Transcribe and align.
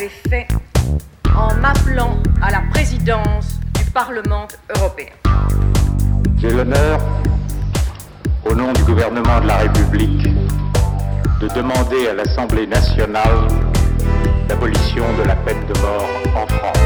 fait 0.00 0.48
en 1.36 1.54
m'appelant 1.56 2.16
à 2.40 2.50
la 2.50 2.62
présidence 2.70 3.60
du 3.74 3.84
Parlement 3.90 4.48
européen. 4.74 5.12
J'ai 6.38 6.50
l'honneur, 6.50 6.98
au 8.44 8.54
nom 8.54 8.72
du 8.72 8.82
gouvernement 8.84 9.40
de 9.40 9.48
la 9.48 9.58
République, 9.58 10.28
de 11.40 11.48
demander 11.54 12.08
à 12.08 12.14
l'Assemblée 12.14 12.66
nationale 12.66 13.48
l'abolition 14.48 15.04
de 15.18 15.24
la 15.24 15.36
peine 15.36 15.64
de 15.66 15.78
mort 15.80 16.08
en 16.36 16.46
France. 16.46 16.78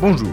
Bonjour. 0.00 0.32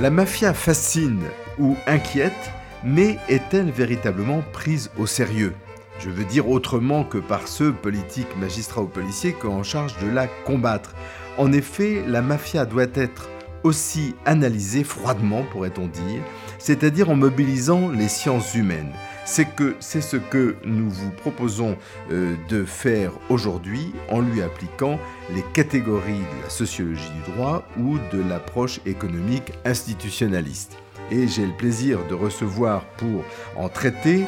La 0.00 0.10
mafia 0.10 0.52
fascine 0.52 1.22
ou 1.58 1.76
inquiète, 1.86 2.50
mais 2.82 3.18
est-elle 3.28 3.70
véritablement 3.70 4.42
prise 4.52 4.90
au 4.98 5.06
sérieux? 5.06 5.54
Je 5.98 6.10
veux 6.10 6.24
dire 6.24 6.48
autrement 6.48 7.04
que 7.04 7.18
par 7.18 7.48
ceux 7.48 7.72
politiques, 7.72 8.36
magistrats 8.36 8.82
ou 8.82 8.86
policiers 8.86 9.34
qui 9.34 9.46
ont 9.46 9.58
en 9.58 9.62
charge 9.62 9.98
de 10.00 10.08
la 10.08 10.26
combattre. 10.26 10.94
En 11.38 11.52
effet, 11.52 12.02
la 12.06 12.22
mafia 12.22 12.64
doit 12.66 12.86
être 12.94 13.28
aussi 13.62 14.14
analysée 14.26 14.84
froidement, 14.84 15.42
pourrait-on 15.50 15.86
dire, 15.86 16.22
c'est-à-dire 16.58 17.08
en 17.08 17.16
mobilisant 17.16 17.88
les 17.90 18.08
sciences 18.08 18.54
humaines 18.54 18.92
c'est 19.24 19.46
que 19.46 19.74
c'est 19.80 20.00
ce 20.00 20.16
que 20.16 20.56
nous 20.64 20.90
vous 20.90 21.10
proposons 21.10 21.76
euh, 22.10 22.34
de 22.48 22.64
faire 22.64 23.12
aujourd'hui 23.30 23.92
en 24.10 24.20
lui 24.20 24.42
appliquant 24.42 24.98
les 25.34 25.44
catégories 25.54 26.12
de 26.12 26.42
la 26.42 26.50
sociologie 26.50 27.10
du 27.24 27.32
droit 27.32 27.66
ou 27.78 27.98
de 28.12 28.22
l'approche 28.22 28.80
économique 28.86 29.52
institutionnaliste. 29.64 30.76
Et 31.10 31.28
j'ai 31.28 31.46
le 31.46 31.52
plaisir 31.52 31.98
de 32.08 32.14
recevoir 32.14 32.84
pour 32.96 33.24
en 33.56 33.68
traiter 33.68 34.24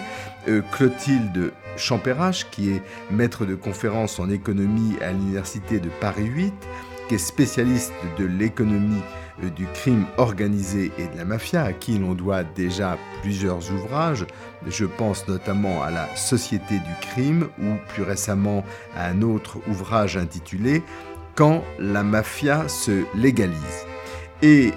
Clotilde 0.73 1.53
Champérache, 1.77 2.47
qui 2.51 2.71
est 2.71 2.83
maître 3.11 3.45
de 3.45 3.55
conférence 3.55 4.19
en 4.19 4.31
économie 4.31 4.97
à 5.01 5.13
l'Université 5.13 5.79
de 5.79 5.89
Paris 6.01 6.27
8, 6.27 6.55
qui 7.09 7.15
est 7.15 7.19
spécialiste 7.19 7.93
de 8.19 8.25
l'économie 8.25 9.03
euh, 9.43 9.51
du 9.51 9.67
crime 9.67 10.07
organisé 10.17 10.93
et 10.99 11.07
de 11.07 11.17
la 11.17 11.25
mafia, 11.25 11.63
à 11.63 11.73
qui 11.73 11.99
l'on 11.99 12.15
doit 12.15 12.43
déjà 12.43 12.99
plusieurs 13.23 13.71
ouvrages. 13.71 14.27
Je 14.67 14.85
pense 14.85 15.29
notamment 15.29 15.83
à 15.83 15.91
la 15.91 16.15
Société 16.17 16.75
du 16.75 17.09
crime 17.09 17.49
ou 17.61 17.75
plus 17.89 18.03
récemment 18.03 18.65
à 18.97 19.09
un 19.09 19.23
autre 19.23 19.59
ouvrage 19.69 20.17
intitulé 20.17 20.83
Quand 21.35 21.63
la 21.79 22.03
mafia 22.03 22.67
se 22.69 23.05
légalise. 23.15 23.87
Euh, 24.43 24.71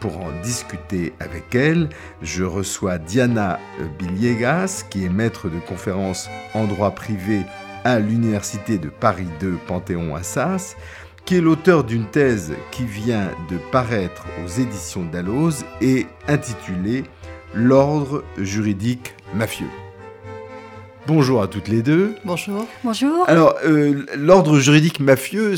pour 0.00 0.18
en 0.18 0.30
discuter 0.42 1.12
avec 1.20 1.54
elle, 1.54 1.88
je 2.22 2.44
reçois 2.44 2.98
Diana 2.98 3.58
Biliegas, 3.98 4.84
qui 4.90 5.04
est 5.04 5.08
maître 5.08 5.48
de 5.48 5.58
conférence 5.60 6.28
en 6.54 6.64
droit 6.64 6.90
privé 6.90 7.42
à 7.84 7.98
l'Université 7.98 8.78
de 8.78 8.88
Paris 8.88 9.28
2 9.40 9.58
Panthéon-Assas 9.66 10.76
qui 11.24 11.36
est 11.36 11.40
l'auteur 11.40 11.84
d'une 11.84 12.06
thèse 12.06 12.54
qui 12.72 12.84
vient 12.84 13.30
de 13.50 13.56
paraître 13.70 14.24
aux 14.44 14.48
éditions 14.48 15.04
Dalloz 15.04 15.64
et 15.80 16.06
intitulée 16.26 17.04
L'ordre 17.52 18.24
juridique 18.36 19.14
mafieux. 19.34 19.66
Bonjour 21.08 21.42
à 21.42 21.48
toutes 21.48 21.66
les 21.66 21.82
deux. 21.82 22.14
Bonjour. 22.24 22.66
Bonjour. 22.84 23.28
Alors, 23.28 23.56
euh, 23.64 24.06
l'ordre 24.16 24.60
juridique 24.60 25.00
mafieux, 25.00 25.56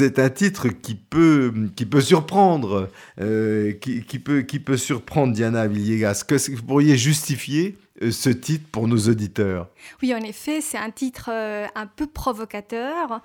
c'est 0.00 0.18
un 0.18 0.30
titre 0.30 0.68
qui 0.68 0.94
peut, 0.94 1.52
qui 1.76 1.84
peut 1.84 2.00
surprendre, 2.00 2.88
euh, 3.20 3.72
qui, 3.72 4.18
peut, 4.18 4.40
qui 4.40 4.58
peut 4.58 4.78
surprendre 4.78 5.34
Diana 5.34 5.66
Villegas. 5.66 6.24
Que 6.26 6.36
vous 6.54 6.62
pourriez 6.62 6.96
justifier 6.96 7.76
euh, 8.00 8.10
ce 8.10 8.30
titre 8.30 8.64
pour 8.72 8.88
nos 8.88 8.96
auditeurs? 8.96 9.68
Oui, 10.00 10.14
en 10.14 10.22
effet, 10.22 10.62
c'est 10.62 10.78
un 10.78 10.90
titre 10.90 11.28
euh, 11.30 11.66
un 11.74 11.86
peu 11.86 12.06
provocateur, 12.06 13.20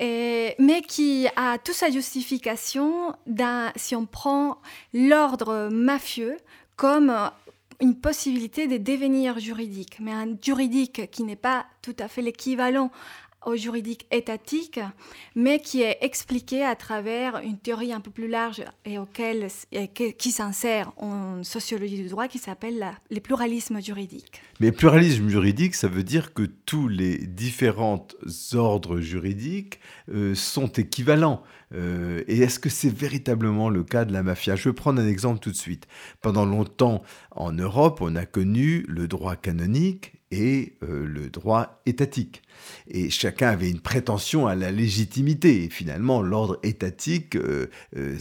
mais 0.00 0.82
qui 0.88 1.28
a 1.36 1.58
toute 1.58 1.76
sa 1.76 1.90
justification 1.92 3.14
si 3.76 3.94
on 3.94 4.04
prend 4.04 4.58
l'ordre 4.92 5.68
mafieux 5.70 6.38
comme 6.74 7.14
une 7.80 7.94
possibilité 7.94 8.66
de 8.66 8.78
devenir 8.78 9.38
juridique, 9.38 9.98
mais 10.00 10.12
un 10.12 10.36
juridique 10.42 11.08
qui 11.10 11.22
n'est 11.22 11.36
pas 11.36 11.66
tout 11.82 11.96
à 12.00 12.08
fait 12.08 12.22
l'équivalent 12.22 12.90
juridique 13.54 14.06
étatique, 14.10 14.80
mais 15.34 15.60
qui 15.60 15.82
est 15.82 15.98
expliqué 16.00 16.64
à 16.64 16.74
travers 16.74 17.38
une 17.38 17.58
théorie 17.58 17.92
un 17.92 18.00
peu 18.00 18.10
plus 18.10 18.28
large 18.28 18.64
et, 18.84 18.98
auquel, 18.98 19.48
qui 20.18 20.30
s'insère 20.32 20.92
en 20.96 21.44
sociologie 21.44 22.02
du 22.02 22.08
droit 22.08 22.26
qui 22.26 22.38
s'appelle 22.38 22.84
les 23.10 23.20
pluralismes 23.20 23.80
juridiques. 23.80 24.42
Mais 24.58 24.72
pluralisme 24.72 25.28
juridique, 25.28 25.74
ça 25.74 25.88
veut 25.88 26.02
dire 26.02 26.34
que 26.34 26.42
tous 26.42 26.88
les 26.88 27.18
différents 27.18 28.08
ordres 28.54 29.00
juridiques 29.00 29.78
euh, 30.10 30.34
sont 30.34 30.68
équivalents. 30.68 31.42
Euh, 31.74 32.22
et 32.26 32.38
est-ce 32.38 32.58
que 32.58 32.68
c'est 32.68 32.92
véritablement 32.92 33.68
le 33.68 33.84
cas 33.84 34.04
de 34.04 34.12
la 34.12 34.22
mafia? 34.22 34.56
Je 34.56 34.68
vais 34.68 34.74
prendre 34.74 35.00
un 35.00 35.06
exemple 35.06 35.40
tout 35.40 35.50
de 35.50 35.56
suite. 35.56 35.86
Pendant 36.22 36.44
longtemps, 36.44 37.02
en 37.32 37.52
Europe, 37.52 37.98
on 38.00 38.16
a 38.16 38.24
connu 38.24 38.84
le 38.88 39.08
droit 39.08 39.36
canonique 39.36 40.15
et 40.30 40.74
euh, 40.82 41.06
le 41.06 41.30
droit 41.30 41.80
étatique. 41.86 42.42
Et 42.88 43.10
chacun 43.10 43.48
avait 43.48 43.70
une 43.70 43.80
prétention 43.80 44.46
à 44.46 44.54
la 44.54 44.70
légitimité. 44.70 45.64
Et 45.64 45.68
finalement, 45.68 46.22
l'ordre 46.22 46.58
étatique 46.62 47.36
euh, 47.36 47.70
euh, 47.96 48.18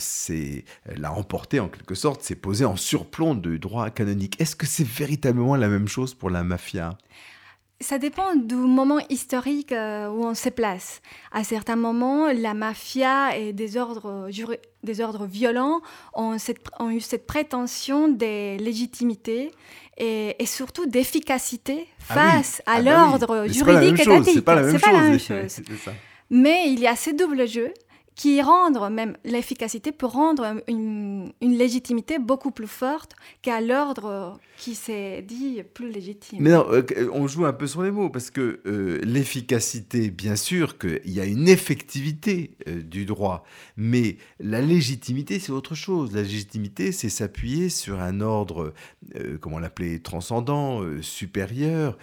l'a 0.96 1.14
emporté 1.14 1.60
en 1.60 1.68
quelque 1.68 1.96
sorte, 1.96 2.22
s'est 2.22 2.36
posé 2.36 2.66
en 2.66 2.76
surplomb 2.76 3.36
du 3.36 3.60
droit 3.60 3.90
canonique. 3.90 4.40
Est-ce 4.40 4.56
que 4.56 4.68
c'est 4.68 4.88
véritablement 4.88 5.56
la 5.56 5.68
même 5.68 5.88
chose 5.88 6.14
pour 6.14 6.30
la 6.30 6.44
mafia? 6.44 6.98
Ça 7.82 8.00
dépend 8.00 8.36
du 8.36 8.56
moment 8.56 9.00
historique 9.10 9.72
où 9.74 10.26
on 10.26 10.34
se 10.34 10.48
place. 10.48 11.02
À 11.34 11.44
certains 11.44 11.76
moments, 11.76 12.32
la 12.32 12.54
mafia 12.54 13.38
et 13.38 13.52
des 13.52 13.76
ordres, 13.76 14.30
des 14.86 14.94
violents 15.28 15.82
ont, 16.14 16.38
eu 16.90 17.02
cette 17.02 17.28
prétention 17.28 18.08
de 18.08 18.58
légitimité 18.58 19.52
et, 19.98 20.46
surtout 20.46 20.86
d'efficacité 20.86 21.88
ah 22.10 22.14
face 22.14 22.62
à 22.66 22.74
ah 22.74 22.82
bah 22.82 22.92
l'ordre 22.92 23.48
juridique 23.48 24.02
étatique. 24.02 24.34
C'est 24.36 24.42
pas 24.42 24.56
la 24.56 24.64
même, 24.64 24.80
pas 24.80 24.92
la 24.92 25.02
même 25.02 25.20
chose. 25.20 25.62
Mais 26.30 26.70
il 26.70 26.80
y 26.80 26.88
a 26.88 26.96
ces 26.96 27.14
doubles 27.14 27.48
jeux 27.48 27.74
qui 28.16 28.42
rendent 28.42 28.92
même 28.92 29.18
l'efficacité 29.26 29.92
pour 29.92 30.12
rendre 30.12 30.62
une, 30.68 31.34
légitimité 31.42 32.18
beaucoup 32.18 32.52
plus 32.52 32.68
forte 32.68 33.14
qu'à 33.42 33.62
l'ordre 33.62 34.40
qui 34.58 34.74
s'est 34.74 35.22
dit 35.22 35.62
plus 35.74 35.92
légitime. 35.92 36.40
Mais 36.42 36.52
non, 36.52 36.66
euh, 36.72 36.84
on 37.12 37.28
joue 37.28 37.46
un 37.46 37.54
peu 37.54 37.68
sur 37.68 37.84
les 37.84 37.92
mots 37.92 38.10
parce 38.10 38.30
que 38.30 38.62
euh, 38.66 39.00
l'efficacité, 39.04 40.10
bien 40.10 40.36
sûr 40.38 40.78
qu'il 40.78 41.12
y 41.12 41.20
a 41.20 41.26
une 41.26 41.48
effectivité 41.48 42.56
euh, 42.68 42.82
du 42.82 43.06
droit, 43.06 43.44
mais 43.76 44.18
la 44.40 44.62
légitimité, 44.62 45.40
c'est 45.40 45.52
autre 45.52 45.76
chose. 45.76 46.14
La 46.14 46.22
légitimité, 46.22 46.92
c'est 46.94 47.10
s'appuyer 47.10 47.70
sur 47.70 48.00
un 48.00 48.22
ordre, 48.22 48.74
comment 49.42 49.60
l'appeler, 49.60 50.02
transcendant, 50.02 50.82
supérieur, 51.02 51.98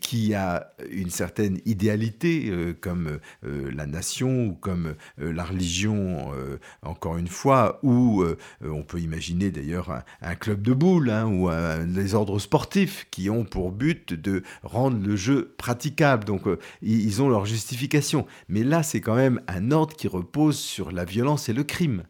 qui 0.00 0.34
a 0.34 0.72
une 0.90 1.10
certaine 1.10 1.60
idéalité, 1.64 2.52
comme 2.80 3.18
la 3.42 3.86
nation 3.86 4.46
ou 4.46 4.54
comme 4.54 4.94
la 5.18 5.44
religion, 5.52 6.32
euh, 6.34 6.58
encore 6.82 7.16
une 7.16 7.28
fois, 7.28 7.78
ou 7.82 8.22
euh, 8.22 8.36
on 8.62 8.82
peut 8.82 9.00
imaginer 9.00 9.50
d'ailleurs 9.50 10.02
un, 10.20 10.34
club 10.34 10.62
de 10.62 10.72
boules 10.72 11.10
hein, 11.10 11.26
ou 11.26 11.50
des 11.86 12.14
ordres 12.14 12.38
sportifs 12.38 13.06
qui 13.10 13.30
ont 13.30 13.44
pour 13.44 13.70
but 13.70 14.12
de 14.12 14.42
rendre 14.62 14.98
le 14.98 15.16
jeu 15.16 15.54
praticable. 15.56 16.24
Donc 16.24 16.46
euh, 16.46 16.58
ils 16.80 17.22
ont 17.22 17.28
leur 17.28 17.46
justification. 17.46 18.26
Mais 18.48 18.64
là, 18.64 18.82
c'est 18.82 19.00
quand 19.00 19.14
même 19.14 19.40
un 19.46 19.70
ordre 19.70 19.94
qui 19.94 20.08
repose 20.08 20.58
sur 20.58 20.90
la 20.90 21.04
violence 21.04 21.48
et 21.48 21.52
le 21.52 21.64
crime. 21.64 22.04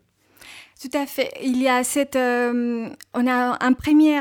Tout 0.80 0.96
à 0.96 1.06
fait. 1.06 1.30
Il 1.42 1.60
y 1.62 1.68
a 1.68 1.84
cette, 1.84 2.16
on 2.16 3.26
a 3.26 3.64
un 3.64 3.72
premier 3.72 4.20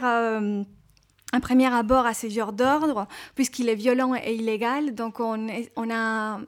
un 1.31 1.39
premier 1.39 1.74
abord 1.74 2.06
à 2.06 2.13
ce 2.13 2.30
genre 2.30 2.54
d'ordre, 2.54 3.07
puisqu'il 3.36 3.69
est 3.69 3.75
violent 3.75 4.13
et 4.16 4.33
illégal, 4.33 4.94
donc 4.94 5.19
on, 5.19 5.48
on, 5.75 5.89
a, 5.92 6.39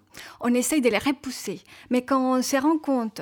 on 0.41 0.53
essaye 0.53 0.81
de 0.81 0.89
les 0.89 0.97
repousser. 0.97 1.62
Mais 1.89 2.03
quand 2.03 2.38
on 2.38 2.41
se 2.41 2.57
rend 2.57 2.77
compte 2.77 3.21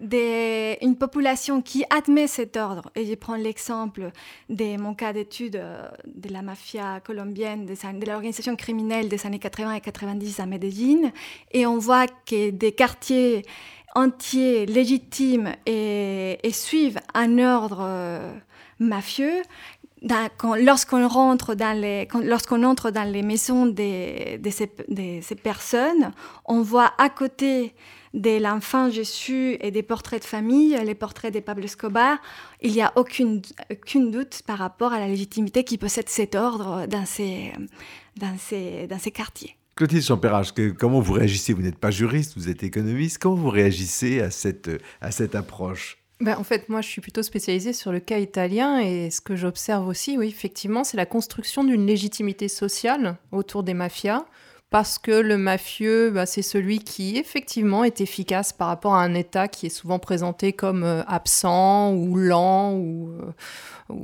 d'une 0.00 0.96
population 0.96 1.60
qui 1.60 1.84
admet 1.90 2.28
cet 2.28 2.56
ordre, 2.56 2.90
et 2.94 3.04
je 3.04 3.14
prends 3.14 3.34
l'exemple 3.34 4.12
de 4.48 4.76
mon 4.76 4.94
cas 4.94 5.12
d'étude 5.12 5.56
euh, 5.56 5.88
de 6.06 6.32
la 6.32 6.42
mafia 6.42 7.00
colombienne, 7.00 7.66
de, 7.66 8.06
l'organisation 8.06 8.54
criminelle 8.54 9.08
des 9.08 9.26
années 9.26 9.40
80 9.40 9.74
et 9.74 9.80
90 9.80 10.40
à 10.40 10.46
Medellín, 10.46 11.10
et 11.50 11.66
on 11.66 11.78
voit 11.78 12.06
que 12.06 12.50
des 12.50 12.72
quartiers 12.72 13.44
entiers 13.96 14.66
légitimes 14.66 15.52
et, 15.66 16.38
et 16.46 16.52
suivent 16.52 17.00
un 17.14 17.38
ordre 17.38 17.80
euh, 17.82 18.32
mafieux, 18.78 19.42
lorsqu'on 20.02 21.08
rentre 21.08 21.54
dans 21.54 21.78
les, 21.78 22.08
lorsqu'on 22.22 22.62
entre 22.62 22.90
dans 22.90 23.10
les 23.10 23.22
maisons 23.22 23.66
de, 23.66 24.50
ces, 24.50 25.34
personnes, 25.34 26.12
on 26.44 26.62
voit 26.62 26.92
à 26.98 27.08
côté 27.08 27.74
de 28.14 28.40
l'enfant 28.40 28.90
Jésus 28.90 29.56
et 29.60 29.70
des 29.70 29.82
portraits 29.82 30.22
de 30.22 30.26
famille, 30.26 30.78
les 30.84 30.94
portraits 30.94 31.32
de 31.32 31.40
Pablo 31.40 31.64
Escobar, 31.64 32.18
il 32.62 32.72
n'y 32.72 32.82
a 32.82 32.92
aucune, 32.96 33.42
aucune 33.70 34.10
doute 34.10 34.42
par 34.46 34.58
rapport 34.58 34.92
à 34.92 34.98
la 34.98 35.08
légitimité 35.08 35.64
qui 35.64 35.78
possède 35.78 36.08
cet 36.08 36.34
ordre 36.34 36.86
dans 36.86 37.04
ces, 37.04 37.52
dans 38.16 38.36
ces, 38.38 38.86
dans 38.86 38.98
ces 38.98 39.10
quartiers. 39.10 39.56
Clotilde 39.76 40.02
Champérage, 40.02 40.52
comment 40.76 41.00
vous 41.00 41.12
réagissez? 41.12 41.52
Vous 41.52 41.62
n'êtes 41.62 41.78
pas 41.78 41.92
juriste, 41.92 42.32
vous 42.36 42.48
êtes 42.48 42.64
économiste. 42.64 43.18
Comment 43.18 43.36
vous 43.36 43.50
réagissez 43.50 44.20
à 44.20 44.30
cette, 44.30 44.70
à 45.00 45.12
cette 45.12 45.36
approche? 45.36 45.98
Ben, 46.20 46.36
en 46.36 46.44
fait, 46.44 46.68
moi, 46.68 46.80
je 46.80 46.88
suis 46.88 47.00
plutôt 47.00 47.22
spécialisée 47.22 47.72
sur 47.72 47.92
le 47.92 48.00
cas 48.00 48.18
italien 48.18 48.80
et 48.80 49.10
ce 49.10 49.20
que 49.20 49.36
j'observe 49.36 49.86
aussi, 49.86 50.18
oui, 50.18 50.28
effectivement, 50.28 50.82
c'est 50.82 50.96
la 50.96 51.06
construction 51.06 51.62
d'une 51.62 51.86
légitimité 51.86 52.48
sociale 52.48 53.16
autour 53.30 53.62
des 53.62 53.74
mafias 53.74 54.24
parce 54.70 54.98
que 54.98 55.12
le 55.12 55.38
mafieux, 55.38 56.10
bah, 56.10 56.26
c'est 56.26 56.42
celui 56.42 56.80
qui 56.80 57.16
effectivement 57.16 57.84
est 57.84 58.00
efficace 58.00 58.52
par 58.52 58.68
rapport 58.68 58.94
à 58.94 59.02
un 59.02 59.14
État 59.14 59.48
qui 59.48 59.66
est 59.66 59.70
souvent 59.70 59.98
présenté 59.98 60.52
comme 60.52 60.84
euh, 60.84 61.02
absent 61.04 61.94
ou 61.94 62.16
lent 62.16 62.74
ou, 62.74 63.10
euh, 63.10 63.94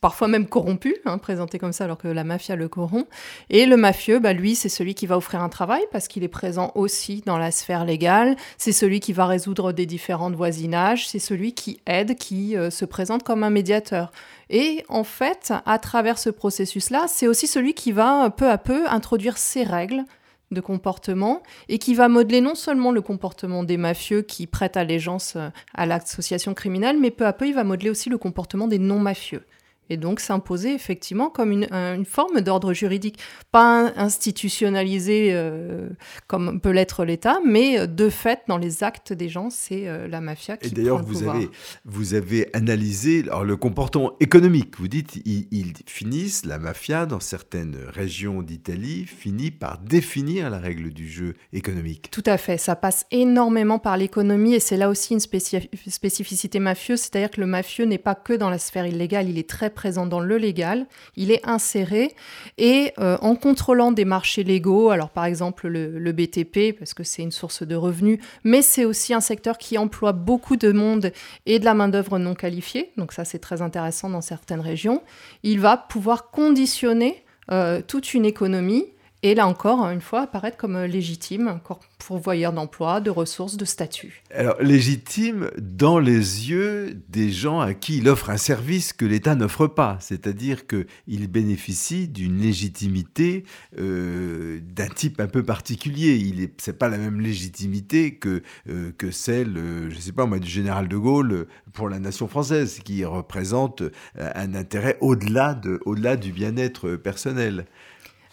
parfois 0.00 0.28
même 0.28 0.46
corrompu, 0.46 0.96
hein, 1.04 1.18
présenté 1.18 1.58
comme 1.58 1.72
ça 1.72 1.84
alors 1.84 1.98
que 1.98 2.08
la 2.08 2.24
mafia 2.24 2.56
le 2.56 2.68
corrompt. 2.68 3.06
Et 3.50 3.66
le 3.66 3.76
mafieux, 3.76 4.18
bah, 4.18 4.32
lui, 4.32 4.54
c'est 4.54 4.68
celui 4.68 4.94
qui 4.94 5.06
va 5.06 5.16
offrir 5.16 5.42
un 5.42 5.48
travail 5.48 5.82
parce 5.92 6.08
qu'il 6.08 6.24
est 6.24 6.28
présent 6.28 6.72
aussi 6.74 7.22
dans 7.26 7.38
la 7.38 7.50
sphère 7.50 7.84
légale, 7.84 8.36
c'est 8.56 8.72
celui 8.72 9.00
qui 9.00 9.12
va 9.12 9.26
résoudre 9.26 9.72
des 9.72 9.86
différents 9.86 10.30
voisinages, 10.30 11.08
c'est 11.08 11.18
celui 11.18 11.52
qui 11.52 11.80
aide, 11.86 12.16
qui 12.16 12.56
euh, 12.56 12.70
se 12.70 12.84
présente 12.84 13.22
comme 13.22 13.44
un 13.44 13.50
médiateur. 13.50 14.10
Et 14.48 14.84
en 14.88 15.04
fait, 15.04 15.52
à 15.66 15.78
travers 15.78 16.18
ce 16.18 16.30
processus-là, 16.30 17.06
c'est 17.06 17.28
aussi 17.28 17.46
celui 17.46 17.74
qui 17.74 17.92
va 17.92 18.30
peu 18.30 18.48
à 18.48 18.58
peu 18.58 18.88
introduire 18.88 19.38
ses 19.38 19.62
règles 19.62 20.04
de 20.50 20.60
comportement 20.60 21.42
et 21.68 21.78
qui 21.78 21.94
va 21.94 22.08
modeler 22.08 22.40
non 22.40 22.56
seulement 22.56 22.90
le 22.90 23.02
comportement 23.02 23.62
des 23.62 23.76
mafieux 23.76 24.22
qui 24.22 24.46
prêtent 24.46 24.76
allégeance 24.76 25.34
euh, 25.36 25.50
à 25.74 25.86
l'association 25.86 26.54
criminelle, 26.54 26.98
mais 26.98 27.10
peu 27.10 27.26
à 27.26 27.32
peu, 27.32 27.46
il 27.46 27.54
va 27.54 27.64
modeler 27.64 27.90
aussi 27.90 28.08
le 28.08 28.18
comportement 28.18 28.66
des 28.66 28.78
non-mafieux 28.78 29.44
et 29.90 29.96
donc 29.96 30.20
s'imposer 30.20 30.72
effectivement 30.72 31.28
comme 31.28 31.52
une, 31.52 31.68
une 31.72 32.06
forme 32.06 32.40
d'ordre 32.40 32.72
juridique, 32.72 33.18
pas 33.52 33.92
institutionnalisé 33.96 35.30
euh, 35.32 35.88
comme 36.26 36.60
peut 36.60 36.70
l'être 36.70 37.04
l'État, 37.04 37.38
mais 37.44 37.80
euh, 37.80 37.86
de 37.86 38.08
fait, 38.08 38.40
dans 38.48 38.58
les 38.58 38.82
actes 38.84 39.12
des 39.12 39.28
gens, 39.28 39.50
c'est 39.50 39.88
euh, 39.88 40.08
la 40.08 40.20
mafia 40.20 40.56
qui 40.56 40.68
Et 40.68 40.70
d'ailleurs, 40.70 41.02
vous 41.02 41.28
avez, 41.28 41.48
vous 41.84 42.14
avez 42.14 42.48
analysé 42.54 43.24
alors, 43.26 43.44
le 43.44 43.56
comportement 43.56 44.14
économique. 44.20 44.78
Vous 44.78 44.88
dites, 44.88 45.16
ils, 45.24 45.46
ils 45.50 45.74
finissent, 45.86 46.46
la 46.46 46.58
mafia, 46.58 47.06
dans 47.06 47.20
certaines 47.20 47.76
régions 47.88 48.42
d'Italie, 48.42 49.06
finit 49.06 49.50
par 49.50 49.78
définir 49.78 50.50
la 50.50 50.58
règle 50.58 50.90
du 50.90 51.08
jeu 51.08 51.34
économique. 51.52 52.10
Tout 52.10 52.22
à 52.26 52.38
fait, 52.38 52.58
ça 52.58 52.76
passe 52.76 53.06
énormément 53.10 53.78
par 53.78 53.96
l'économie 53.96 54.54
et 54.54 54.60
c'est 54.60 54.76
là 54.76 54.88
aussi 54.88 55.14
une 55.14 55.20
spécificité 55.20 56.60
mafieuse, 56.60 57.00
c'est-à-dire 57.00 57.30
que 57.30 57.40
le 57.40 57.46
mafieux 57.46 57.84
n'est 57.84 57.98
pas 57.98 58.14
que 58.14 58.32
dans 58.32 58.50
la 58.50 58.58
sphère 58.58 58.86
illégale, 58.86 59.28
il 59.28 59.38
est 59.38 59.48
très 59.48 59.70
présent 59.80 60.04
dans 60.04 60.20
le 60.20 60.36
légal, 60.36 60.86
il 61.16 61.30
est 61.30 61.40
inséré 61.48 62.14
et 62.58 62.92
euh, 62.98 63.16
en 63.22 63.34
contrôlant 63.34 63.92
des 63.92 64.04
marchés 64.04 64.44
légaux, 64.44 64.90
alors 64.90 65.08
par 65.08 65.24
exemple 65.24 65.68
le, 65.68 66.12
BTP, 66.12 66.78
parce 66.78 66.92
que 66.92 67.02
c'est 67.02 67.22
une 67.22 67.30
source 67.30 67.62
de 67.62 67.74
revenus, 67.74 68.18
mais 68.44 68.60
c'est 68.60 68.84
aussi 68.84 69.14
un 69.14 69.22
secteur 69.22 69.56
qui 69.56 69.78
emploie 69.78 70.12
beaucoup 70.12 70.56
de 70.56 70.70
monde 70.70 71.12
et 71.46 71.58
de 71.58 71.64
la 71.64 71.72
main-d'œuvre 71.72 72.18
non 72.18 72.34
qualifiée, 72.34 72.92
donc 72.98 73.12
ça 73.12 73.24
c'est 73.24 73.38
très 73.38 73.62
intéressant 73.62 74.10
dans 74.10 74.20
certaines 74.20 74.60
régions, 74.60 75.02
il 75.44 75.60
va 75.60 75.78
pouvoir 75.78 76.30
conditionner 76.30 77.24
euh, 77.50 77.80
toute 77.80 78.12
une 78.12 78.26
économie 78.26 78.84
et 79.22 79.34
là 79.34 79.46
encore, 79.46 79.84
une 79.90 80.00
fois, 80.00 80.22
apparaître 80.22 80.56
comme 80.56 80.78
légitime, 80.84 81.60
pourvoyeur 81.98 82.52
d'emploi, 82.54 83.00
de 83.00 83.10
ressources, 83.10 83.56
de 83.56 83.66
statut. 83.66 84.22
Alors, 84.34 84.56
légitime 84.62 85.50
dans 85.58 85.98
les 85.98 86.48
yeux 86.50 86.98
des 87.08 87.30
gens 87.30 87.60
à 87.60 87.74
qui 87.74 87.98
il 87.98 88.08
offre 88.08 88.30
un 88.30 88.38
service 88.38 88.94
que 88.94 89.04
l'État 89.04 89.34
n'offre 89.34 89.66
pas, 89.66 89.98
c'est-à-dire 90.00 90.66
qu'il 90.66 91.28
bénéficie 91.28 92.08
d'une 92.08 92.38
légitimité 92.40 93.44
euh, 93.78 94.60
d'un 94.62 94.88
type 94.88 95.20
un 95.20 95.26
peu 95.26 95.42
particulier. 95.42 96.16
Il 96.16 96.40
est, 96.40 96.72
pas 96.72 96.88
la 96.88 96.98
même 96.98 97.20
légitimité 97.20 98.14
que, 98.14 98.42
euh, 98.68 98.92
que 98.96 99.10
celle, 99.10 99.56
euh, 99.58 99.90
je 99.90 99.98
sais 99.98 100.12
pas 100.12 100.24
moi, 100.24 100.38
du 100.38 100.48
général 100.48 100.88
de 100.88 100.96
Gaulle 100.96 101.46
pour 101.74 101.88
la 101.88 101.98
nation 101.98 102.26
française, 102.26 102.80
qui 102.82 103.04
représente 103.04 103.82
un 104.18 104.54
intérêt 104.54 104.96
au-delà, 105.00 105.54
de, 105.54 105.80
au-delà 105.84 106.16
du 106.16 106.32
bien-être 106.32 106.96
personnel. 106.96 107.66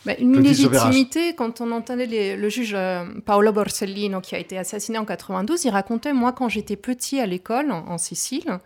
Bah, 0.05 0.13
une 0.19 0.39
légitimité, 0.39 1.33
quand 1.35 1.59
on 1.59 1.71
entendait 1.71 2.35
le 2.35 2.49
juge 2.49 2.73
euh, 2.73 3.05
Paolo 3.25 3.51
Borsellino 3.51 4.21
qui 4.21 4.35
a 4.35 4.39
été 4.39 4.57
assassiné 4.57 4.97
en 4.97 5.05
92, 5.05 5.65
il 5.65 5.69
racontait, 5.69 6.13
moi 6.13 6.31
quand 6.33 6.49
j'étais 6.49 6.75
petit 6.75 7.19
à 7.19 7.25
l'école 7.25 7.71
en, 7.71 7.97
Sicile, 7.97 8.59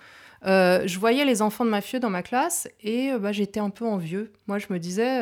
euh, 0.46 0.84
je 0.86 1.00
voyais 1.00 1.24
les 1.24 1.42
enfants 1.42 1.64
de 1.66 1.70
mafieux 1.70 2.00
dans 2.00 2.10
ma 2.10 2.22
classe 2.22 2.68
et 2.82 3.12
euh, 3.12 3.20
bah, 3.20 3.32
j'étais 3.32 3.60
un 3.60 3.70
peu 3.70 3.86
envieux. 3.86 4.32
Moi 4.48 4.60
je 4.60 4.68
me 4.70 4.78
disais, 4.78 5.22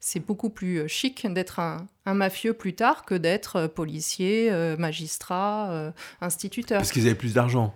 c'est 0.00 0.20
beaucoup 0.20 0.50
plus 0.50 0.88
chic 0.88 1.26
d'être 1.32 1.60
un, 1.60 1.86
un, 2.06 2.14
mafieux 2.14 2.52
plus 2.52 2.74
tard 2.74 3.04
que 3.04 3.14
d'être 3.14 3.66
policier, 3.68 4.50
magistrat, 4.78 5.92
instituteur. 6.20 6.78
Parce 6.78 6.92
qu'ils 6.92 7.06
avaient 7.06 7.14
plus 7.14 7.34
d'argent. 7.34 7.72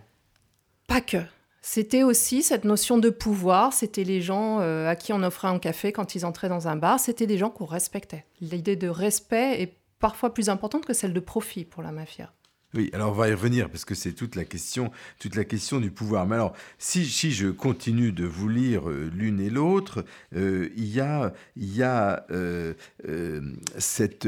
Pas 0.88 1.00
que. 1.00 1.18
C'était 1.66 2.02
aussi 2.02 2.42
cette 2.42 2.66
notion 2.66 2.98
de 2.98 3.08
pouvoir, 3.08 3.72
c'était 3.72 4.04
les 4.04 4.20
gens 4.20 4.60
euh, 4.60 4.86
à 4.86 4.96
qui 4.96 5.14
on 5.14 5.22
offrait 5.22 5.48
un 5.48 5.58
café 5.58 5.92
quand 5.92 6.14
ils 6.14 6.26
entraient 6.26 6.50
dans 6.50 6.68
un 6.68 6.76
bar, 6.76 7.00
c'était 7.00 7.26
des 7.26 7.38
gens 7.38 7.48
qu'on 7.48 7.64
respectait. 7.64 8.26
L'idée 8.42 8.76
de 8.76 8.86
respect 8.86 9.62
est 9.62 9.78
parfois 9.98 10.34
plus 10.34 10.50
importante 10.50 10.84
que 10.84 10.92
celle 10.92 11.14
de 11.14 11.20
profit 11.20 11.64
pour 11.64 11.82
la 11.82 11.90
mafia. 11.90 12.30
Oui, 12.76 12.90
alors 12.92 13.10
on 13.10 13.14
va 13.14 13.28
y 13.28 13.32
revenir 13.32 13.70
parce 13.70 13.84
que 13.84 13.94
c'est 13.94 14.14
toute 14.14 14.34
la 14.34 14.44
question, 14.44 14.90
toute 15.20 15.36
la 15.36 15.44
question 15.44 15.78
du 15.78 15.92
pouvoir. 15.92 16.26
Mais 16.26 16.34
alors, 16.34 16.54
si, 16.78 17.04
je 17.04 17.46
continue 17.46 18.10
de 18.10 18.24
vous 18.24 18.48
lire 18.48 18.90
euh, 18.90 19.08
l'une 19.14 19.38
et 19.38 19.48
l'autre, 19.48 20.04
euh, 20.34 20.68
il 20.76 20.88
y 20.88 21.00
a, 21.00 21.32
euh, 22.32 22.72
cette, 23.78 24.24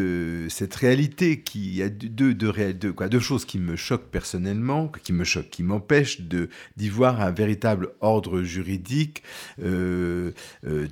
réalité 0.76 1.40
qui, 1.40 1.82
a 1.82 1.88
deux, 1.88 2.34
deux, 2.34 2.72
deux, 2.72 3.20
choses 3.20 3.44
qui 3.44 3.58
me 3.58 3.75
choquent 3.75 4.10
personnellement, 4.12 4.93
qui 5.02 5.12
me 5.12 5.25
choquent, 5.25 5.50
qui 5.50 5.64
m'empêchent 5.64 6.20
de 6.20 6.48
d'y 6.76 6.88
voir 6.88 7.20
un 7.20 7.32
véritable 7.32 7.94
ordre 8.00 8.43
juridique 8.43 9.25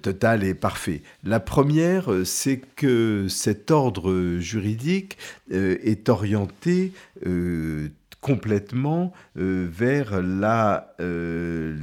total 0.03 0.43
et 0.43 0.55
parfait. 0.55 1.03
La 1.23 1.39
première, 1.39 2.11
c'est 2.25 2.61
que 2.75 3.27
cet 3.29 3.71
ordre 3.71 4.39
juridique 4.39 5.19
est 5.51 6.09
orienté 6.09 6.93
complètement 8.25 9.13
euh, 9.37 9.69
vers, 9.71 10.23
la, 10.23 10.95
euh, 10.99 11.77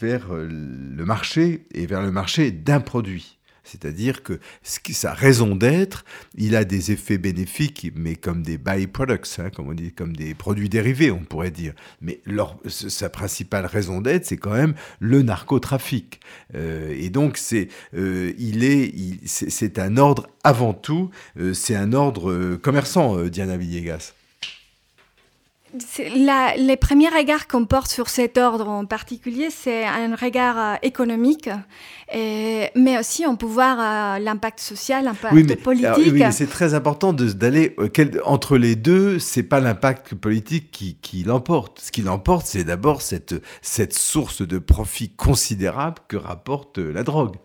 vers 0.00 0.32
le 0.32 1.04
marché 1.04 1.66
et 1.74 1.84
vers 1.84 2.00
le 2.00 2.10
marché 2.10 2.50
d'un 2.52 2.80
produit. 2.80 3.38
C'est-à-dire 3.64 4.22
que 4.22 4.40
sa 4.62 5.12
raison 5.12 5.54
d'être, 5.54 6.06
il 6.34 6.56
a 6.56 6.64
des 6.64 6.90
effets 6.90 7.18
bénéfiques, 7.18 7.92
mais 7.94 8.16
comme 8.16 8.42
des 8.42 8.56
byproducts, 8.56 9.40
hein, 9.40 9.50
comme 9.54 9.68
on 9.68 9.74
dit, 9.74 9.92
comme 9.92 10.16
des 10.16 10.32
produits 10.32 10.70
dérivés, 10.70 11.10
on 11.10 11.18
pourrait 11.18 11.50
dire. 11.50 11.74
Mais 12.00 12.22
sa 12.66 13.10
principale 13.10 13.66
raison 13.66 14.00
d'être, 14.00 14.24
c'est 14.24 14.38
quand 14.38 14.54
même 14.54 14.72
le 15.00 15.20
narcotrafic. 15.20 16.18
et 16.54 17.10
donc, 17.10 17.36
c'est, 17.36 17.68
il 17.92 18.64
est, 18.64 18.94
c'est 19.26 19.78
un 19.78 19.98
ordre 19.98 20.28
avant 20.44 20.72
tout, 20.72 21.10
c'est 21.52 21.76
un 21.76 21.92
ordre 21.92 22.56
commerçant, 22.56 23.22
Diana 23.24 23.58
Villegas 23.58 24.14
les 26.16 26.76
premiers 26.76 27.08
regards 27.08 27.46
qu'on 27.46 27.64
porte 27.66 27.90
sur 27.90 28.08
cet 28.08 28.38
ordre 28.38 28.68
en 28.68 28.86
particulier, 28.86 29.48
c'est 29.50 29.84
un 29.84 30.14
regard 30.14 30.58
euh, 30.58 30.74
économique, 30.82 31.50
mais 32.12 32.98
aussi 32.98 33.26
on 33.26 33.36
peut 33.36 33.46
voir 33.46 34.18
l'impact 34.18 34.60
social, 34.60 35.04
l'impact 35.04 35.62
politique. 35.62 36.12
oui, 36.12 36.22
c'est 36.32 36.48
très 36.48 36.74
important 36.74 37.12
d'aller 37.12 37.74
euh, 37.78 37.88
entre 38.24 38.56
les 38.56 38.76
deux. 38.76 39.18
C'est 39.18 39.42
pas 39.42 39.60
l'impact 39.60 40.14
politique 40.14 40.70
qui, 40.70 40.96
qui 40.96 41.22
l'emporte. 41.24 41.80
Ce 41.80 41.92
qui 41.92 42.02
l'emporte, 42.02 42.46
c'est 42.46 42.64
d'abord 42.64 43.02
cette, 43.02 43.34
cette 43.62 43.94
source 43.94 44.42
de 44.42 44.58
profit 44.58 45.10
considérable 45.10 45.98
que 46.08 46.16
rapporte 46.16 46.78
la 46.78 47.02
drogue. 47.02 47.36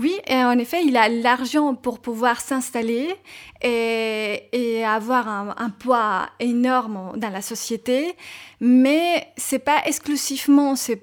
Oui, 0.00 0.12
et 0.26 0.34
en 0.34 0.58
effet, 0.58 0.82
il 0.84 0.96
a 0.96 1.08
l'argent 1.08 1.76
pour 1.76 2.00
pouvoir 2.00 2.40
s'installer 2.40 3.14
et, 3.62 4.84
avoir 4.84 5.28
un, 5.28 5.70
poids 5.70 6.28
énorme 6.40 7.12
dans 7.16 7.30
la 7.30 7.42
société, 7.42 8.16
mais 8.60 9.28
c'est 9.36 9.60
pas 9.60 9.82
exclusivement 9.86 10.74
ces, 10.74 11.00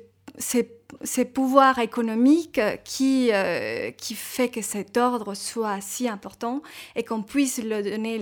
pouvoirs 1.34 1.80
économiques 1.80 2.60
qui, 2.84 3.30
euh, 3.32 3.92
qui 3.92 4.14
fait 4.14 4.50
que 4.50 4.62
cet 4.62 4.98
ordre 4.98 5.36
soit 5.36 5.80
si 5.80 6.10
important 6.10 6.62
et 6.98 7.04
qu'on 7.04 7.24
puisse 7.24 7.64
le 7.64 7.82
donner 7.82 8.18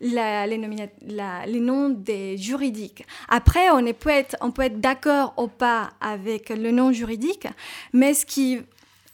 les, 0.00 1.60
noms 1.60 1.88
des 1.88 2.36
juridiques. 2.36 3.06
Après, 3.30 3.70
on 3.70 3.82
peut 4.50 4.62
être 4.62 4.80
d'accord 4.80 5.32
ou 5.38 5.48
pas 5.48 5.90
avec 6.02 6.50
le 6.50 6.70
nom 6.70 6.92
juridique, 6.92 7.48
mais 7.94 8.12
ce 8.12 8.26
qui 8.26 8.58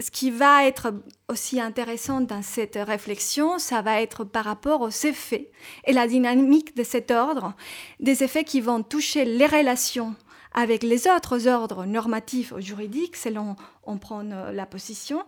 ce 0.01 0.11
qui 0.11 0.31
va 0.31 0.67
être 0.67 0.93
aussi 1.29 1.61
intéressant 1.61 2.21
dans 2.21 2.43
cette 2.43 2.77
réflexion, 2.77 3.59
ça 3.59 3.81
va 3.83 4.03
être 4.03 4.25
par 4.25 4.45
rapport 4.45 4.83
aux 4.83 4.91
effets 4.91 5.51
et 5.85 5.93
la 5.93 6.07
dynamique 6.07 6.77
de 6.77 6.83
cet 6.83 7.11
ordre, 7.11 7.55
des 8.01 8.23
effets 8.23 8.45
qui 8.45 8.61
vont 8.61 8.83
toucher 8.83 9.25
les 9.25 9.47
relations 9.47 10.15
avec 10.53 10.83
les 10.83 11.07
autres 11.07 11.49
ordres 11.49 11.85
normatifs 11.85 12.53
ou 12.53 12.61
juridiques, 12.61 13.17
selon 13.17 13.57
on 13.85 13.99
prend 13.99 14.23
la 14.23 14.67
position, 14.67 15.23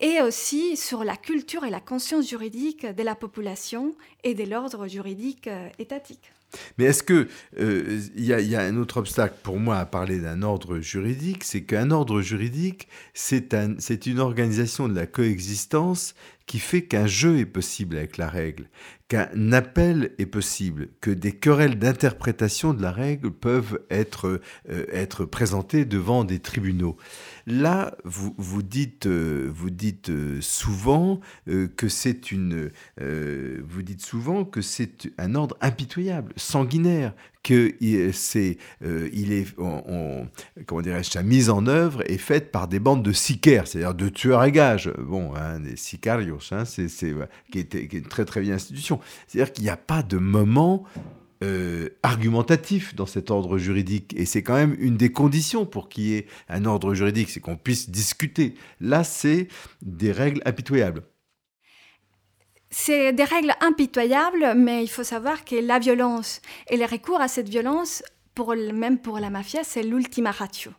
et 0.00 0.20
aussi 0.20 0.76
sur 0.76 1.04
la 1.04 1.16
culture 1.16 1.64
et 1.64 1.70
la 1.70 1.80
conscience 1.80 2.28
juridique 2.28 2.84
de 2.84 3.02
la 3.04 3.14
population 3.14 3.94
et 4.24 4.34
de 4.34 4.42
l'ordre 4.42 4.88
juridique 4.88 5.48
étatique. 5.78 6.32
Mais 6.78 6.84
est-ce 6.84 7.02
que 7.02 7.28
euh, 7.58 8.00
il 8.16 8.24
y, 8.24 8.56
a 8.56 8.60
un 8.60 8.76
autre 8.76 8.98
obstacle 8.98 9.36
pour 9.42 9.58
moi 9.58 9.78
à 9.78 9.86
parler 9.86 10.18
d'un 10.18 10.42
ordre 10.42 10.78
juridique, 10.78 11.44
c'est 11.44 11.62
qu'un 11.62 11.90
ordre 11.90 12.20
juridique, 12.20 12.88
c'est 13.12 13.54
un, 13.54 13.76
une 14.06 14.20
organisation 14.20 14.88
de 14.88 14.94
la 14.94 15.06
coexistence 15.06 16.14
qui 16.46 16.58
fait 16.58 16.82
qu'un 16.82 17.06
jeu 17.06 17.38
est 17.38 17.46
possible 17.46 17.96
avec 17.96 18.18
la 18.18 18.28
règle, 18.28 18.68
qu'un 19.08 19.52
appel 19.52 20.12
est 20.18 20.26
possible, 20.26 20.88
que 21.00 21.10
des 21.10 21.32
querelles 21.32 21.78
d'interprétation 21.78 22.74
de 22.74 22.82
la 22.82 22.90
règle 22.90 23.30
peuvent 23.30 23.80
être, 23.90 24.40
euh, 24.70 24.86
être 24.92 25.24
présentées 25.24 25.84
devant 25.84 26.24
des 26.24 26.38
tribunaux. 26.38 26.96
Là, 27.46 27.96
vous, 28.04 28.34
vous 28.38 28.62
dites, 28.62 29.06
euh, 29.06 29.50
vous 29.54 29.70
dites 29.70 30.10
euh, 30.10 30.40
souvent 30.40 31.20
que 31.76 31.88
c'est 31.88 32.30
une, 32.32 32.70
vous 32.98 33.82
dites 33.82 34.02
souvent 34.02 34.44
que 34.44 34.60
c'est 34.60 35.12
un 35.18 35.34
ordre 35.34 35.56
impitoyable, 35.60 36.32
sanguinaire, 36.36 37.14
que 37.44 37.74
c'est, 38.12 38.58
il 38.82 39.32
est, 39.32 39.46
comment 40.66 40.82
dirais-je, 40.82 41.10
sa 41.10 41.22
mise 41.22 41.50
en 41.50 41.66
œuvre 41.66 42.02
est 42.10 42.18
faite 42.18 42.50
par 42.50 42.66
des 42.66 42.80
bandes 42.80 43.04
de 43.04 43.12
sicaires, 43.12 43.68
c'est-à-dire 43.68 43.94
de 43.94 44.08
tueurs 44.08 44.40
à 44.40 44.50
gages. 44.50 44.90
Bon, 44.98 45.32
hein, 45.36 45.60
des 45.60 45.76
sicarios, 45.76 46.40
hein, 46.50 46.64
c'est, 46.64 46.88
qui, 47.52 47.58
est, 47.58 47.74
une 47.92 48.08
très 48.08 48.24
très 48.24 48.40
vieille 48.40 48.54
institution. 48.54 48.98
C'est-à-dire 49.28 49.52
qu'il 49.52 49.64
n'y 49.64 49.70
a 49.70 49.76
pas 49.76 50.02
de 50.02 50.18
moment 50.18 50.84
euh, 51.42 51.90
argumentatif 52.02 52.94
dans 52.94 53.06
cet 53.06 53.30
ordre 53.30 53.58
juridique. 53.58 54.14
Et 54.16 54.24
c'est 54.24 54.42
quand 54.42 54.54
même 54.54 54.76
une 54.78 54.96
des 54.96 55.12
conditions 55.12 55.66
pour 55.66 55.88
qu'il 55.88 56.04
y 56.04 56.14
ait 56.14 56.26
un 56.48 56.64
ordre 56.64 56.94
juridique, 56.94 57.28
c'est 57.28 57.40
qu'on 57.40 57.56
puisse 57.56 57.90
discuter. 57.90 58.54
Là, 58.80 59.04
c'est 59.04 59.48
des 59.82 60.12
règles 60.12 60.40
impitoyables. 60.46 61.02
C'est 62.76 63.12
des 63.12 63.22
règles 63.22 63.54
impitoyables, 63.60 64.54
mais 64.56 64.82
il 64.82 64.88
faut 64.88 65.04
savoir 65.04 65.44
que 65.44 65.54
la 65.54 65.78
violence 65.78 66.42
et 66.68 66.76
les 66.76 66.86
recours 66.86 67.20
à 67.20 67.28
cette 67.28 67.48
violence 67.48 68.02
même 68.72 68.98
pour 68.98 69.20
la 69.20 69.30
mafia, 69.30 69.62
c'est 69.62 69.82
l'ultima 69.82 70.32
ratio. 70.32 70.72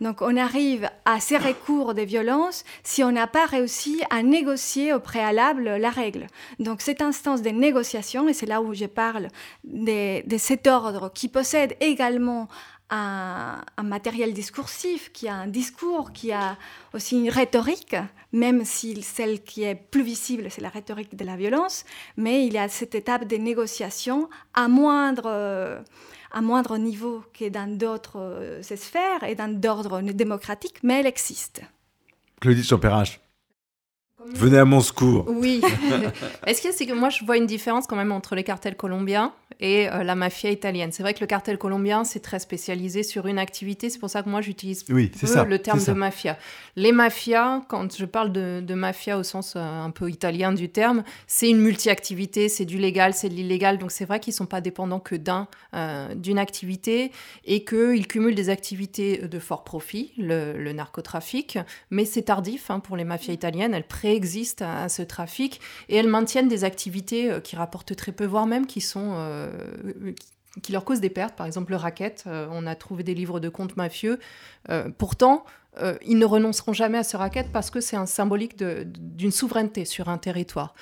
Donc 0.00 0.22
on 0.22 0.36
arrive 0.36 0.88
à 1.04 1.18
ces 1.20 1.36
recours 1.36 1.94
de 1.94 2.02
violence 2.02 2.64
si 2.84 3.02
on 3.02 3.10
n'a 3.10 3.26
pas 3.26 3.46
réussi 3.46 4.00
à 4.10 4.22
négocier 4.22 4.92
au 4.94 5.00
préalable 5.00 5.76
la 5.76 5.90
règle. 5.90 6.28
Donc 6.58 6.80
cette 6.80 7.02
instance 7.02 7.42
de 7.42 7.50
négociation, 7.50 8.28
et 8.28 8.32
c'est 8.32 8.46
là 8.46 8.62
où 8.62 8.74
je 8.74 8.86
parle 8.86 9.28
de, 9.64 10.22
cet 10.38 10.66
ordre 10.68 11.10
qui 11.12 11.28
possède 11.28 11.76
également 11.80 12.48
un, 12.90 13.62
matériel 13.82 14.32
discursif, 14.32 15.10
qui 15.12 15.28
a 15.28 15.34
un 15.34 15.46
discours, 15.46 16.12
qui 16.12 16.32
a 16.32 16.56
aussi 16.92 17.16
une 17.16 17.30
rhétorique, 17.30 17.96
même 18.32 18.64
si 18.64 19.00
celle 19.02 19.42
qui 19.42 19.62
est 19.62 19.74
plus 19.74 20.02
visible, 20.02 20.46
c'est 20.50 20.60
la 20.60 20.68
rhétorique 20.68 21.16
de 21.16 21.24
la 21.24 21.36
violence, 21.36 21.84
mais 22.16 22.46
il 22.46 22.52
y 22.52 22.58
a 22.58 22.68
cette 22.68 22.94
étape 22.94 23.26
de 23.26 23.36
négociation 23.36 24.28
à 24.54 24.68
moindre 24.68 25.82
à 26.32 26.40
moindre 26.40 26.78
niveau 26.78 27.24
que 27.32 27.48
dans 27.48 27.76
d'autres 27.76 28.20
euh, 28.20 28.62
sphères 28.62 29.24
et 29.24 29.34
dans 29.34 29.52
d'ordre 29.52 30.00
démocratique, 30.00 30.78
mais 30.82 31.00
elle 31.00 31.06
existe. 31.06 31.62
Claudie 32.40 32.62
Champérache. 32.62 33.20
Venez 34.26 34.58
à 34.58 34.64
mon 34.64 34.80
secours. 34.80 35.24
Oui. 35.28 35.62
Est-ce 36.46 36.60
que 36.60 36.72
c'est 36.72 36.86
que 36.86 36.92
moi 36.92 37.08
je 37.08 37.24
vois 37.24 37.36
une 37.36 37.46
différence 37.46 37.86
quand 37.86 37.96
même 37.96 38.12
entre 38.12 38.34
les 38.34 38.44
cartels 38.44 38.76
colombiens 38.76 39.32
et 39.60 39.88
euh, 39.88 40.02
la 40.02 40.14
mafia 40.14 40.50
italienne? 40.50 40.92
C'est 40.92 41.02
vrai 41.02 41.14
que 41.14 41.20
le 41.20 41.26
cartel 41.26 41.56
colombien, 41.56 42.04
c'est 42.04 42.20
très 42.20 42.38
spécialisé 42.38 43.02
sur 43.02 43.26
une 43.26 43.38
activité. 43.38 43.88
C'est 43.88 43.98
pour 43.98 44.10
ça 44.10 44.22
que 44.22 44.28
moi, 44.28 44.42
j'utilise 44.42 44.84
oui, 44.90 45.10
le 45.22 45.58
terme 45.58 45.82
de 45.82 45.92
mafia. 45.92 46.36
Les 46.76 46.92
mafias, 46.92 47.62
quand 47.68 47.96
je 47.96 48.04
parle 48.04 48.30
de, 48.32 48.74
mafia 48.74 49.18
au 49.18 49.22
sens 49.22 49.54
euh, 49.56 49.60
un 49.60 49.90
peu 49.90 50.10
italien 50.10 50.52
du 50.52 50.68
terme, 50.68 51.02
c'est 51.26 51.48
une 51.48 51.60
multi-activité, 51.60 52.48
c'est 52.48 52.66
du 52.66 52.78
légal, 52.78 53.14
c'est 53.14 53.28
de 53.28 53.34
l'illégal. 53.34 53.78
Donc 53.78 53.90
c'est 53.90 54.04
vrai 54.04 54.20
qu'ils 54.20 54.32
ne 54.32 54.36
sont 54.36 54.46
pas 54.46 54.60
dépendants 54.60 55.00
que 55.00 55.14
d'un, 55.14 55.48
euh, 55.74 56.14
d'une 56.14 56.38
activité 56.38 57.10
et 57.46 57.64
qu'ils 57.64 58.06
cumulent 58.06 58.34
des 58.34 58.50
activités 58.50 59.28
de 59.28 59.38
fort 59.38 59.64
profit, 59.64 60.12
le, 60.18 60.72
narcotrafic. 60.72 61.58
Mais 61.90 62.04
c'est 62.04 62.22
tardif 62.22 62.70
hein, 62.70 62.80
pour 62.80 62.96
les 62.96 63.04
mafias 63.04 63.32
italiennes. 63.34 63.74
Elles 63.74 63.84
préexistent 64.10 64.62
à, 64.62 64.88
ce 64.88 65.02
trafic 65.02 65.60
et 65.88 65.96
elles 65.96 66.08
maintiennent 66.08 66.48
des 66.48 66.64
activités 66.64 67.30
qui 67.44 67.54
rapportent 67.54 67.94
très 67.94 68.12
peu, 68.12 68.24
voire 68.24 68.46
même 68.46 68.66
qui 68.66 68.80
sont 68.80 69.14
euh, 69.14 69.50
qui 70.62 70.72
leur 70.72 70.84
causent 70.84 71.00
des 71.00 71.10
pertes, 71.10 71.36
par 71.36 71.46
exemple 71.46 71.70
le 71.70 71.76
racket. 71.76 72.24
Euh, 72.26 72.48
on 72.50 72.66
a 72.66 72.74
trouvé 72.74 73.04
des 73.04 73.14
livres 73.14 73.38
de 73.38 73.48
comptes 73.48 73.76
mafieux. 73.76 74.18
Euh, 74.68 74.88
pourtant, 74.96 75.44
ils 76.04 76.18
ne 76.18 76.24
renonceront 76.24 76.72
jamais 76.72 76.98
à 76.98 77.04
ce 77.04 77.16
racket 77.16 77.52
parce 77.52 77.70
que 77.70 77.80
c'est 77.80 77.96
un 77.96 78.06
symbolique 78.06 78.56
d'une 78.58 79.30
souveraineté 79.30 79.84
sur 79.84 80.08
un 80.08 80.18
territoire. 80.18 80.74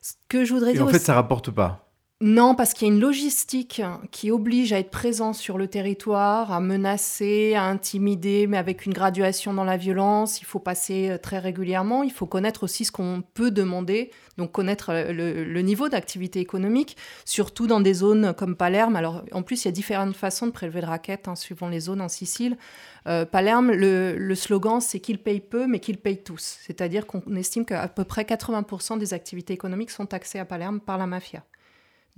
Ce 0.00 0.12
que 0.28 0.44
je 0.44 0.54
voudrais 0.54 0.72
dire. 0.72 0.86
En 0.86 0.88
fait, 0.88 1.00
ça 1.00 1.14
rapporte 1.14 1.50
pas. 1.50 1.89
Non, 2.22 2.54
parce 2.54 2.74
qu'il 2.74 2.86
y 2.86 2.90
a 2.90 2.94
une 2.94 3.00
logistique 3.00 3.80
qui 4.10 4.30
oblige 4.30 4.74
à 4.74 4.78
être 4.78 4.90
présent 4.90 5.32
sur 5.32 5.56
le 5.56 5.68
territoire, 5.68 6.52
à 6.52 6.60
menacer, 6.60 7.54
à 7.54 7.64
intimider, 7.64 8.46
mais 8.46 8.58
avec 8.58 8.84
une 8.84 8.92
graduation 8.92 9.54
dans 9.54 9.64
la 9.64 9.78
violence. 9.78 10.42
Il 10.42 10.44
faut 10.44 10.58
passer 10.58 11.08
euh, 11.08 11.16
très 11.16 11.38
régulièrement. 11.38 12.02
Il 12.02 12.12
faut 12.12 12.26
connaître 12.26 12.64
aussi 12.64 12.84
ce 12.84 12.92
qu'on 12.92 13.22
peut 13.32 13.50
demander, 13.50 14.10
donc 14.36 14.52
connaître 14.52 14.90
euh, 14.90 15.14
le, 15.14 15.60
niveau 15.62 15.88
d'activité 15.88 16.40
économique, 16.40 16.98
surtout 17.24 17.66
dans 17.66 17.80
des 17.80 17.94
zones 17.94 18.34
comme 18.34 18.54
Palerme. 18.54 18.96
Alors, 18.96 19.24
en 19.32 19.42
plus, 19.42 19.64
il 19.64 19.68
y 19.68 19.70
a 19.70 19.72
différentes 19.72 20.14
façons 20.14 20.46
de 20.46 20.52
prélever 20.52 20.82
le 20.82 20.88
racket 20.88 21.26
hein, 21.26 21.36
suivant 21.36 21.70
les 21.70 21.80
zones 21.80 22.02
en 22.02 22.10
Sicile. 22.10 22.58
Euh, 23.06 23.24
Palerme, 23.24 23.72
le, 23.72 24.18
le 24.18 24.34
slogan, 24.34 24.82
c'est 24.82 25.00
qu'il 25.00 25.22
paye 25.22 25.40
peu, 25.40 25.66
mais 25.66 25.80
qu'il 25.80 25.96
paye 25.96 26.22
tous. 26.22 26.58
C'est-à-dire 26.60 27.06
qu'on 27.06 27.22
estime 27.34 27.64
qu'à 27.64 27.88
peu 27.88 28.04
près 28.04 28.24
80% 28.24 28.98
des 28.98 29.14
activités 29.14 29.54
économiques 29.54 29.90
sont 29.90 30.04
taxées 30.04 30.38
à 30.38 30.44
Palerme 30.44 30.80
par 30.80 30.98
la 30.98 31.06
mafia. 31.06 31.42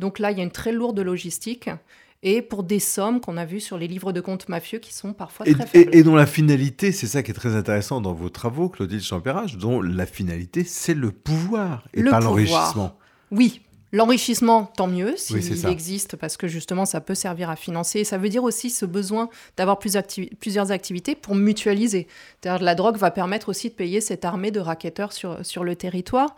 Donc 0.03 0.19
là, 0.19 0.33
il 0.33 0.39
y 0.39 0.41
a 0.41 0.43
une 0.43 0.51
très 0.51 0.73
lourde 0.73 0.99
logistique 0.99 1.71
et 2.25 2.43
pour 2.43 2.65
des 2.65 2.81
sommes 2.81 3.21
qu'on 3.21 3.37
a 3.37 3.45
vues 3.45 3.61
sur 3.61 3.79
les 3.79 3.87
livres 3.87 4.13
de 4.13 4.21
comptes 4.21 4.49
mafieux 4.49 4.81
qui 4.81 4.93
sont 4.93 5.13
parfois 5.13 5.47
très 5.47 5.65
faibles. 5.65 5.95
Et, 5.95 6.03
dont 6.03 6.17
la 6.17 6.27
finalité, 6.27 6.91
c'est 6.91 7.07
ça 7.07 7.23
qui 7.23 7.31
est 7.31 7.35
très 7.35 7.55
intéressant 7.55 8.01
dans 8.01 8.13
vos 8.13 8.29
travaux, 8.29 8.69
Claudine 8.69 9.01
Champérage, 9.01 9.59
dont 9.59 9.81
la 9.81 10.05
finalité, 10.05 10.65
c'est 10.65 10.95
le 10.95 11.13
pouvoir 11.13 11.87
et 11.95 12.03
pas 12.03 12.19
l'enrichissement. 12.19 12.99
Oui, 13.31 13.61
L'enrichissement, 13.95 14.65
tant 14.65 14.87
mieux 14.87 15.19
s'il 15.19 15.67
existe, 15.67 16.17
parce 16.17 16.39
que 16.39 16.49
justement, 16.49 16.87
ça 16.87 17.03
peut 17.03 17.15
servir 17.15 17.51
à 17.51 17.57
financer. 17.57 18.01
Et 18.01 18.05
ça 18.05 18.17
veut 18.17 18.31
dire 18.31 18.43
aussi 18.43 18.71
ce 18.71 18.87
besoin 18.87 19.29
d'avoir 19.59 19.79
plusieurs 19.79 20.73
activités 20.73 21.15
pour 21.15 21.35
mutualiser. 21.35 22.07
La 22.43 22.75
drogue 22.75 22.97
va 22.97 23.11
permettre 23.11 23.51
aussi 23.51 23.69
de 23.69 23.75
payer 23.75 24.01
cette 24.01 24.25
armée 24.25 24.51
de 24.51 24.61
racketteurs 24.61 25.13
sur, 25.13 25.45
sur 25.45 25.63
le 25.63 25.77
territoire. 25.77 26.35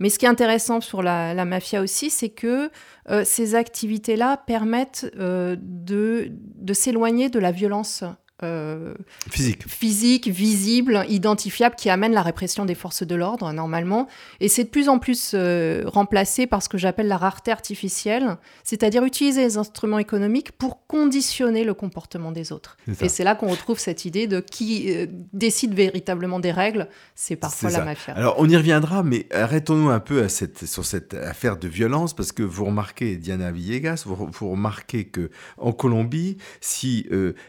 Mais 0.00 0.10
ce 0.10 0.18
qui 0.18 0.26
est 0.26 0.28
intéressant 0.28 0.82
sur 0.82 1.02
la, 1.02 1.44
mafia 1.46 1.80
aussi, 1.80 2.10
c'est 2.10 2.28
que 2.28 2.70
euh, 3.08 3.24
ces 3.24 3.54
activités-là 3.54 4.36
permettent 4.46 5.10
euh, 5.16 5.56
de, 5.58 6.30
de 6.30 6.72
s'éloigner 6.74 7.30
de 7.30 7.38
la 7.38 7.52
violence 7.52 8.04
euh, 8.42 8.94
physique. 9.30 9.68
physique, 9.68 10.28
visible, 10.28 11.04
identifiable, 11.08 11.74
qui 11.76 11.90
amène 11.90 12.12
la 12.12 12.22
répression 12.22 12.64
des 12.64 12.74
forces 12.74 13.02
de 13.02 13.14
l'ordre 13.14 13.52
normalement. 13.52 14.06
Et 14.40 14.48
c'est 14.48 14.64
de 14.64 14.68
plus 14.68 14.88
en 14.88 14.98
plus 14.98 15.32
euh, 15.34 15.82
remplacé 15.86 16.46
par 16.46 16.62
ce 16.62 16.68
que 16.68 16.78
j'appelle 16.78 17.08
la 17.08 17.16
rareté 17.16 17.50
artificielle, 17.50 18.36
c'est-à-dire 18.62 19.04
utiliser 19.04 19.42
les 19.42 19.56
instruments 19.56 19.98
économiques 19.98 20.52
pour 20.52 20.86
conditionner 20.86 21.64
le 21.64 21.74
comportement 21.74 22.30
des 22.30 22.52
autres. 22.52 22.76
Et 23.00 23.08
c'est 23.08 23.24
là 23.24 23.34
qu'on 23.34 23.48
retrouve 23.48 23.78
cette 23.78 24.04
idée 24.04 24.26
de 24.26 24.40
qui 24.40 24.94
euh, 24.94 25.06
décide 25.32 25.74
véritablement 25.74 26.38
des 26.38 26.52
règles, 26.52 26.88
c'est 27.14 27.36
parfois 27.36 27.70
la 27.70 27.84
mafia. 27.84 28.14
Alors 28.14 28.36
on 28.38 28.48
y 28.48 28.56
reviendra, 28.56 29.02
mais 29.02 29.26
arrêtons-nous 29.32 29.90
un 29.90 30.00
peu 30.00 30.22
à 30.22 30.28
cette, 30.28 30.64
sur 30.66 30.84
cette 30.84 31.14
affaire 31.14 31.56
de 31.56 31.68
violence, 31.68 32.14
parce 32.14 32.32
que 32.32 32.42
vous 32.42 32.66
remarquez, 32.66 33.16
Diana 33.16 33.50
Villegas, 33.50 34.04
vous, 34.06 34.28
vous 34.32 34.50
remarquez 34.50 35.06
que 35.06 35.30
en 35.56 35.72
Colombie, 35.72 36.36
si 36.60 37.06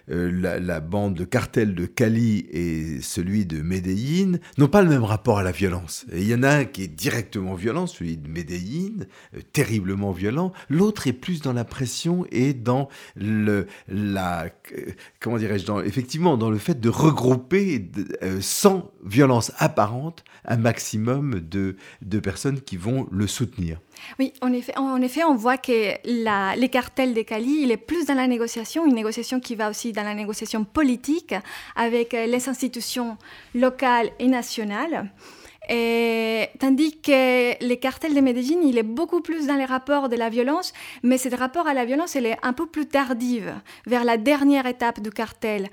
la 0.07 0.78
la 0.78 0.78
bande 0.79 1.15
de 1.15 1.23
cartel 1.23 1.75
de 1.75 1.85
Cali 1.85 2.45
et 2.51 3.01
celui 3.01 3.45
de 3.45 3.61
Medellín 3.61 4.39
n'ont 4.57 4.67
pas 4.67 4.81
le 4.81 4.89
même 4.89 5.03
rapport 5.03 5.39
à 5.39 5.43
la 5.43 5.51
violence. 5.51 6.05
il 6.13 6.27
y 6.27 6.33
en 6.33 6.43
a 6.43 6.49
un 6.49 6.65
qui 6.65 6.83
est 6.83 6.87
directement 6.87 7.55
violent, 7.55 7.87
celui 7.87 8.17
de 8.17 8.27
Medellín, 8.27 9.07
euh, 9.35 9.39
terriblement 9.53 10.11
violent. 10.11 10.51
L'autre 10.69 11.07
est 11.07 11.13
plus 11.13 11.41
dans 11.41 11.53
la 11.53 11.65
pression 11.65 12.25
et 12.31 12.53
dans 12.53 12.89
le, 13.15 13.67
la, 13.87 14.45
euh, 14.45 14.91
comment 15.19 15.37
dirais-je, 15.37 15.65
effectivement, 15.85 16.37
dans 16.37 16.49
le 16.49 16.57
fait 16.57 16.79
de 16.79 16.89
regrouper 16.89 17.89
euh, 18.23 18.39
sans 18.41 18.91
violence 19.03 19.51
apparente 19.57 20.23
un 20.45 20.57
maximum 20.57 21.39
de, 21.39 21.75
de 22.01 22.19
personnes 22.19 22.61
qui 22.61 22.77
vont 22.77 23.07
le 23.11 23.27
soutenir. 23.27 23.79
Oui, 24.19 24.33
en 24.41 24.51
effet, 24.53 24.77
en 24.77 25.01
effet 25.01 25.23
on 25.23 25.35
voit 25.35 25.57
que 25.57 25.95
les 26.05 26.69
cartels 26.69 27.13
des 27.13 27.25
Cali, 27.25 27.61
il 27.63 27.71
est 27.71 27.77
plus 27.77 28.05
dans 28.05 28.15
la 28.15 28.27
négociation, 28.27 28.85
une 28.85 28.95
négociation 28.95 29.39
qui 29.39 29.55
va 29.55 29.69
aussi 29.69 29.91
dans 29.91 30.03
la 30.03 30.15
négociation 30.15 30.63
politique 30.63 31.35
avec 31.75 32.13
euh, 32.13 32.25
les 32.25 32.49
institutions 32.49 33.17
locales 33.53 34.09
et 34.19 34.27
nationales. 34.27 35.11
Tandis 36.59 36.99
que 36.99 37.63
les 37.63 37.77
cartels 37.77 38.15
de 38.15 38.21
Medellín, 38.21 38.63
il 38.63 38.79
est 38.79 38.83
beaucoup 38.83 39.21
plus 39.21 39.45
dans 39.45 39.55
les 39.55 39.65
rapports 39.65 40.09
de 40.09 40.15
la 40.15 40.29
violence, 40.29 40.73
mais 41.03 41.19
ce 41.19 41.29
rapport 41.35 41.67
à 41.67 41.75
la 41.75 41.85
violence, 41.85 42.15
elle 42.15 42.25
est 42.25 42.37
un 42.41 42.53
peu 42.53 42.65
plus 42.65 42.87
tardive, 42.87 43.53
vers 43.85 44.03
la 44.03 44.17
dernière 44.17 44.65
étape 44.65 44.99
du 44.99 45.11
cartel 45.11 45.69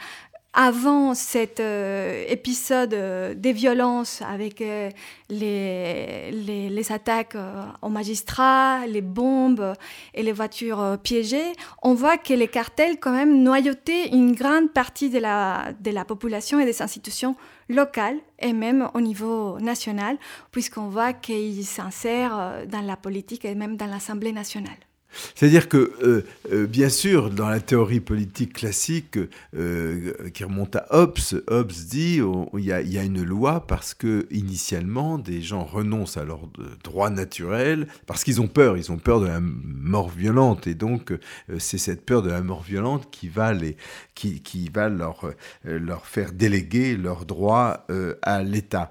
avant 0.56 1.12
cet 1.12 1.60
euh, 1.60 2.24
épisode 2.28 2.94
euh, 2.94 3.34
des 3.34 3.52
violences 3.52 4.22
avec 4.22 4.62
euh, 4.62 4.88
les, 5.28 6.92
attaques 6.92 7.36
aux 7.82 7.88
magistrats, 7.88 8.86
les 8.86 9.02
bombes 9.02 9.74
et 10.14 10.22
les 10.22 10.32
voitures 10.32 10.96
piégées, 11.02 11.52
on 11.82 11.94
voit 11.94 12.16
que 12.16 12.32
les 12.32 12.48
cartels 12.48 12.98
quand 12.98 13.12
même 13.12 13.42
noyautaient 13.42 14.08
une 14.08 14.34
grande 14.34 14.72
partie 14.72 15.10
de 15.10 15.18
la, 15.18 15.72
de 15.80 15.90
la 15.90 16.04
population 16.04 16.58
et 16.60 16.64
des 16.64 16.80
institutions 16.80 17.34
locales 17.68 18.18
et 18.38 18.52
même 18.52 18.88
au 18.94 19.00
niveau 19.00 19.58
national, 19.58 20.16
puisqu'on 20.52 20.88
voit 20.88 21.12
qu'ils 21.12 21.66
s'insèrent 21.66 22.64
dans 22.68 22.82
la 22.82 22.96
politique 22.96 23.44
et 23.44 23.56
même 23.56 23.76
dans 23.76 23.86
l'Assemblée 23.86 24.32
nationale. 24.32 24.85
C'est-à-dire 25.34 25.68
que, 25.68 25.92
euh, 26.02 26.24
euh, 26.52 26.66
bien 26.66 26.88
sûr, 26.88 27.30
dans 27.30 27.48
la 27.48 27.60
théorie 27.60 28.00
politique 28.00 28.52
classique 28.52 29.18
euh, 29.56 30.12
qui 30.32 30.44
remonte 30.44 30.76
à 30.76 30.86
Hobbes, 30.90 31.18
Hobbes 31.48 31.72
dit 31.72 32.20
il 32.54 32.64
y, 32.64 32.72
a 32.72 33.02
une 33.02 33.22
loi 33.22 33.66
parce 33.66 33.94
que 33.94 34.26
initialement 34.30 35.18
des 35.18 35.42
gens 35.42 35.64
renoncent 35.64 36.16
à 36.16 36.24
leurs 36.24 36.48
droits 36.84 37.10
naturels 37.10 37.86
parce 38.06 38.24
qu'ils 38.24 38.40
ont 38.40 38.48
peur, 38.48 38.76
ils 38.76 38.90
ont 38.92 38.98
peur 38.98 39.20
de 39.20 39.26
la 39.26 39.40
mort 39.40 40.08
violente 40.08 40.66
et 40.66 40.74
donc 40.74 41.12
c'est 41.58 41.78
cette 41.78 42.04
peur 42.04 42.22
de 42.22 42.30
la 42.30 42.42
mort 42.42 42.62
violente 42.62 43.08
qui 43.10 43.28
va 43.28 43.52
les, 43.52 43.76
qui, 44.14 44.40
qui 44.40 44.70
va 44.72 44.88
leur 44.88 45.30
leur 45.64 46.06
faire 46.06 46.32
déléguer 46.32 46.96
leurs 46.96 47.24
droits 47.24 47.86
à 48.22 48.42
l'État. 48.42 48.90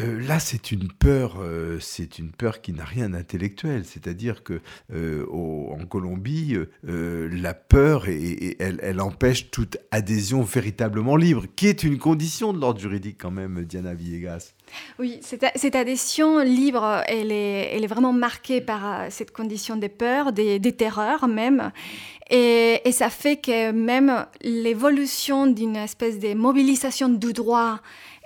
Euh, 0.00 0.20
là, 0.26 0.40
c'est 0.40 0.72
une 0.72 0.88
peur, 0.88 1.36
euh, 1.40 1.78
c'est 1.80 2.18
une 2.18 2.32
peur 2.32 2.60
qui 2.60 2.72
n'a 2.72 2.84
rien 2.84 3.10
d'intellectuel. 3.10 3.84
C'est-à-dire 3.84 4.42
que 4.42 4.60
euh, 4.92 5.26
en 5.30 5.84
Colombie, 5.86 6.56
la 6.82 7.54
peur, 7.54 8.06
elle, 8.08 9.00
empêche 9.00 9.50
toute 9.50 9.76
adhésion 9.90 10.42
véritablement 10.42 11.16
libre, 11.16 11.44
qui 11.56 11.66
est 11.66 11.82
une 11.82 11.98
condition 11.98 12.52
de 12.52 12.60
l'ordre 12.60 12.80
juridique 12.80 13.18
quand 13.20 13.30
même, 13.30 13.64
Diana 13.64 13.94
Villegas. 13.94 14.54
Oui, 14.98 15.20
cette, 15.22 15.74
adhésion 15.74 16.40
libre, 16.40 17.02
elle 17.06 17.32
est, 17.32 17.86
vraiment 17.86 18.12
marquée 18.12 18.60
par 18.60 19.10
cette 19.10 19.32
condition 19.32 19.76
des 19.76 19.88
peurs, 19.88 20.32
des, 20.32 20.60
terreurs 20.72 21.28
même. 21.28 21.72
Et, 22.30 22.80
et, 22.84 22.92
ça 22.92 23.10
fait 23.10 23.36
que 23.36 23.72
même 23.72 24.26
l'évolution 24.40 25.46
d'une 25.46 25.76
espèce 25.76 26.18
de 26.18 26.32
mobilisation 26.32 27.08
du 27.10 27.32
droit 27.32 27.80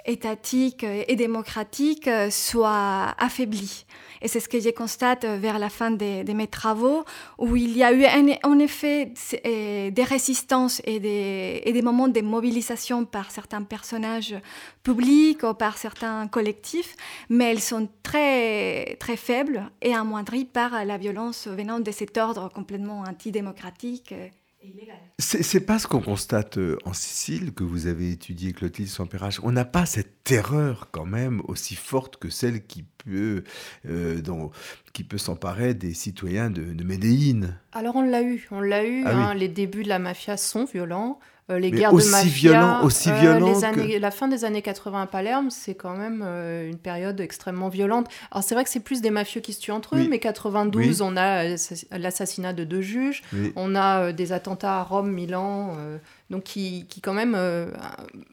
étatique 0.06 0.84
et 0.84 1.16
démocratique 1.16 2.08
euh, 2.08 2.30
soit 2.30 3.14
affaibli. 3.18 3.84
Et 4.22 4.28
c'est 4.28 4.40
ce 4.40 4.48
que 4.48 4.60
je 4.60 4.70
constate 4.70 5.24
euh, 5.24 5.36
vers 5.36 5.58
la 5.58 5.68
fin 5.68 5.90
de, 5.90 6.32
mes 6.32 6.46
travaux, 6.46 7.04
où 7.38 7.56
il 7.56 7.76
y 7.76 7.82
a 7.82 7.92
eu 7.92 8.04
en 8.42 8.58
effet 8.58 9.12
euh, 9.44 9.90
des 9.90 10.04
résistances 10.04 10.80
et 10.84 11.00
des, 11.00 11.62
et 11.64 11.72
des, 11.72 11.82
moments 11.82 12.08
de 12.08 12.20
mobilisation 12.20 13.04
par 13.04 13.30
certains 13.30 13.62
personnages 13.62 14.34
publics 14.82 15.42
ou 15.42 15.54
par 15.54 15.78
certains 15.78 16.28
collectifs, 16.28 16.96
mais 17.28 17.52
elles 17.52 17.60
sont 17.60 17.88
très, 18.02 18.96
très 18.96 19.16
faibles 19.16 19.70
et 19.82 19.94
amoindries 19.94 20.44
par 20.44 20.84
la 20.84 20.96
violence 20.96 21.46
venant 21.48 21.80
de 21.80 21.90
cet 21.90 22.16
ordre 22.16 22.48
complètement 22.48 23.04
antidémocratique. 23.06 24.14
C'est 25.18 25.60
pas 25.60 25.78
ce 25.78 25.86
qu'on 25.86 26.02
constate 26.02 26.58
euh, 26.58 26.76
en 26.84 26.92
Sicile, 26.92 27.54
que 27.54 27.64
vous 27.64 27.86
avez 27.86 28.10
étudié 28.10 28.52
Clotilde 28.52 28.88
Sampérage. 28.88 29.40
On 29.42 29.52
n'a 29.52 29.64
pas 29.64 29.86
cette 29.86 30.24
terreur 30.24 30.88
quand 30.90 31.06
même 31.06 31.40
aussi 31.48 31.74
forte 31.74 32.18
que 32.18 32.28
celle 32.28 32.66
qui 32.66 32.84
peut, 33.06 33.44
euh, 33.88 34.20
qui 34.92 35.04
peut 35.04 35.18
s'emparer 35.18 35.74
des 35.74 35.94
citoyens 35.94 36.50
de, 36.50 36.62
de 36.62 36.84
Médéine. 36.84 37.58
Alors 37.72 37.96
on 37.96 38.02
l'a 38.02 38.22
eu, 38.22 38.46
on 38.50 38.60
l'a 38.60 38.84
eu. 38.84 39.04
Ah 39.04 39.10
hein. 39.10 39.34
les 39.34 39.48
débuts 39.48 39.82
de 39.82 39.88
la 39.88 39.98
mafia 39.98 40.36
sont 40.36 40.64
violents. 40.64 41.18
Euh, 41.48 41.60
les 41.60 41.70
guerres 41.70 41.92
de 41.92 42.02
mafia, 42.10 42.50
violent, 42.50 42.82
aussi 42.82 43.08
euh, 43.08 43.20
violent 43.20 43.52
la 44.00 44.10
fin 44.10 44.26
des 44.26 44.44
années 44.44 44.62
80 44.62 45.02
à 45.02 45.06
Palerme, 45.06 45.50
c'est 45.50 45.76
quand 45.76 45.96
même 45.96 46.24
euh, 46.26 46.68
une 46.68 46.78
période 46.78 47.20
extrêmement 47.20 47.68
violente. 47.68 48.08
Alors 48.32 48.42
c'est 48.42 48.56
vrai 48.56 48.64
que 48.64 48.70
c'est 48.70 48.80
plus 48.80 49.00
des 49.00 49.10
mafieux 49.10 49.40
qui 49.40 49.52
se 49.52 49.60
tuent 49.60 49.70
entre 49.70 49.94
eux, 49.94 50.08
mais 50.10 50.18
92, 50.18 51.02
on 51.02 51.16
a 51.16 51.44
l'assassinat 51.92 52.52
de 52.52 52.64
deux 52.64 52.80
juges, 52.80 53.22
on 53.54 53.76
a 53.76 54.12
des 54.12 54.32
attentats 54.32 54.78
à 54.78 54.82
Rome, 54.82 55.12
Milan, 55.12 55.76
donc 56.30 56.42
qui, 56.42 56.86
qui, 56.88 57.00
quand 57.00 57.14
même 57.14 57.34
euh, 57.36 57.70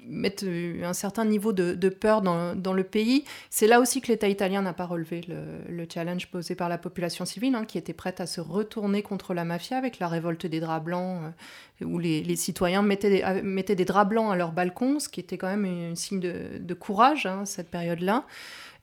mettent 0.08 0.44
euh, 0.44 0.84
un 0.84 0.94
certain 0.94 1.26
niveau 1.26 1.54
de, 1.54 1.90
peur 1.90 2.22
dans, 2.22 2.56
dans, 2.56 2.74
le 2.74 2.84
pays. 2.84 3.24
C'est 3.50 3.68
là 3.68 3.80
aussi 3.80 4.02
que 4.02 4.08
l'État 4.08 4.28
italien 4.28 4.64
n'a 4.64 4.74
pas 4.74 4.86
relevé 4.86 5.22
le, 5.28 5.72
le, 5.72 5.88
challenge 5.92 6.28
posé 6.28 6.56
par 6.56 6.70
la 6.70 6.80
population 6.80 7.26
civile, 7.26 7.54
hein, 7.54 7.66
qui 7.66 7.78
était 7.78 7.94
prête 7.94 8.20
à 8.20 8.26
se 8.26 8.42
retourner 8.42 9.04
contre 9.04 9.34
la 9.34 9.46
mafia 9.46 9.78
avec 9.78 10.00
la 10.00 10.08
révolte 10.08 10.48
des 10.48 10.60
draps 10.60 10.84
blancs, 10.84 11.22
euh, 11.82 11.86
où 11.86 12.00
les, 12.00 12.24
les 12.24 12.36
citoyens 12.36 12.82
mettaient 12.82 13.10
des, 13.10 13.42
mettaient 13.44 13.76
des, 13.76 13.86
draps 13.86 14.10
blancs 14.10 14.32
à 14.32 14.36
leurs 14.36 14.54
balcons, 14.54 15.00
ce 15.00 15.10
qui 15.10 15.20
était 15.20 15.38
quand 15.38 15.56
même 15.56 15.92
un 15.92 15.96
signe 15.96 16.20
de, 16.20 16.58
de 16.60 16.74
courage, 16.74 17.28
hein, 17.28 17.46
cette 17.46 17.70
période-là. 17.70 18.26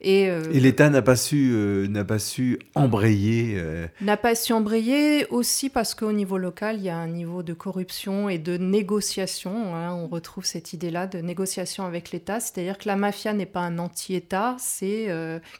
Euh, 0.05 0.43
Et, 0.51 0.59
l'État 0.59 0.89
n'a 0.89 1.01
pas 1.01 1.15
su, 1.15 1.51
euh, 1.53 1.87
n'a 1.87 2.03
pas 2.03 2.19
su 2.19 2.59
embrayer. 2.75 3.55
Euh, 3.57 3.87
n'a 4.01 4.17
pas 4.17 4.35
su 4.35 4.53
embrayer 4.53 5.27
aussi 5.29 5.69
parce 5.69 5.93
qu'au 5.93 6.11
niveau 6.11 6.37
local, 6.37 6.77
il 6.77 6.83
y 6.83 6.89
a 6.89 6.97
un 6.97 7.07
niveau 7.07 7.43
de 7.43 7.53
corruption 7.53 8.27
et 8.29 8.37
de 8.37 8.57
négociation. 8.57 9.75
Hein. 9.75 9.93
on 9.93 10.07
retrouve 10.07 10.45
cette 10.45 10.73
idée-là 10.73 11.07
de 11.07 11.19
négociation 11.19 11.85
avec 11.85 12.11
l'État, 12.11 12.39
c'est-à-dire 12.39 12.77
que 12.77 12.87
la 12.87 12.95
mafia 12.95 13.33
n'est 13.33 13.45
pas 13.45 13.61
un 13.61 13.77
anti-État, 13.77 14.55
c'est 14.59 15.07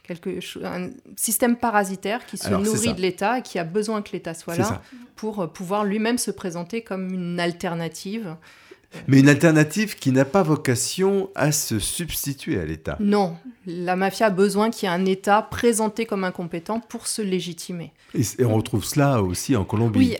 quelque 0.06 0.38
un 0.64 0.90
système 1.16 1.56
parasitaire 1.56 2.26
qui 2.26 2.36
se 2.36 2.50
nourrit 2.50 2.94
de 2.94 3.00
l'État 3.00 3.38
et 3.38 3.42
qui 3.42 3.58
a 3.58 3.64
besoin 3.64 4.02
que 4.02 4.12
l'État 4.12 4.34
soit 4.34 4.56
là 4.56 4.82
pour 5.16 5.52
pouvoir 5.52 5.84
lui-même 5.84 6.18
se 6.18 6.30
présenter 6.30 6.82
comme 6.82 7.12
une 7.12 7.38
alternative 7.38 8.36
mais 9.08 9.20
une 9.20 9.28
alternative 9.28 9.96
qui 9.96 10.12
n'a 10.12 10.24
pas 10.24 10.42
vocation 10.42 11.30
à 11.34 11.52
se 11.52 11.78
substituer 11.78 12.60
à 12.60 12.64
l'État. 12.64 12.96
Non, 13.00 13.36
la 13.66 13.96
mafia 13.96 14.26
a 14.26 14.30
besoin 14.30 14.70
qu'il 14.70 14.88
y 14.88 14.92
ait 14.92 14.94
un 14.94 15.06
État 15.06 15.42
présenté 15.42 16.06
comme 16.06 16.24
incompétent 16.24 16.80
pour 16.80 17.06
se 17.06 17.22
légitimer. 17.22 17.92
Et, 18.14 18.44
on 18.44 18.56
retrouve 18.56 18.84
cela 18.84 19.22
aussi 19.22 19.56
en 19.56 19.64
Colombie. 19.64 19.98
Oui, 19.98 20.16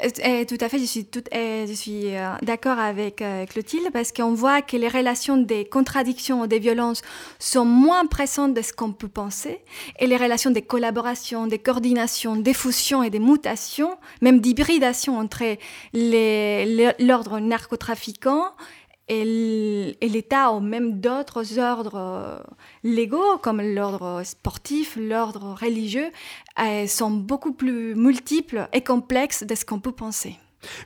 tout 0.46 0.56
à 0.60 0.68
fait, 0.68 0.78
je 0.78 0.84
suis, 0.84 1.06
je 1.12 1.72
suis 1.74 2.14
euh, 2.14 2.34
d'accord 2.42 2.78
avec 2.78 3.20
euh, 3.20 3.44
Clotilde 3.46 3.90
parce 3.92 4.12
qu'on 4.12 4.32
voit 4.32 4.62
que 4.62 4.76
les 4.76 4.88
relations 4.88 5.36
des 5.36 5.64
contradictions 5.64 6.42
ou 6.42 6.46
des 6.46 6.58
violences 6.58 7.02
sont 7.38 7.64
moins 7.64 8.06
pressantes 8.06 8.54
de 8.54 8.62
ce 8.62 8.72
qu'on 8.72 8.92
peut 8.92 9.08
penser 9.08 9.60
et 9.98 10.06
les 10.06 10.16
relations 10.16 10.50
des 10.50 10.62
collaborations, 10.62 11.46
des 11.46 11.58
coordinations, 11.58 12.36
des 12.36 12.54
fusions 12.54 13.02
et 13.02 13.10
des 13.10 13.18
mutations, 13.18 13.96
même 14.20 14.40
d'hybridation 14.40 15.18
entre 15.18 15.42
l'ordre 15.92 17.40
narcotrafiquant 17.40 18.52
et 19.08 19.96
l'État 20.00 20.52
ou 20.52 20.60
même 20.60 21.00
d'autres 21.00 21.58
ordres 21.58 21.96
euh, 21.96 22.38
légaux, 22.82 23.38
comme 23.42 23.60
l'ordre 23.60 24.22
sportif, 24.24 24.96
l'ordre 24.96 25.54
religieux, 25.60 26.10
sont 26.86 27.10
beaucoup 27.10 27.52
plus 27.52 27.94
multiples 27.94 28.68
et 28.72 28.82
complexes 28.82 29.42
de 29.44 29.54
ce 29.54 29.64
qu'on 29.64 29.80
peut 29.80 29.92
penser. 29.92 30.38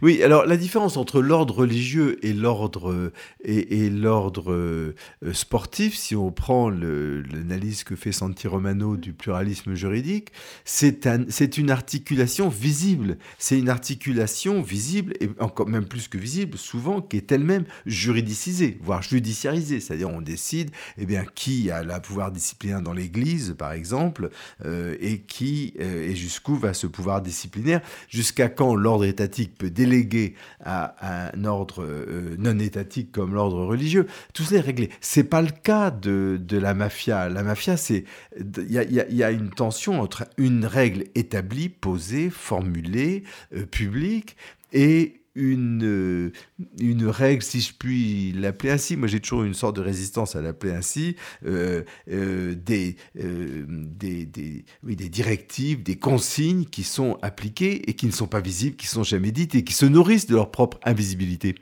Oui, 0.02 0.22
alors 0.22 0.46
la 0.46 0.56
différence 0.56 0.96
entre 0.96 1.20
l'ordre 1.20 1.54
religieux 1.56 2.24
et 2.24 2.32
l'ordre 2.32 3.12
et, 3.44 3.90
l'ordre 3.90 4.52
euh, 4.52 4.94
sportif, 5.32 5.96
si 5.96 6.16
on 6.16 6.30
prend 6.30 6.70
l'analyse 6.70 7.84
que 7.84 7.96
fait 7.96 8.12
Santi 8.12 8.48
Romano 8.48 8.96
du 8.96 9.12
pluralisme 9.12 9.74
juridique, 9.74 10.30
c'est 10.64 11.06
un, 11.06 11.24
une 11.56 11.70
articulation 11.70 12.48
visible. 12.48 13.18
C'est 13.38 13.58
une 13.58 13.68
articulation 13.68 14.62
visible 14.62 15.14
et 15.20 15.28
encore 15.38 15.68
même 15.68 15.86
plus 15.86 16.08
que 16.08 16.18
visible, 16.18 16.58
souvent 16.58 17.00
qui 17.00 17.16
est 17.16 17.32
elle-même 17.32 17.64
juridicisée, 17.86 18.78
voire 18.82 19.02
judiciarisée. 19.02 19.80
C'est-à-dire 19.80 20.10
on 20.10 20.20
décide, 20.20 20.70
eh 20.98 21.06
bien, 21.06 21.24
qui 21.34 21.70
a 21.70 21.82
le 21.82 21.96
pouvoir 22.00 22.30
disciplinaire 22.30 22.82
dans 22.82 22.92
l'Église, 22.92 23.54
par 23.58 23.72
exemple, 23.72 24.30
euh, 24.64 24.96
et 25.00 25.20
qui 25.20 25.74
euh, 25.80 26.08
et 26.08 26.14
jusqu'où 26.14 26.56
va 26.56 26.74
ce 26.74 26.86
pouvoir 26.86 27.22
disciplinaire, 27.22 27.80
jusqu'à 28.08 28.48
quand 28.48 28.74
l'ordre 28.74 29.04
étatique 29.04 29.56
peut 29.56 29.65
délégué 29.70 30.35
à, 30.64 31.31
un 31.35 31.44
ordre 31.44 31.83
euh, 31.83 32.37
non 32.38 32.59
étatique 32.59 33.12
comme 33.12 33.35
l'ordre 33.35 33.64
religieux. 33.64 34.07
Tout 34.35 34.42
cela 34.42 34.61
est 34.61 34.62
réglé. 34.62 34.90
C'est 35.00 35.24
pas 35.24 35.42
le 35.42 35.50
cas 35.50 35.90
de, 35.90 36.38
la 36.50 36.74
mafia. 36.74 37.29
La 37.29 37.42
mafia, 37.42 37.76
c'est 37.76 38.05
il 38.38 38.72
y, 38.72 39.22
a, 39.22 39.31
une 39.31 39.50
tension 39.50 40.00
entre 40.00 40.24
une 40.37 40.64
règle 40.64 41.05
établie, 41.14 41.68
posée, 41.68 42.31
formulée, 42.31 43.24
euh, 43.55 43.66
publique, 43.66 44.37
et 44.72 45.20
une, 45.37 45.85
euh, 45.85 46.33
une 46.81 47.07
règle, 47.07 47.42
si 47.42 47.61
je 47.61 47.72
puis 47.72 48.33
l'appeler 48.33 48.72
ainsi, 48.72 48.96
moi 48.96 49.07
j'ai 49.07 49.20
toujours 49.20 49.44
une 49.44 49.55
sorte 49.55 49.77
de 49.77 49.83
résistance 49.83 50.35
à 50.35 50.40
l'appeler 50.40 50.72
ainsi, 50.72 51.14
euh, 51.44 51.83
euh, 52.11 52.55
des, 52.55 52.96
des, 53.14 54.25
des, 54.25 54.64
oui, 54.83 54.96
des 54.96 55.09
directives, 55.09 55.83
des 55.83 55.96
consignes 55.96 56.64
qui 56.64 56.83
sont 56.83 57.18
appliquées 57.22 57.88
et 57.88 57.94
qui 57.94 58.07
ne 58.07 58.12
sont 58.12 58.27
pas 58.27 58.40
visibles, 58.40 58.77
qui 58.77 58.87
sont 58.87 59.05
jamais 59.05 59.31
dites 59.31 59.55
et 59.55 59.62
qui 59.62 59.75
se 59.75 59.87
nourrissent 59.87 60.27
de 60.27 60.35
leur 60.35 60.51
propre 60.51 60.81
invisibilité. 60.85 61.55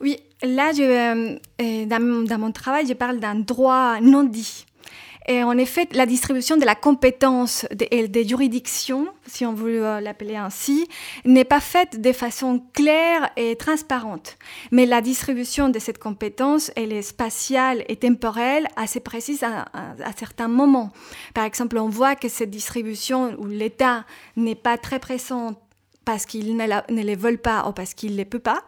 Oui, 0.00 0.16
là, 0.42 0.72
je, 0.72 1.84
dans, 1.86 2.26
dans, 2.26 2.38
mon 2.38 2.50
travail, 2.50 2.86
je 2.88 2.94
parle 2.94 3.20
d'un 3.20 3.36
droit 3.36 4.00
non 4.00 4.24
dit. 4.24 4.66
Et 5.28 5.42
en 5.44 5.56
effet, 5.58 5.88
la 5.92 6.06
distribution 6.06 6.56
de 6.56 6.64
la 6.64 6.74
compétence 6.74 7.66
et 7.90 8.08
des 8.08 8.26
juridictions, 8.26 9.08
si 9.26 9.44
on 9.44 9.52
veut 9.52 9.84
euh, 9.84 10.00
l'appeler 10.00 10.36
ainsi, 10.36 10.88
n'est 11.24 11.44
pas 11.44 11.60
faite 11.60 12.00
de 12.00 12.12
façon 12.12 12.62
claire 12.72 13.30
et 13.36 13.56
transparente. 13.56 14.38
Mais 14.70 14.86
la 14.86 15.00
distribution 15.00 15.68
de 15.68 15.78
cette 15.78 15.98
compétence, 15.98 16.70
elle 16.74 16.92
est 16.92 17.02
spatiale 17.02 17.84
et 17.88 17.96
temporelle, 17.96 18.66
assez 18.76 19.00
précise 19.00 19.42
à, 19.42 19.66
à 19.74 20.12
certains 20.16 20.48
moments. 20.48 20.90
Par 21.34 21.44
exemple, 21.44 21.78
on 21.78 21.88
voit 21.88 22.16
que 22.16 22.28
cette 22.28 22.50
distribution 22.50 23.36
où 23.38 23.46
l'État 23.46 24.04
n'est 24.36 24.54
pas 24.54 24.78
très 24.78 24.98
présent 24.98 25.54
parce 26.04 26.26
qu'il 26.26 26.56
ne, 26.56 27.02
les 27.02 27.14
vole 27.14 27.38
pas 27.38 27.68
ou 27.68 27.72
parce 27.72 27.94
qu'il 27.94 28.12
ne 28.12 28.16
les 28.16 28.24
peut 28.24 28.38
pas. 28.38 28.62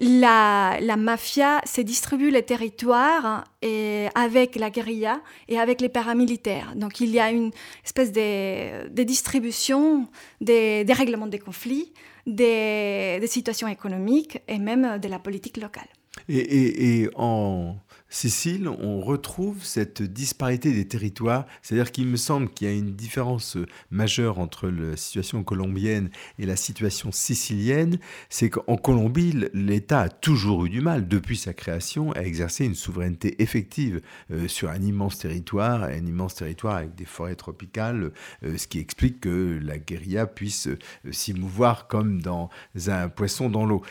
La, 0.00 0.78
mafia 0.96 1.60
se 1.64 1.80
distribue 1.80 2.30
les 2.30 2.42
territoires 2.42 3.44
et 3.62 4.06
avec 4.14 4.56
la 4.56 4.70
guérilla 4.70 5.20
et 5.48 5.58
avec 5.58 5.80
les 5.80 5.88
paramilitaires. 5.88 6.74
Donc 6.76 7.00
il 7.00 7.10
y 7.10 7.20
a 7.20 7.30
une 7.30 7.50
espèce 7.84 8.12
de, 8.12 9.02
distribution 9.02 10.08
des, 10.40 10.84
règlements 10.88 11.26
des 11.26 11.38
conflits, 11.38 11.92
des, 12.26 13.20
situations 13.26 13.68
économiques 13.68 14.40
et 14.48 14.58
même 14.58 14.98
de 14.98 15.08
la 15.08 15.18
politique 15.18 15.56
locale. 15.56 15.88
et 16.28 17.08
en 17.16 17.76
Cécile, 18.08 18.68
on 18.68 19.00
retrouve 19.00 19.64
cette 19.64 20.00
disparité 20.00 20.72
des 20.72 20.86
territoires, 20.86 21.44
c'est-à-dire 21.60 21.90
qu'il 21.90 22.06
me 22.06 22.16
semble 22.16 22.48
qu'il 22.48 22.68
y 22.68 22.70
a 22.70 22.74
une 22.74 22.94
différence 22.94 23.58
majeure 23.90 24.38
entre 24.38 24.68
la 24.68 24.96
situation 24.96 25.42
colombienne 25.42 26.10
et 26.38 26.46
la 26.46 26.54
situation 26.54 27.10
sicilienne, 27.10 27.98
c'est 28.28 28.48
qu'en 28.48 28.76
Colombie, 28.76 29.34
l'État 29.52 30.02
a 30.02 30.08
toujours 30.08 30.66
eu 30.66 30.70
du 30.70 30.80
mal, 30.80 31.08
depuis 31.08 31.36
sa 31.36 31.52
création, 31.52 32.12
à 32.12 32.20
exercer 32.20 32.64
une 32.64 32.76
souveraineté 32.76 33.42
effective 33.42 34.00
euh, 34.30 34.46
sur 34.46 34.70
un 34.70 34.80
immense 34.80 35.18
territoire, 35.18 35.82
un 35.82 36.06
immense 36.06 36.36
territoire 36.36 36.76
avec 36.76 36.94
des 36.94 37.04
forêts 37.04 37.34
tropicales, 37.34 38.12
euh, 38.44 38.56
ce 38.56 38.68
qui 38.68 38.78
explique 38.78 39.20
que 39.20 39.58
la 39.62 39.78
guérilla 39.78 40.26
puisse 40.26 40.68
euh, 40.68 40.78
s'y 41.10 41.34
mouvoir 41.34 41.88
comme 41.88 42.22
dans 42.22 42.50
un 42.86 43.08
poisson 43.08 43.50
dans 43.50 43.66
l'eau. 43.66 43.82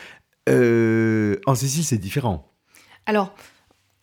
en 0.48 1.56
Sicile, 1.56 1.84
c'est 1.84 1.98
différent. 1.98 2.52
Alors, 3.06 3.36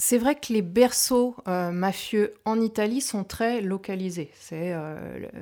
c'est 0.04 0.18
vrai 0.18 0.34
que 0.34 0.52
les 0.52 0.62
berceaux 0.62 1.36
euh, 1.46 1.70
mafieux 1.70 2.34
en 2.44 2.60
Italie 2.60 3.00
sont 3.00 3.22
très 3.22 3.60
localisés. 3.60 4.32
C'est 4.34 4.72
euh, 4.72 4.96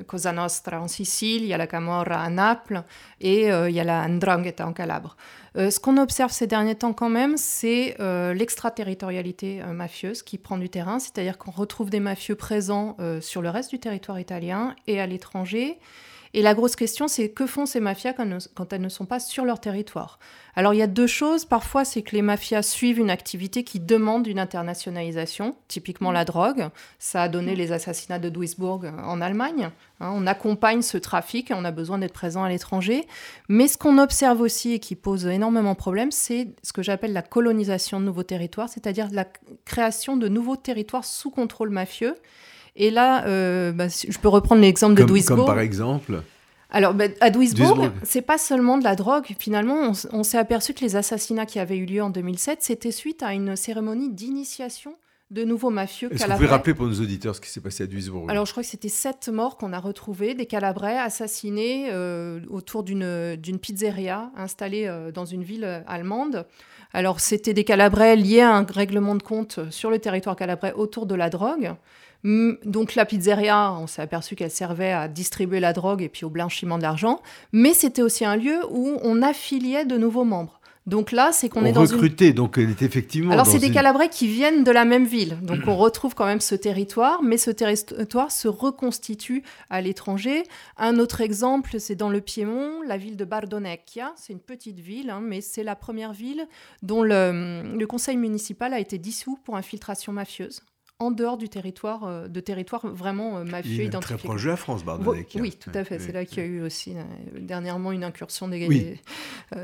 Cosa 0.06 0.32
Nostra 0.32 0.82
en 0.82 0.86
Sicile, 0.86 1.44
il 1.44 1.48
y 1.48 1.54
a 1.54 1.56
la 1.56 1.66
Camorra 1.66 2.22
à 2.22 2.28
Naples 2.28 2.82
et 3.22 3.50
euh, 3.50 3.70
il 3.70 3.74
y 3.74 3.80
a 3.80 3.84
la 3.84 4.06
Ndrangheta 4.06 4.66
en 4.66 4.74
Calabre. 4.74 5.16
ce 5.56 5.80
qu'on 5.80 5.96
observe 5.96 6.30
ces 6.30 6.46
derniers 6.46 6.74
temps 6.74 6.92
quand 6.92 7.08
même, 7.08 7.38
c'est 7.38 7.96
l'extraterritorialité 8.34 9.62
mafieuse 9.64 10.22
qui 10.22 10.36
prend 10.36 10.58
du 10.58 10.68
terrain, 10.68 10.98
c'est-à-dire 10.98 11.38
qu'on 11.38 11.52
retrouve 11.52 11.88
des 11.88 11.98
mafieux 11.98 12.36
présents 12.36 12.98
sur 13.22 13.40
le 13.40 13.48
reste 13.48 13.70
du 13.70 13.78
territoire 13.78 14.20
italien 14.20 14.76
et 14.86 15.00
à 15.00 15.06
l'étranger 15.06 15.78
et 16.32 16.42
la 16.42 16.54
grosse 16.54 16.76
question, 16.76 17.08
c'est 17.08 17.28
que 17.30 17.44
font 17.46 17.66
ces 17.66 17.80
mafias 17.80 18.12
quand, 18.12 18.72
elles 18.72 18.80
ne 18.80 18.88
sont 18.88 19.04
pas 19.04 19.18
sur 19.18 19.44
leur 19.44 19.58
territoire? 19.58 20.20
Alors 20.54 20.74
il 20.74 20.78
y 20.78 20.82
a 20.82 20.86
deux 20.86 21.08
choses. 21.08 21.44
Parfois, 21.44 21.84
c'est 21.84 22.02
que 22.02 22.14
les 22.14 22.22
mafias 22.22 22.62
suivent 22.62 23.00
une 23.00 23.10
activité 23.10 23.64
qui 23.64 23.80
demande 23.80 24.28
une 24.28 24.38
internationalisation, 24.38 25.56
typiquement 25.66 26.12
la 26.12 26.24
drogue. 26.24 26.68
Ça 27.00 27.22
a 27.22 27.28
donné 27.28 27.56
les 27.56 27.72
assassinats 27.72 28.20
de 28.20 28.28
Duisburg 28.28 28.92
en 29.02 29.20
Allemagne. 29.20 29.70
Hein. 30.00 30.12
on 30.14 30.26
accompagne 30.26 30.82
ce 30.82 30.98
trafic 30.98 31.50
et 31.50 31.54
on 31.54 31.64
a 31.64 31.72
besoin 31.72 31.98
d'être 31.98 32.12
présent 32.12 32.44
à 32.44 32.48
l'étranger. 32.48 33.06
Mais 33.48 33.66
ce 33.66 33.76
qu'on 33.76 33.98
observe 33.98 34.40
aussi 34.40 34.74
et 34.74 34.78
qui 34.78 34.94
pose 34.94 35.26
énormément 35.26 35.72
de 35.72 35.78
problèmes, 35.78 36.12
c'est 36.12 36.48
ce 36.62 36.72
que 36.72 36.82
j'appelle 36.82 37.12
la 37.12 37.22
colonisation 37.22 37.98
de 37.98 38.04
nouveaux 38.04 38.22
territoires, 38.22 38.68
c'est-à-dire 38.68 39.08
la 39.10 39.26
création 39.64 40.16
de 40.16 40.28
nouveaux 40.28 40.56
territoires 40.56 41.04
sous 41.04 41.30
contrôle 41.30 41.70
mafieux 41.70 42.14
et 42.76 42.90
là, 42.90 43.24
euh, 43.26 43.72
bah, 43.72 43.88
je 43.88 44.18
peux 44.18 44.28
reprendre 44.28 44.62
l'exemple 44.62 44.94
de 44.94 45.04
Duisbourg. 45.04 45.36
Comme 45.38 45.46
par 45.46 45.60
exemple 45.60 46.22
alors, 46.72 46.94
bah, 46.94 47.06
à 47.20 47.30
Duisbourg, 47.30 47.88
c'est 48.04 48.22
pas 48.22 48.38
seulement 48.38 48.78
de 48.78 48.84
la 48.84 48.94
drogue. 48.94 49.26
Finalement, 49.38 49.92
on, 50.12 50.22
s'est 50.22 50.38
aperçu 50.38 50.72
que 50.72 50.82
les 50.82 50.96
assassinats 50.96 51.46
qui 51.46 51.58
avaient 51.58 51.76
eu 51.76 51.84
lieu 51.84 52.02
en 52.02 52.10
2007, 52.10 52.62
c'était 52.62 52.92
suite 52.92 53.22
à 53.22 53.32
une 53.32 53.56
cérémonie 53.56 54.10
d'initiation 54.10 54.94
de 55.30 55.44
nouveaux 55.44 55.70
mafieux 55.70 56.12
Est-ce 56.12 56.24
que 56.24 56.30
vous 56.30 56.36
pouvez 56.36 56.48
rappeler 56.48 56.74
pour 56.74 56.86
nos 56.86 57.00
auditeurs 57.00 57.36
ce 57.36 57.40
qui 57.40 57.50
s'est 57.50 57.60
passé 57.60 57.84
à 57.84 57.86
Duisbourg 57.86 58.26
Alors, 58.28 58.46
je 58.46 58.52
crois 58.52 58.62
que 58.62 58.68
c'était 58.68 58.88
sept 58.88 59.28
morts 59.28 59.56
qu'on 59.56 59.72
a 59.72 59.80
retrouvés, 59.80 60.34
des 60.34 60.46
Calabrais 60.46 60.98
assassinés 60.98 61.88
euh, 61.90 62.40
autour 62.50 62.82
d'une, 62.82 63.36
d'une 63.36 63.58
pizzeria 63.58 64.30
installée 64.36 64.86
euh, 64.86 65.10
dans 65.10 65.24
une 65.24 65.42
ville 65.42 65.82
allemande. 65.86 66.46
Alors, 66.92 67.20
c'était 67.20 67.54
des 67.54 67.64
Calabrais 67.64 68.16
liés 68.16 68.40
à 68.40 68.54
un 68.54 68.64
règlement 68.64 69.14
de 69.14 69.22
compte 69.22 69.60
sur 69.70 69.90
le 69.90 69.98
territoire 69.98 70.36
calabrais 70.36 70.72
autour 70.72 71.06
de 71.06 71.14
la 71.14 71.30
drogue. 71.30 71.74
Donc 72.24 72.94
la 72.94 73.06
pizzeria, 73.06 73.72
on 73.72 73.86
s'est 73.86 74.02
aperçu 74.02 74.36
qu'elle 74.36 74.50
servait 74.50 74.92
à 74.92 75.08
distribuer 75.08 75.60
la 75.60 75.72
drogue 75.72 76.02
et 76.02 76.08
puis 76.08 76.24
au 76.24 76.30
blanchiment 76.30 76.76
de 76.76 76.82
l'argent, 76.82 77.20
mais 77.52 77.72
c'était 77.72 78.02
aussi 78.02 78.24
un 78.24 78.36
lieu 78.36 78.58
où 78.70 78.98
on 79.02 79.22
affiliait 79.22 79.84
de 79.84 79.96
nouveaux 79.96 80.24
membres. 80.24 80.60
Donc 80.86 81.12
là, 81.12 81.30
c'est 81.30 81.48
qu'on 81.48 81.64
est 81.66 81.72
dans 81.72 81.82
recruté, 81.82 82.32
donc 82.32 82.56
elle 82.56 82.70
est 82.70 82.82
effectivement. 82.82 83.32
Alors 83.32 83.46
c'est 83.46 83.58
des 83.58 83.70
Calabrais 83.70 84.08
qui 84.08 84.26
viennent 84.26 84.64
de 84.64 84.70
la 84.70 84.84
même 84.84 85.04
ville, 85.04 85.38
donc 85.42 85.60
on 85.66 85.76
retrouve 85.76 86.14
quand 86.14 86.24
même 86.24 86.40
ce 86.40 86.54
territoire, 86.54 87.22
mais 87.22 87.36
ce 87.36 87.50
territoire 87.50 88.32
se 88.32 88.48
reconstitue 88.48 89.42
à 89.68 89.82
l'étranger. 89.82 90.42
Un 90.78 90.98
autre 90.98 91.20
exemple, 91.20 91.78
c'est 91.78 91.94
dans 91.94 92.08
le 92.08 92.20
Piémont, 92.20 92.82
la 92.86 92.96
ville 92.96 93.16
de 93.16 93.24
Bardonecchia. 93.24 94.12
C'est 94.16 94.32
une 94.32 94.40
petite 94.40 94.80
ville, 94.80 95.10
hein, 95.10 95.20
mais 95.22 95.42
c'est 95.42 95.62
la 95.62 95.76
première 95.76 96.12
ville 96.12 96.48
dont 96.82 97.02
le 97.02 97.84
conseil 97.84 98.16
municipal 98.16 98.72
a 98.72 98.80
été 98.80 98.98
dissous 98.98 99.38
pour 99.44 99.56
infiltration 99.56 100.12
mafieuse 100.12 100.62
en 101.00 101.10
dehors 101.10 101.38
du 101.38 101.48
territoire, 101.48 102.04
euh, 102.04 102.28
de 102.28 102.40
territoire 102.40 102.86
vraiment 102.86 103.38
euh, 103.38 103.44
mafieux 103.44 103.84
identifié. 103.84 104.16
Très 104.18 104.28
proche 104.28 104.44
de 104.44 104.50
la 104.50 104.56
France, 104.56 104.84
Bardonnec. 104.84 105.34
Oui, 105.40 105.56
tout 105.58 105.70
à 105.74 105.82
fait. 105.82 105.98
c'est 105.98 106.12
là 106.12 106.26
qu'il 106.26 106.38
y 106.38 106.40
a 106.42 106.44
eu 106.44 106.62
aussi 106.62 106.94
euh, 106.94 107.02
dernièrement 107.40 107.90
une 107.90 108.04
incursion 108.04 108.48
des, 108.48 108.98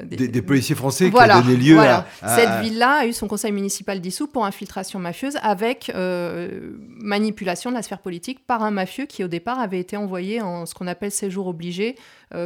des, 0.03 0.42
policiers 0.42 0.75
français 0.75 1.11
qui 1.11 1.18
a 1.18 1.42
donné 1.42 1.57
lieu 1.57 1.79
à, 1.79 2.07
Cette 2.27 2.62
ville-là 2.62 3.01
a 3.01 3.07
eu 3.07 3.12
son 3.12 3.29
conseil 3.29 3.53
municipal 3.53 4.01
dissous 4.01 4.27
pour 4.27 4.46
infiltration 4.46 4.99
mafieuse 4.99 5.37
avec 5.42 5.92
manipulation 5.94 7.70
de 7.70 7.77
la 7.77 7.83
sphère 7.83 8.01
politique 8.01 8.46
par 8.46 8.62
un 8.62 8.70
mafieux 8.70 9.05
qui 9.05 9.22
au 9.22 9.29
départ 9.29 9.61
avait 9.61 9.79
été 9.79 9.96
envoyé 9.96 10.40
en 10.40 10.64
ce 10.64 10.75
qu'on 10.75 10.87
appelle 10.87 11.11
séjour 11.11 11.46
obligé 11.46 11.96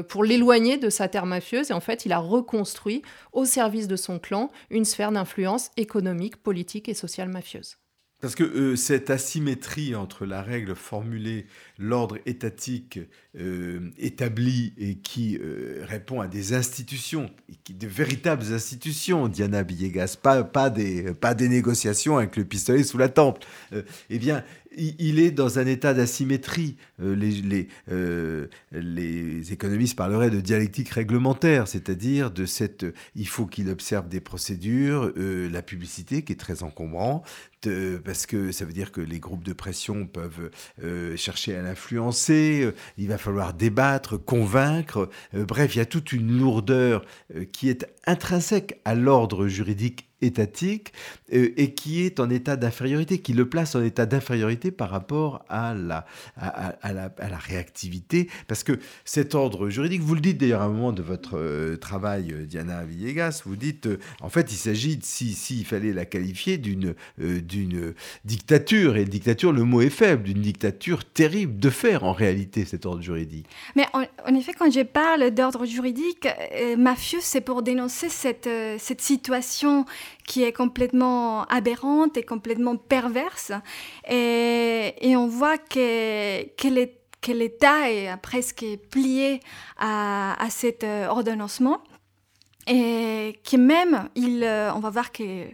pour 0.09 0.25
l'éloigner 0.25 0.79
de 0.79 0.91
sa 0.91 1.07
terre 1.07 1.27
mafieuse. 1.27 1.71
Et 1.71 1.75
en 1.75 1.81
fait, 1.81 2.07
il 2.07 2.13
a 2.13 2.19
reconstruit 2.19 3.03
au 3.33 3.45
service 3.45 3.87
de 3.87 3.97
son 3.97 4.19
clan 4.19 4.51
une 4.71 4.85
sphère 4.85 5.13
d'influence 5.13 5.71
économique, 5.77 6.37
politique 6.37 6.89
et 6.89 6.95
sociale 6.95 7.29
mafieuse. 7.29 7.77
Parce 8.21 8.35
que 8.35 8.45
euh, 8.45 8.77
cette 8.77 9.09
asymétrie 9.09 9.95
entre 9.95 10.27
la 10.27 10.43
règle 10.43 10.75
formulée, 10.75 11.47
l'ordre 11.81 12.19
étatique 12.27 13.01
euh, 13.39 13.91
établi 13.99 14.75
et 14.79 14.97
qui 14.97 15.39
euh, 15.39 15.85
répond 15.89 16.21
à 16.21 16.29
des 16.29 16.53
institutions, 16.53 17.31
de 17.69 17.87
véritables 17.87 18.53
institutions, 18.53 19.29
Diana 19.29 19.63
Villegas, 19.63 20.17
pas, 20.23 20.45
pas, 20.45 20.69
des, 20.69 21.15
pas 21.15 21.35
des 21.35 21.49
négociations 21.49 22.19
avec 22.19 22.37
le 22.37 22.45
pistolet 22.45 22.85
sous 22.85 22.99
la 22.99 23.09
tempe, 23.09 23.45
eh 24.11 24.19
bien, 24.19 24.45
il 24.77 25.19
est 25.19 25.31
dans 25.31 25.59
un 25.59 25.67
état 25.67 25.95
d'asymétrie. 25.95 26.77
Euh, 27.03 27.15
les, 27.15 27.69
euh, 27.91 28.47
les, 28.73 29.53
économistes 29.53 29.97
parleraient 29.97 30.31
de 30.31 30.41
dialectique 30.41 30.91
réglementaire, 30.91 31.67
c'est-à-dire 31.67 32.31
de 32.31 32.47
cette. 32.47 32.87
Il 33.17 33.27
faut 33.27 33.47
qu'il 33.47 33.69
observe 33.69 34.09
des 34.09 34.21
procédures, 34.21 35.13
euh, 35.17 35.49
la 35.51 35.63
publicité 35.63 36.23
qui 36.23 36.33
est 36.33 36.37
très 36.37 36.63
encombrant, 36.63 37.23
parce 38.05 38.27
que 38.27 38.53
ça 38.53 38.65
veut 38.65 38.73
dire 38.73 38.91
que 38.91 39.01
les 39.01 39.19
groupes 39.19 39.45
de 39.45 39.53
pression 39.53 40.07
peuvent 40.07 40.51
chercher 41.17 41.55
à 41.57 41.63
l'influencer. 41.71 42.73
il 42.99 43.09
va 43.09 43.19
falloir 43.19 43.55
débattre, 43.55 44.23
convaincre. 44.23 45.09
bref, 45.33 45.75
il 45.75 45.79
y 45.79 45.83
a 45.83 45.87
toute 45.87 46.13
une 46.13 46.39
lourdeur 46.39 47.05
qui 47.53 47.69
est 47.69 47.87
intrinsèque 48.07 48.81
à 48.85 48.95
l'ordre 48.95 49.47
juridique 49.47 50.10
étatique 50.23 50.93
euh, 51.33 51.53
et 51.57 51.75
qui 51.75 52.03
est 52.03 52.21
en 52.21 52.31
état 52.31 52.57
d'infériorité, 52.57 53.19
qui 53.19 53.33
le 53.33 53.49
place 53.49 53.75
en 53.75 53.83
état 53.83 54.07
d'infériorité 54.07 54.71
par 54.71 54.91
rapport 54.91 55.45
à 55.49 55.75
la, 55.75 56.07
à, 56.37 56.93
la, 56.93 57.39
réactivité. 57.39 58.29
Parce 58.47 58.65
que 58.65 58.79
cet 59.05 59.35
ordre 59.35 59.71
juridique, 59.71 60.03
vous 60.03 60.15
le 60.15 60.21
dites 60.21 60.39
d'ailleurs 60.39 60.63
à 60.63 60.65
un 60.65 60.69
moment 60.69 60.93
de 60.93 61.03
votre 61.03 61.39
euh, 61.39 61.77
travail, 61.77 62.33
euh, 62.33 62.47
Diana 62.47 62.85
Villegas, 62.85 63.43
vous 63.45 63.57
dites, 63.57 63.89
en 64.21 64.29
fait, 64.29 64.53
il 64.53 64.57
s'agit, 64.57 64.99
s'il 65.03 65.35
si, 65.35 65.65
fallait 65.65 65.93
la 65.93 66.05
qualifier, 66.05 66.59
d'une 66.59 66.95
d'une 67.19 67.95
dictature. 68.25 68.97
Et 68.97 69.05
dictature, 69.05 69.53
le 69.53 69.65
mot 69.65 69.81
est 69.81 69.91
faible, 69.91 70.25
d'une 70.25 70.43
dictature 70.43 71.05
terrible 71.05 71.59
de 71.59 71.71
faire 71.71 72.05
en 72.05 72.13
réalité 72.13 72.65
cet 72.65 72.87
ordre 72.87 73.03
juridique. 73.03 73.47
Mais 73.77 73.87
en, 73.93 74.35
effet, 74.35 74.53
quand 74.59 74.71
je 74.71 74.83
parle 74.83 75.31
d'ordre 75.31 75.65
juridique, 75.67 76.29
mafieux, 76.77 77.21
c'est 77.21 77.41
pour 77.41 77.63
dénoncer 77.63 78.09
cette, 78.09 78.49
cette 78.79 79.01
situation 79.01 79.85
qui 80.27 80.43
est 80.43 80.53
complètement 80.53 81.45
aberrante 81.45 82.17
et 82.17 82.23
complètement 82.23 82.77
perverse. 82.77 83.53
Et, 84.09 85.15
on 85.17 85.27
voit 85.27 85.59
que, 85.59 86.43
que 86.57 87.33
l'État 87.33 87.91
est 87.91 88.17
presque 88.23 88.65
plié 88.91 89.41
à, 89.79 90.43
à 90.43 90.51
cet 90.51 90.85
euh, 90.85 91.09
ordonnancement. 91.09 91.83
et 92.67 93.41
qui 93.43 93.59
même, 93.59 94.09
il, 94.15 94.45
on 94.75 94.81
va 94.81 94.91
voir 94.91 95.13
que 95.13 95.47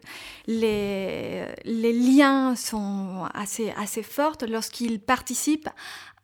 les, 0.47 1.45
les 1.64 1.92
liens 1.92 2.55
sont 2.55 3.27
assez, 3.35 3.73
assez 3.77 4.03
forts 4.03 4.37
lorsqu'il 4.49 5.01
participe 5.01 5.69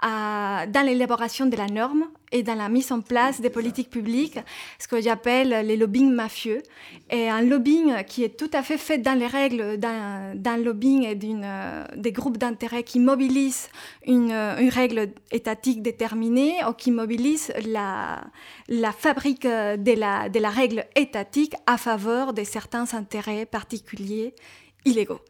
dans 0.02 0.86
l'élaboration 0.86 1.46
de 1.46 1.56
la 1.56 1.66
norme 1.66 2.04
et 2.32 2.42
dans 2.42 2.54
la 2.54 2.68
mise 2.68 2.90
en 2.90 3.00
place 3.00 3.40
des 3.40 3.50
politiques 3.50 3.90
publiques, 3.90 4.38
ce 4.78 4.88
que 4.88 5.00
j'appelle 5.00 5.66
les 5.66 5.76
lobbying 5.76 6.10
mafieux. 6.10 6.62
Et 7.10 7.28
un 7.28 7.42
lobbying 7.42 8.02
qui 8.04 8.24
est 8.24 8.36
tout 8.36 8.50
à 8.52 8.62
fait 8.62 8.78
fait 8.78 8.98
dans 8.98 9.16
les 9.18 9.26
règles 9.26 9.76
d'un 9.76 10.56
lobbying 10.56 11.04
et 11.04 11.18
euh, 11.22 11.84
des 11.96 12.12
groupes 12.12 12.38
d'intérêt 12.38 12.82
qui 12.82 12.98
mobilisent 12.98 13.68
une, 14.06 14.32
une, 14.32 14.70
règle 14.70 15.12
étatique 15.30 15.82
déterminée 15.82 16.54
ou 16.68 16.72
qui 16.72 16.90
mobilisent 16.90 17.52
la, 17.66 18.24
la 18.68 18.92
fabrique 18.92 19.46
de 19.46 19.98
la, 19.98 20.28
de 20.28 20.38
la 20.40 20.50
règle 20.50 20.86
étatique 20.96 21.54
à 21.66 21.76
faveur 21.76 22.32
de 22.32 22.44
certains 22.44 22.94
intérêts 22.94 23.46
particuliers 23.46 24.34
illégaux. 24.84 25.20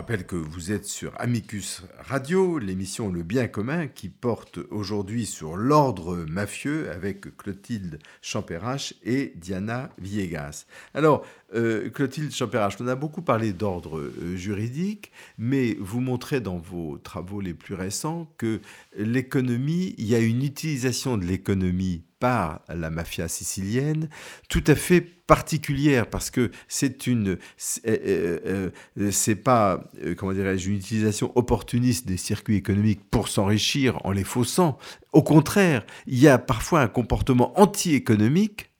Rappelle 0.00 0.24
que 0.24 0.36
vous 0.36 0.72
êtes 0.72 0.86
sur 0.86 1.12
Amicus 1.20 1.82
Radio, 1.98 2.58
l'émission 2.58 3.12
Le 3.12 3.22
Bien 3.22 3.48
commun 3.48 3.86
qui 3.86 4.08
porte 4.08 4.58
aujourd'hui 4.70 5.26
sur 5.26 5.58
l'ordre 5.58 6.24
mafieux 6.26 6.90
avec 6.90 7.36
Clotilde 7.36 7.98
Champérache 8.22 8.94
et 9.04 9.34
Diana 9.36 9.90
Villegas. 9.98 10.64
Alors, 10.94 11.26
euh, 11.54 11.90
Clotilde 11.90 12.32
Champérache, 12.32 12.76
on 12.80 12.88
a 12.88 12.94
beaucoup 12.94 13.20
parlé 13.20 13.52
d'ordre 13.52 13.98
euh, 13.98 14.36
juridique, 14.36 15.12
mais 15.36 15.76
vous 15.78 16.00
montrez 16.00 16.40
dans 16.40 16.56
vos 16.56 16.96
travaux 16.96 17.42
les 17.42 17.52
plus 17.52 17.74
récents 17.74 18.32
que 18.38 18.62
l'économie, 18.96 19.94
il 19.98 20.06
y 20.06 20.14
a 20.14 20.20
une 20.20 20.42
utilisation 20.42 21.18
de 21.18 21.26
l'économie 21.26 22.04
par 22.20 22.60
la 22.68 22.90
mafia 22.90 23.26
sicilienne 23.26 24.08
tout 24.48 24.62
à 24.68 24.76
fait 24.76 25.00
particulière 25.00 26.08
parce 26.08 26.30
que 26.30 26.52
c'est 26.68 27.08
une 27.08 27.38
euh, 27.86 28.70
c'est 29.10 29.34
pas 29.34 29.82
comment 30.16 30.32
dirais-je 30.32 30.70
une 30.70 30.76
utilisation 30.76 31.32
opportuniste 31.34 32.06
des 32.06 32.16
circuits 32.16 32.56
économiques 32.56 33.10
pour 33.10 33.26
s'enrichir 33.26 33.98
en 34.04 34.12
les 34.12 34.24
faussant 34.24 34.78
au 35.12 35.22
contraire 35.22 35.84
il 36.06 36.18
y 36.18 36.28
a 36.28 36.38
parfois 36.38 36.80
un 36.82 36.88
comportement 36.88 37.58
anti-économique 37.58 38.70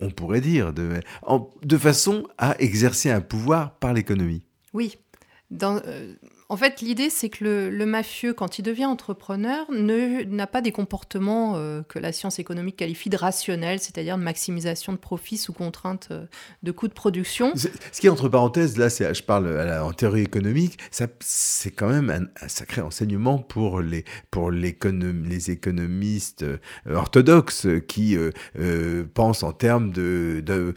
on 0.00 0.10
pourrait 0.10 0.40
dire, 0.40 0.72
de, 0.72 1.78
façon 1.78 2.26
à 2.38 2.56
exercer 2.58 3.10
un 3.10 3.20
pouvoir 3.20 3.74
par 3.78 3.92
l'économie. 3.92 4.42
Oui. 4.72 4.96
Euh, 5.62 6.14
en 6.50 6.56
fait, 6.56 6.80
l'idée, 6.80 7.10
c'est 7.10 7.28
que 7.28 7.70
le, 7.70 7.86
mafieux, 7.86 8.34
quand 8.34 8.58
il 8.58 8.62
devient 8.62 8.86
entrepreneur, 8.86 9.66
n'a 9.70 10.46
pas 10.48 10.60
des 10.60 10.72
comportements 10.72 11.54
euh, 11.54 11.82
que 11.88 12.00
la 12.00 12.10
science 12.10 12.40
économique 12.40 12.74
qualifie 12.74 13.08
de 13.08 13.16
rationnels, 13.16 13.78
c'est-à-dire 13.78 14.18
de 14.18 14.22
maximisation 14.24 14.92
de 14.92 14.98
profits 14.98 15.36
sous 15.36 15.52
contrainte 15.52 16.08
euh, 16.10 16.26
de 16.64 16.72
coûts 16.72 16.88
de 16.88 16.92
production. 16.92 17.52
Ce 17.54 18.00
qui 18.00 18.08
est 18.08 18.10
entre 18.10 18.28
parenthèses, 18.28 18.76
là, 18.78 18.88
je 18.88 19.22
parle 19.22 19.60
en 19.80 19.92
théorie 19.92 20.22
économique, 20.22 20.76
c'est 21.20 21.70
quand 21.70 21.88
même 21.88 22.10
un, 22.10 22.48
sacré 22.48 22.80
enseignement 22.80 23.38
pour 23.38 23.80
les, 23.80 24.04
pour 24.32 24.50
les 24.50 24.74
économistes 25.50 26.42
euh, 26.42 26.58
orthodoxes 26.92 27.68
qui 27.86 28.16
pensent 29.14 29.44
en 29.44 29.52
termes 29.52 29.92
de, 29.92 30.42
de 30.44 30.74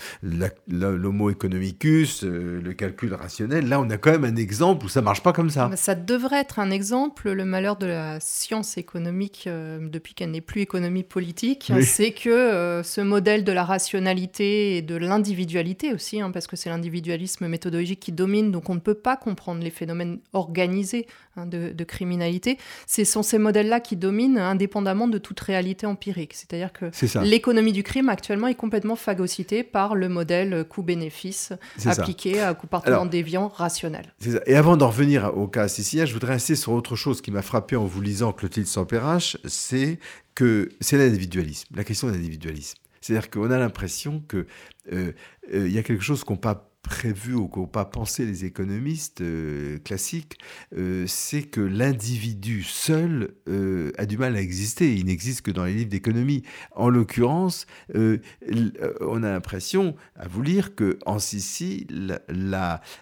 l'homo 0.67 1.31
economicus, 1.31 2.21
le 2.21 2.73
calcul 2.73 3.15
rationnel. 3.15 3.67
Là, 3.67 3.79
on 3.79 3.89
a 3.89 3.97
quand 3.97 4.11
même 4.11 4.25
un 4.25 4.35
exemple 4.35 4.85
où 4.85 4.89
ça 4.89 5.01
marche 5.01 5.23
pas 5.23 5.33
comme 5.33 5.49
ça. 5.49 5.62
Ça. 5.75 5.95
devrait 5.95 6.41
être 6.41 6.59
un 6.59 6.71
exemple. 6.71 7.31
Le 7.31 7.45
malheur 7.45 7.75
de 7.75 7.85
la 7.85 8.19
science 8.19 8.77
économique, 8.77 9.45
euh, 9.47 9.79
depuis 9.89 10.13
qu'elle 10.13 10.31
n'est 10.31 10.41
plus 10.41 10.61
économie 10.61 11.03
politique, 11.03 11.71
c'est 11.81 12.11
que 12.11 12.29
euh, 12.29 12.83
ce 12.83 13.01
modèle 13.01 13.43
de 13.43 13.51
la 13.51 13.63
rationalité 13.63 14.77
et 14.77 14.81
de 14.81 14.95
l'individualité 14.95 15.93
aussi, 15.93 16.21
hein, 16.21 16.31
parce 16.31 16.47
que 16.47 16.55
c'est 16.55 16.69
l'individualisme 16.69 17.47
méthodologique 17.47 17.99
qui 17.99 18.11
domine, 18.11 18.51
donc 18.51 18.69
on 18.69 18.75
ne 18.75 18.79
peut 18.79 18.93
pas 18.93 19.17
comprendre 19.17 19.63
les 19.63 19.69
phénomènes 19.69 20.19
organisés 20.33 21.07
hein, 21.37 21.45
de, 21.45 21.83
criminalité. 21.83 22.57
Ce 22.87 23.03
sont 23.03 23.23
ces 23.23 23.37
modèles-là 23.37 23.79
qui 23.79 23.95
dominent 23.95 24.37
indépendamment 24.37 25.07
de 25.07 25.17
toute 25.17 25.39
réalité 25.39 25.85
empirique. 25.85 26.33
C'est-à-dire 26.33 26.71
que 26.71 26.85
l'économie 27.23 27.73
du 27.73 27.83
crime 27.83 28.09
actuellement 28.09 28.47
est 28.47 28.55
complètement 28.55 28.95
phagocytée 28.95 29.63
par 29.63 29.95
le 29.95 30.07
modèle 30.09 30.63
coût-bénéfice 30.67 31.53
appliqué 31.85 32.41
à 32.41 32.53
comportement 32.53 33.05
déviant 33.05 33.47
rationnel. 33.47 34.13
Et 34.45 34.55
avant 34.55 34.77
d'en 34.77 34.87
revenir 34.87 35.31
au 35.37 35.47
cas 35.53 35.67
je 35.67 36.13
voudrais 36.13 36.33
insister 36.33 36.55
sur 36.55 36.73
autre 36.73 36.95
chose 36.95 37.21
qui 37.21 37.31
m'a 37.31 37.41
frappé 37.41 37.75
en 37.75 37.85
vous 37.85 38.01
lisant 38.01 38.33
Clotilde 38.33 38.67
Sampérache, 38.67 39.37
c'est 39.45 39.99
que 40.35 40.69
c'est 40.81 40.97
l'individualisme, 40.97 41.67
la 41.75 41.83
question 41.83 42.07
de 42.07 42.13
l'individualisme. 42.13 42.77
C'est-à-dire 43.01 43.29
qu'on 43.29 43.51
a 43.51 43.57
l'impression 43.57 44.21
qu'il 44.21 44.45
euh, 44.93 45.11
euh, 45.53 45.69
y 45.69 45.77
a 45.77 45.83
quelque 45.83 46.03
chose 46.03 46.23
qu'on 46.23 46.37
pas 46.37 46.72
prévu 46.83 47.33
ou 47.33 47.47
qu'ont 47.47 47.65
pas 47.65 47.85
pensé 47.85 48.25
les 48.25 48.45
économistes 48.45 49.21
euh, 49.21 49.79
classiques, 49.79 50.37
euh, 50.77 51.05
c'est 51.07 51.43
que 51.43 51.61
l'individu 51.61 52.61
seul 52.61 53.33
euh, 53.47 53.91
a 53.97 54.05
du 54.05 54.17
mal 54.17 54.35
à 54.35 54.41
exister. 54.41 54.93
Il 54.93 55.05
n'existe 55.05 55.41
que 55.41 55.51
dans 55.51 55.63
les 55.63 55.73
livres 55.73 55.89
d'économie. 55.89 56.43
En 56.75 56.89
l'occurrence, 56.89 57.65
on 57.93 59.23
a 59.23 59.31
l'impression, 59.31 59.95
à 60.15 60.27
vous 60.27 60.41
lire, 60.41 60.75
que 60.75 60.99
en 61.05 61.19
Sicile, 61.19 62.19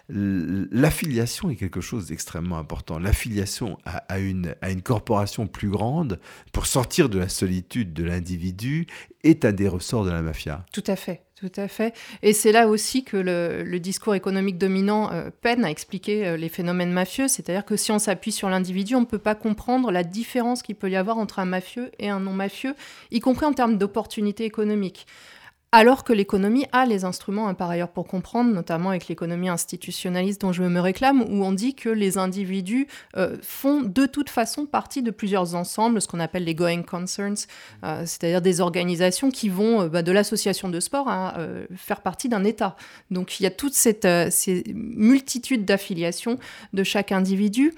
l'affiliation 0.08 1.48
la, 1.48 1.54
est 1.54 1.56
quelque 1.56 1.80
chose 1.80 2.06
d'extrêmement 2.06 2.58
important. 2.58 3.00
L'affiliation 3.00 3.78
à, 3.84 4.20
une, 4.20 4.54
à 4.62 4.70
une 4.70 4.82
corporation 4.82 5.48
plus 5.48 5.68
grande 5.68 6.20
pour 6.52 6.66
sortir 6.66 7.08
de 7.08 7.18
la 7.18 7.28
solitude 7.28 7.92
de 7.92 8.04
l'individu 8.04 8.86
est 9.24 9.44
un 9.44 9.52
des 9.52 9.68
ressorts 9.68 10.04
de 10.04 10.10
la 10.10 10.22
mafia. 10.22 10.64
Tout 10.72 10.84
à 10.86 10.96
fait. 10.96 11.22
Tout 11.42 11.60
à 11.60 11.66
fait. 11.66 11.92
Et 12.22 12.32
c'est 12.32 12.52
là 12.52 12.68
aussi 12.68 13.02
que 13.02 13.16
le, 13.16 13.80
discours 13.80 14.14
économique 14.14 14.58
dominant 14.58 15.10
euh, 15.10 15.30
peine 15.40 15.64
à 15.64 15.70
expliquer 15.72 16.24
euh, 16.24 16.36
les 16.36 16.48
phénomènes 16.48 16.92
mafieux. 16.92 17.26
C'est-à-dire 17.26 17.64
que 17.64 17.74
si 17.76 17.90
on 17.90 17.98
s'appuie 17.98 18.30
sur 18.30 18.48
l'individu, 18.48 18.94
on 18.94 19.00
ne 19.00 19.06
peut 19.06 19.18
pas 19.18 19.34
comprendre 19.34 19.90
la 19.90 20.04
différence 20.04 20.62
qu'il 20.62 20.76
peut 20.76 20.88
y 20.88 20.94
avoir 20.94 21.18
entre 21.18 21.40
un 21.40 21.44
mafieux 21.44 21.90
et 21.98 22.08
un 22.08 22.20
non-mafieux, 22.20 22.76
y 23.10 23.18
compris 23.18 23.44
en 23.44 23.54
termes 23.54 23.76
d'opportunités 23.76 24.44
économiques 24.44 25.04
alors 25.74 26.04
que 26.04 26.12
l'économie 26.12 26.66
a 26.72 26.84
les 26.84 27.06
instruments 27.06 27.48
hein, 27.48 27.54
par 27.54 27.70
ailleurs 27.70 27.88
pour 27.88 28.06
comprendre, 28.06 28.52
notamment 28.52 28.90
avec 28.90 29.08
l'économie 29.08 29.48
institutionnaliste 29.48 30.42
dont 30.42 30.52
je 30.52 30.62
me 30.62 30.80
réclame, 30.80 31.22
où 31.22 31.44
on 31.44 31.52
dit 31.52 31.74
que 31.74 31.88
les 31.88 32.18
individus 32.18 32.86
euh, 33.16 33.38
font 33.42 33.80
de 33.80 34.04
toute 34.04 34.28
façon 34.28 34.66
partie 34.66 35.02
de 35.02 35.10
plusieurs 35.10 35.54
ensembles, 35.54 36.02
ce 36.02 36.06
qu'on 36.06 36.20
appelle 36.20 36.44
les 36.44 36.54
going 36.54 36.82
concerns, 36.82 37.46
euh, 37.84 38.02
c'est-à-dire 38.04 38.42
des 38.42 38.60
organisations 38.60 39.30
qui 39.30 39.48
vont 39.48 39.82
euh, 39.82 39.88
bah, 39.88 40.02
de 40.02 40.12
l'association 40.12 40.68
de 40.68 40.78
sport 40.78 41.08
à 41.08 41.34
faire 41.74 42.02
partie 42.02 42.28
d'un 42.28 42.44
État. 42.44 42.76
Donc 43.10 43.40
il 43.40 43.44
y 43.44 43.46
a 43.46 43.50
toute 43.50 43.72
cette 43.72 44.06
ces 44.30 44.64
multitude 44.74 45.64
d'affiliations 45.64 46.38
de 46.72 46.84
chaque 46.84 47.12
individu. 47.12 47.72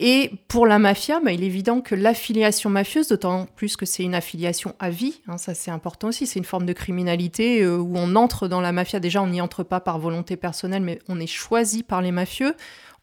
Et 0.00 0.30
pour 0.46 0.66
la 0.66 0.78
mafia, 0.78 1.20
bah, 1.20 1.32
il 1.32 1.42
est 1.42 1.46
évident 1.46 1.80
que 1.80 1.96
l'affiliation 1.96 2.70
mafieuse, 2.70 3.08
d'autant 3.08 3.46
plus 3.56 3.76
que 3.76 3.84
c'est 3.84 4.04
une 4.04 4.14
affiliation 4.14 4.74
à 4.78 4.90
vie, 4.90 5.20
hein, 5.26 5.38
ça 5.38 5.54
c'est 5.54 5.72
important 5.72 6.08
aussi, 6.08 6.26
c'est 6.26 6.38
une 6.38 6.44
forme 6.44 6.66
de 6.66 6.72
criminalité 6.72 7.62
euh, 7.62 7.78
où 7.78 7.94
on 7.96 8.14
entre 8.14 8.46
dans 8.46 8.60
la 8.60 8.70
mafia, 8.70 9.00
déjà 9.00 9.20
on 9.22 9.26
n'y 9.26 9.40
entre 9.40 9.64
pas 9.64 9.80
par 9.80 9.98
volonté 9.98 10.36
personnelle, 10.36 10.82
mais 10.82 11.00
on 11.08 11.18
est 11.18 11.26
choisi 11.26 11.82
par 11.82 12.00
les 12.00 12.12
mafieux 12.12 12.54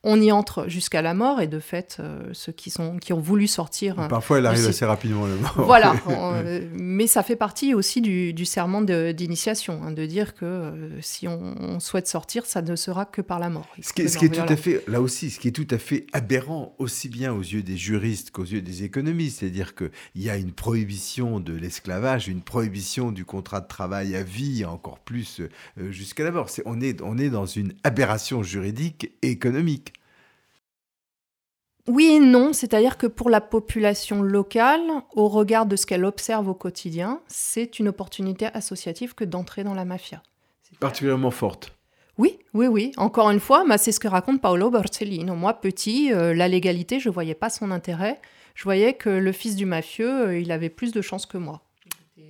on 0.08 0.22
y 0.22 0.32
entre 0.32 0.70
jusqu'à 0.70 1.02
la 1.02 1.16
mort 1.16 1.42
et 1.42 1.48
de 1.48 1.60
fait, 1.60 1.98
euh, 2.00 2.30
ceux 2.32 2.52
qui, 2.52 2.70
sont, 2.70 2.98
qui 2.98 3.12
ont 3.12 3.20
voulu 3.20 3.48
sortir. 3.48 3.96
Parfois, 4.08 4.38
elle 4.38 4.46
arrive 4.46 4.68
assez 4.68 4.86
rapidement, 4.86 5.26
la 5.26 5.36
mort. 5.36 5.54
Voilà, 5.58 5.96
euh, 6.08 6.62
mais 6.74 7.08
ça 7.08 7.24
fait 7.24 7.36
partie 7.36 7.74
aussi 7.74 8.02
du, 8.02 8.46
serment 8.46 8.84
d'initiation, 8.84 9.82
hein, 9.84 9.92
de 9.92 10.06
dire 10.06 10.36
que 10.36 10.46
euh, 10.46 11.02
si 11.02 11.28
on, 11.28 11.80
souhaite 11.80 12.08
sortir, 12.08 12.46
ça 12.46 12.62
ne 12.62 12.76
sera 12.76 13.06
que 13.06 13.22
par 13.22 13.40
la 13.40 13.50
mort. 13.50 13.68
Ce 13.82 13.94
qui, 13.94 14.04
est 14.04 14.30
tout 14.30 14.42
à 14.48 14.56
fait, 14.56 14.84
là 14.88 15.02
aussi, 15.02 15.32
ce 15.32 15.40
qui 15.40 15.48
est 15.48 15.52
tout 15.52 15.68
à 15.72 15.80
fait 15.80 16.06
aberrant, 16.14 16.76
aussi 16.78 17.10
bien 17.10 17.34
aux 17.34 17.42
yeux 17.42 17.64
des 17.64 17.76
juristes 17.76 18.30
qu'aux 18.30 18.46
yeux 18.46 18.62
des 18.62 18.84
économistes, 18.84 19.40
c'est-à-dire 19.40 19.74
qu'il 19.74 19.90
y 20.16 20.30
a 20.30 20.38
une 20.38 20.52
prohibition 20.52 21.40
de 21.40 21.54
l'esclavage, 21.54 22.28
une 22.28 22.42
prohibition 22.42 23.12
du 23.12 23.26
contrat 23.26 23.60
de 23.60 23.68
travail 23.68 24.16
à 24.16 24.22
vie, 24.22 24.66
encore 24.66 25.00
plus 25.00 25.42
jusqu'à 25.90 26.24
la 26.24 26.32
mort. 26.32 26.48
on, 26.66 26.80
est, 26.80 27.02
on 27.02 27.18
est 27.18 27.30
dans 27.30 27.48
une 27.48 27.74
aberration 27.84 28.44
juridique 28.44 29.12
et 29.24 29.32
économique. 29.32 29.95
Oui 31.88 32.06
et 32.08 32.20
non, 32.20 32.52
c'est-à-dire 32.52 32.98
que 32.98 33.06
pour 33.06 33.30
la 33.30 33.42
population 33.42 34.24
locale, 34.24 34.82
au 35.14 35.28
regard 35.28 35.68
de 35.68 35.76
ce 35.76 35.86
qu'elle 35.86 36.04
observe 36.04 36.48
au 36.50 36.56
quotidien, 36.56 37.22
c'est 37.28 37.78
une 37.78 37.90
opportunité 37.90 38.48
associative 38.54 39.14
que 39.14 39.24
d'entrer 39.24 39.64
dans 39.64 39.76
la 39.76 39.86
mafia. 39.86 40.24
Particulièrement 40.80 41.32
forte. 41.32 41.76
Oui, 42.18 42.40
oui, 42.54 42.68
oui. 42.68 42.92
Encore 42.98 43.30
une 43.30 43.40
fois, 43.40 43.66
c'est 43.78 43.92
ce 43.92 44.00
que 44.00 44.08
raconte 44.08 44.42
Paolo 44.42 44.72
Borsellino. 44.72 45.36
Moi, 45.36 45.54
petit, 45.54 46.12
euh, 46.14 46.34
la 46.34 46.48
légalité, 46.48 47.00
je 47.00 47.10
ne 47.10 47.14
voyais 47.14 47.36
pas 47.36 47.50
son 47.50 47.72
intérêt. 47.72 48.20
Je 48.56 48.64
voyais 48.64 48.94
que 48.94 49.10
le 49.10 49.32
fils 49.32 49.56
du 49.56 49.66
mafieux, 49.66 50.28
euh, 50.28 50.40
il 50.40 50.52
avait 50.52 50.70
plus 50.70 50.92
de 50.92 51.02
chance 51.02 51.26
que 51.26 51.38
moi. 51.38 51.62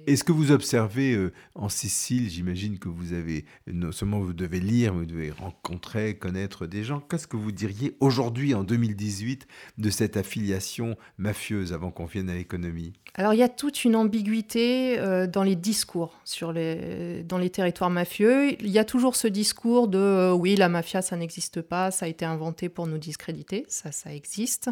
Est-ce 0.07 0.23
que 0.23 0.31
vous 0.31 0.51
observez 0.51 1.13
euh, 1.13 1.33
en 1.55 1.69
Sicile, 1.69 2.29
j'imagine 2.29 2.77
que 2.77 2.89
vous 2.89 3.13
avez, 3.13 3.45
non 3.65 3.91
seulement 3.91 4.19
vous 4.19 4.33
devez 4.33 4.59
lire, 4.59 4.93
mais 4.93 4.99
vous 4.99 5.05
devez 5.05 5.31
rencontrer, 5.31 6.15
connaître 6.15 6.67
des 6.67 6.83
gens. 6.83 6.99
Qu'est-ce 6.99 7.27
que 7.27 7.37
vous 7.37 7.51
diriez 7.51 7.95
aujourd'hui, 7.99 8.53
en 8.53 8.63
2018, 8.63 9.47
de 9.77 9.89
cette 9.89 10.15
affiliation 10.15 10.95
mafieuse 11.17 11.73
avant 11.73 11.91
qu'on 11.91 12.05
vienne 12.05 12.29
à 12.29 12.35
l'économie? 12.35 12.93
Alors 13.15 13.33
il 13.33 13.39
y 13.39 13.43
a 13.43 13.49
toute 13.49 13.83
une 13.83 13.95
ambiguïté 13.95 14.99
euh, 14.99 15.25
dans 15.25 15.43
les 15.43 15.55
discours 15.55 16.19
sur 16.23 16.51
les, 16.51 17.23
dans 17.23 17.37
les 17.37 17.49
territoires 17.49 17.89
mafieux. 17.89 18.61
Il 18.61 18.69
y 18.69 18.77
a 18.77 18.85
toujours 18.85 19.15
ce 19.15 19.27
discours 19.27 19.87
de 19.87 19.97
euh, 19.97 20.33
oui, 20.33 20.55
la 20.55 20.69
mafia, 20.69 21.01
ça 21.01 21.15
n'existe 21.15 21.61
pas, 21.61 21.91
ça 21.91 22.05
a 22.05 22.09
été 22.09 22.25
inventé 22.25 22.69
pour 22.69 22.85
nous 22.85 22.97
discréditer. 22.97 23.65
Ça, 23.69 23.91
ça 23.91 24.13
existe. 24.13 24.69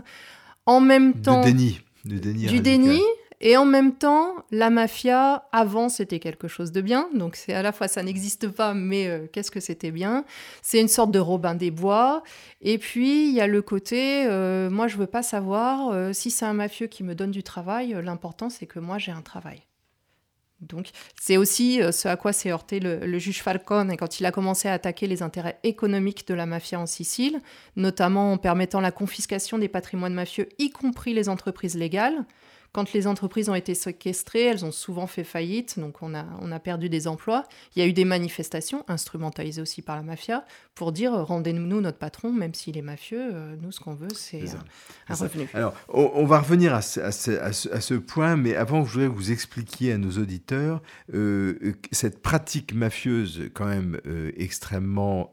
En 0.65 0.80
même 0.80 1.22
temps... 1.22 1.41
De 1.41 1.48
déni. 1.48 1.80
Déni 2.06 2.48
du 2.48 2.60
déni, 2.60 3.02
et 3.45 3.58
en 3.58 3.65
même 3.65 3.93
temps, 3.93 4.36
la 4.51 4.69
mafia, 4.69 5.49
avant, 5.51 5.89
c'était 5.89 6.21
quelque 6.21 6.47
chose 6.47 6.71
de 6.71 6.79
bien. 6.79 7.10
Donc, 7.13 7.36
c'est 7.36 7.51
à 7.51 7.62
la 7.62 7.73
fois, 7.73 7.89
ça 7.89 8.01
n'existe 8.01 8.47
pas, 8.47 8.73
mais 8.73 9.08
euh, 9.08 9.27
qu'est-ce 9.29 9.51
que 9.51 9.60
c'était 9.60 9.91
bien? 9.91 10.23
C'est 10.62 10.79
une 10.79 10.88
sorte 10.88 11.12
de 11.12 11.19
Robin 11.19 11.53
des 11.53 11.69
Bois. 11.69 12.23
Et 12.62 12.77
puis, 12.77 13.27
il 13.27 13.34
y 13.34 13.41
a 13.41 13.47
le 13.47 13.62
côté, 13.62 14.25
euh, 14.27 14.69
moi, 14.69 14.88
je 14.88 14.95
veux 14.95 15.08
pas 15.08 15.23
savoir 15.23 15.89
euh, 15.89 16.13
si 16.13 16.32
c'est 16.32 16.45
un 16.45 16.53
mafieux 16.53 16.88
qui 16.88 17.03
me 17.03 17.15
donne 17.15 17.32
du 17.32 17.43
travail. 17.43 17.93
L'important, 18.01 18.49
c'est 18.49 18.65
que 18.65 18.79
moi, 18.79 18.97
j'ai 18.97 19.12
un 19.12 19.21
travail. 19.21 19.63
Donc, 20.62 20.91
c'est 21.19 21.36
aussi 21.36 21.82
ce 21.91 22.08
à 22.08 22.15
quoi 22.15 22.32
s'est 22.32 22.49
heurté 22.49 22.79
le, 22.79 22.99
le, 23.06 23.19
juge 23.19 23.43
Falcone 23.43 23.97
quand 23.97 24.21
il 24.21 24.25
a 24.25 24.32
commencé 24.32 24.69
à 24.69 24.73
attaquer 24.73 25.08
les 25.08 25.21
intérêts 25.21 25.60
économiques 25.63 26.25
de 26.25 26.34
la 26.34 26.45
mafia 26.45 26.79
en 26.79 26.86
Sicile, 26.86 27.41
notamment 27.75 28.32
en 28.32 28.38
permettant 28.38 28.79
la 28.79 28.91
confiscation 28.91 29.58
des 29.58 29.67
patrimoines 29.67 30.13
mafieux, 30.13 30.47
y 30.60 30.69
compris 30.69 31.13
les 31.13 31.27
entreprises 31.27 31.75
légales. 31.75 32.25
Quand 32.73 32.91
les 32.93 33.05
entreprises 33.05 33.49
ont 33.49 33.55
été 33.55 33.75
séquestrées, 33.75 34.45
elles 34.45 34.65
ont 34.65 34.71
souvent 34.71 35.05
fait 35.05 35.23
faillite, 35.23 35.77
donc 35.77 36.01
on 36.01 36.15
a, 36.15 36.25
on 36.41 36.51
a 36.51 36.59
perdu 36.59 36.89
des 36.89 37.07
emplois. 37.07 37.43
Il 37.75 37.79
y 37.79 37.86
a 37.86 37.88
eu 37.88 37.93
des 37.93 38.03
manifestations, 38.03 38.83
instrumentalisées 38.88 39.62
aussi 39.62 39.83
par 39.83 39.95
la 39.95 40.01
mafia, 40.01 40.43
pour 40.73 40.91
dire 40.91 41.13
euh, 41.13 41.23
rendez-nous 41.23 41.81
notre 41.81 41.99
patron, 41.99 42.31
même 42.31 42.55
s'il 42.55 42.75
est 42.75 42.81
mafieux, 42.81 43.29
euh, 43.31 43.55
nous 43.62 43.71
ce 43.71 43.79
qu'on 43.79 43.93
veut 43.93 44.07
c'est 44.15 44.43
un 45.07 45.13
revenu. 45.13 45.47
Alors 45.53 45.75
on, 45.88 46.25
va 46.25 46.39
revenir 46.39 46.73
à 46.73 46.81
ce, 46.81 46.99
à, 46.99 47.12
ce, 47.51 47.93
point, 47.93 48.36
mais 48.36 48.55
avant 48.55 48.83
je 48.86 48.93
voudrais 48.93 49.07
vous 49.07 49.31
expliquer 49.31 49.91
à 49.91 49.99
nos 49.99 50.17
auditeurs 50.17 50.81
euh, 51.13 51.75
cette 51.91 52.23
pratique 52.23 52.73
mafieuse 52.73 53.51
quand 53.53 53.67
même 53.67 53.99
extrêmement 54.36 55.31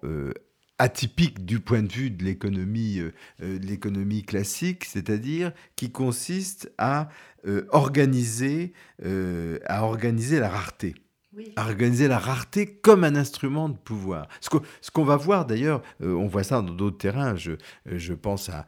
atypique 0.80 1.44
du 1.44 1.60
point 1.60 1.82
de 1.82 1.92
vue 1.92 2.10
de 2.10 2.24
l'économie, 2.24 3.00
de 3.38 3.66
l'économie 3.66 4.22
classique, 4.22 4.84
c'est-à-dire 4.84 5.52
qui 5.76 5.92
consiste 5.92 6.72
à 6.78 7.08
euh, 7.46 7.66
organiser, 7.70 8.74
euh, 9.02 9.58
à 9.64 9.84
organiser 9.84 10.40
la 10.40 10.50
rareté 10.50 10.94
à 11.54 11.64
organiser 11.64 12.08
la 12.08 12.18
rareté 12.18 12.66
comme 12.66 13.04
un 13.04 13.14
instrument 13.14 13.68
de 13.68 13.76
pouvoir. 13.76 14.26
Ce 14.40 14.90
qu'on 14.90 15.04
va 15.04 15.16
voir 15.16 15.46
d'ailleurs, 15.46 15.80
euh, 16.02 16.12
on 16.12 16.26
voit 16.26 16.42
ça 16.42 16.60
dans 16.60 16.72
d'autres 16.72 16.98
terrains, 16.98 17.36
je, 17.36 17.52
je 17.86 18.14
pense 18.14 18.50
à, 18.50 18.66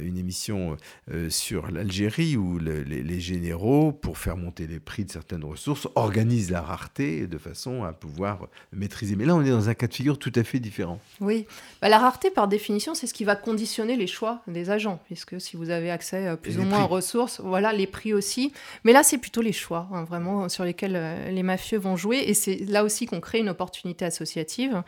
une 0.00 0.16
émission 0.16 0.76
euh, 1.10 1.28
sur 1.30 1.70
l'Algérie 1.70 2.36
où 2.36 2.58
les, 2.58 3.20
généraux, 3.20 3.90
pour 3.92 4.18
faire 4.18 4.36
monter 4.36 4.66
les 4.66 4.78
prix 4.78 5.04
de 5.04 5.10
certaines 5.10 5.44
ressources, 5.44 5.88
organisent 5.96 6.50
la 6.50 6.62
rareté 6.62 7.26
de 7.26 7.38
façon 7.38 7.82
à 7.82 7.92
pouvoir 7.92 8.46
maîtriser. 8.72 9.16
Mais 9.16 9.24
là, 9.24 9.34
on 9.34 9.42
est 9.42 9.50
dans 9.50 9.68
un 9.68 9.74
cas 9.74 9.88
de 9.88 9.94
figure 9.94 10.18
tout 10.18 10.32
à 10.36 10.44
fait 10.44 10.60
différent. 10.60 11.00
Oui, 11.20 11.46
bah, 11.82 11.88
la 11.88 11.98
rareté, 11.98 12.30
par 12.30 12.46
définition, 12.46 12.94
c'est 12.94 13.08
ce 13.08 13.14
qui 13.14 13.24
va 13.24 13.34
conditionner 13.34 13.96
les 13.96 14.06
choix 14.06 14.42
des 14.46 14.70
agents, 14.70 15.00
puisque 15.06 15.40
si 15.40 15.56
vous 15.56 15.70
avez 15.70 15.90
accès 15.90 16.28
euh, 16.28 16.36
plus 16.36 16.58
ou 16.58 16.62
moins 16.62 16.84
aux 16.84 16.88
ressources, 16.88 17.40
voilà, 17.40 17.72
les 17.72 17.88
prix 17.88 18.14
aussi. 18.14 18.52
Mais 18.84 18.92
là, 18.92 19.02
c'est 19.02 19.18
plutôt 19.18 19.42
les 19.42 19.52
choix, 19.52 19.88
hein, 19.92 20.04
vraiment, 20.04 20.48
sur 20.48 20.64
lesquels 20.64 21.32
les 21.32 21.42
mafieux 21.42 21.78
vont 21.78 21.95
jouer. 21.96 22.24
Et 22.26 22.34
c'est 22.34 22.56
là 22.68 22.84
aussi 22.84 23.06
qu'on 23.06 23.20
crée 23.20 23.38
une 23.38 23.48
opportunité 23.48 24.04
associative. 24.04 24.82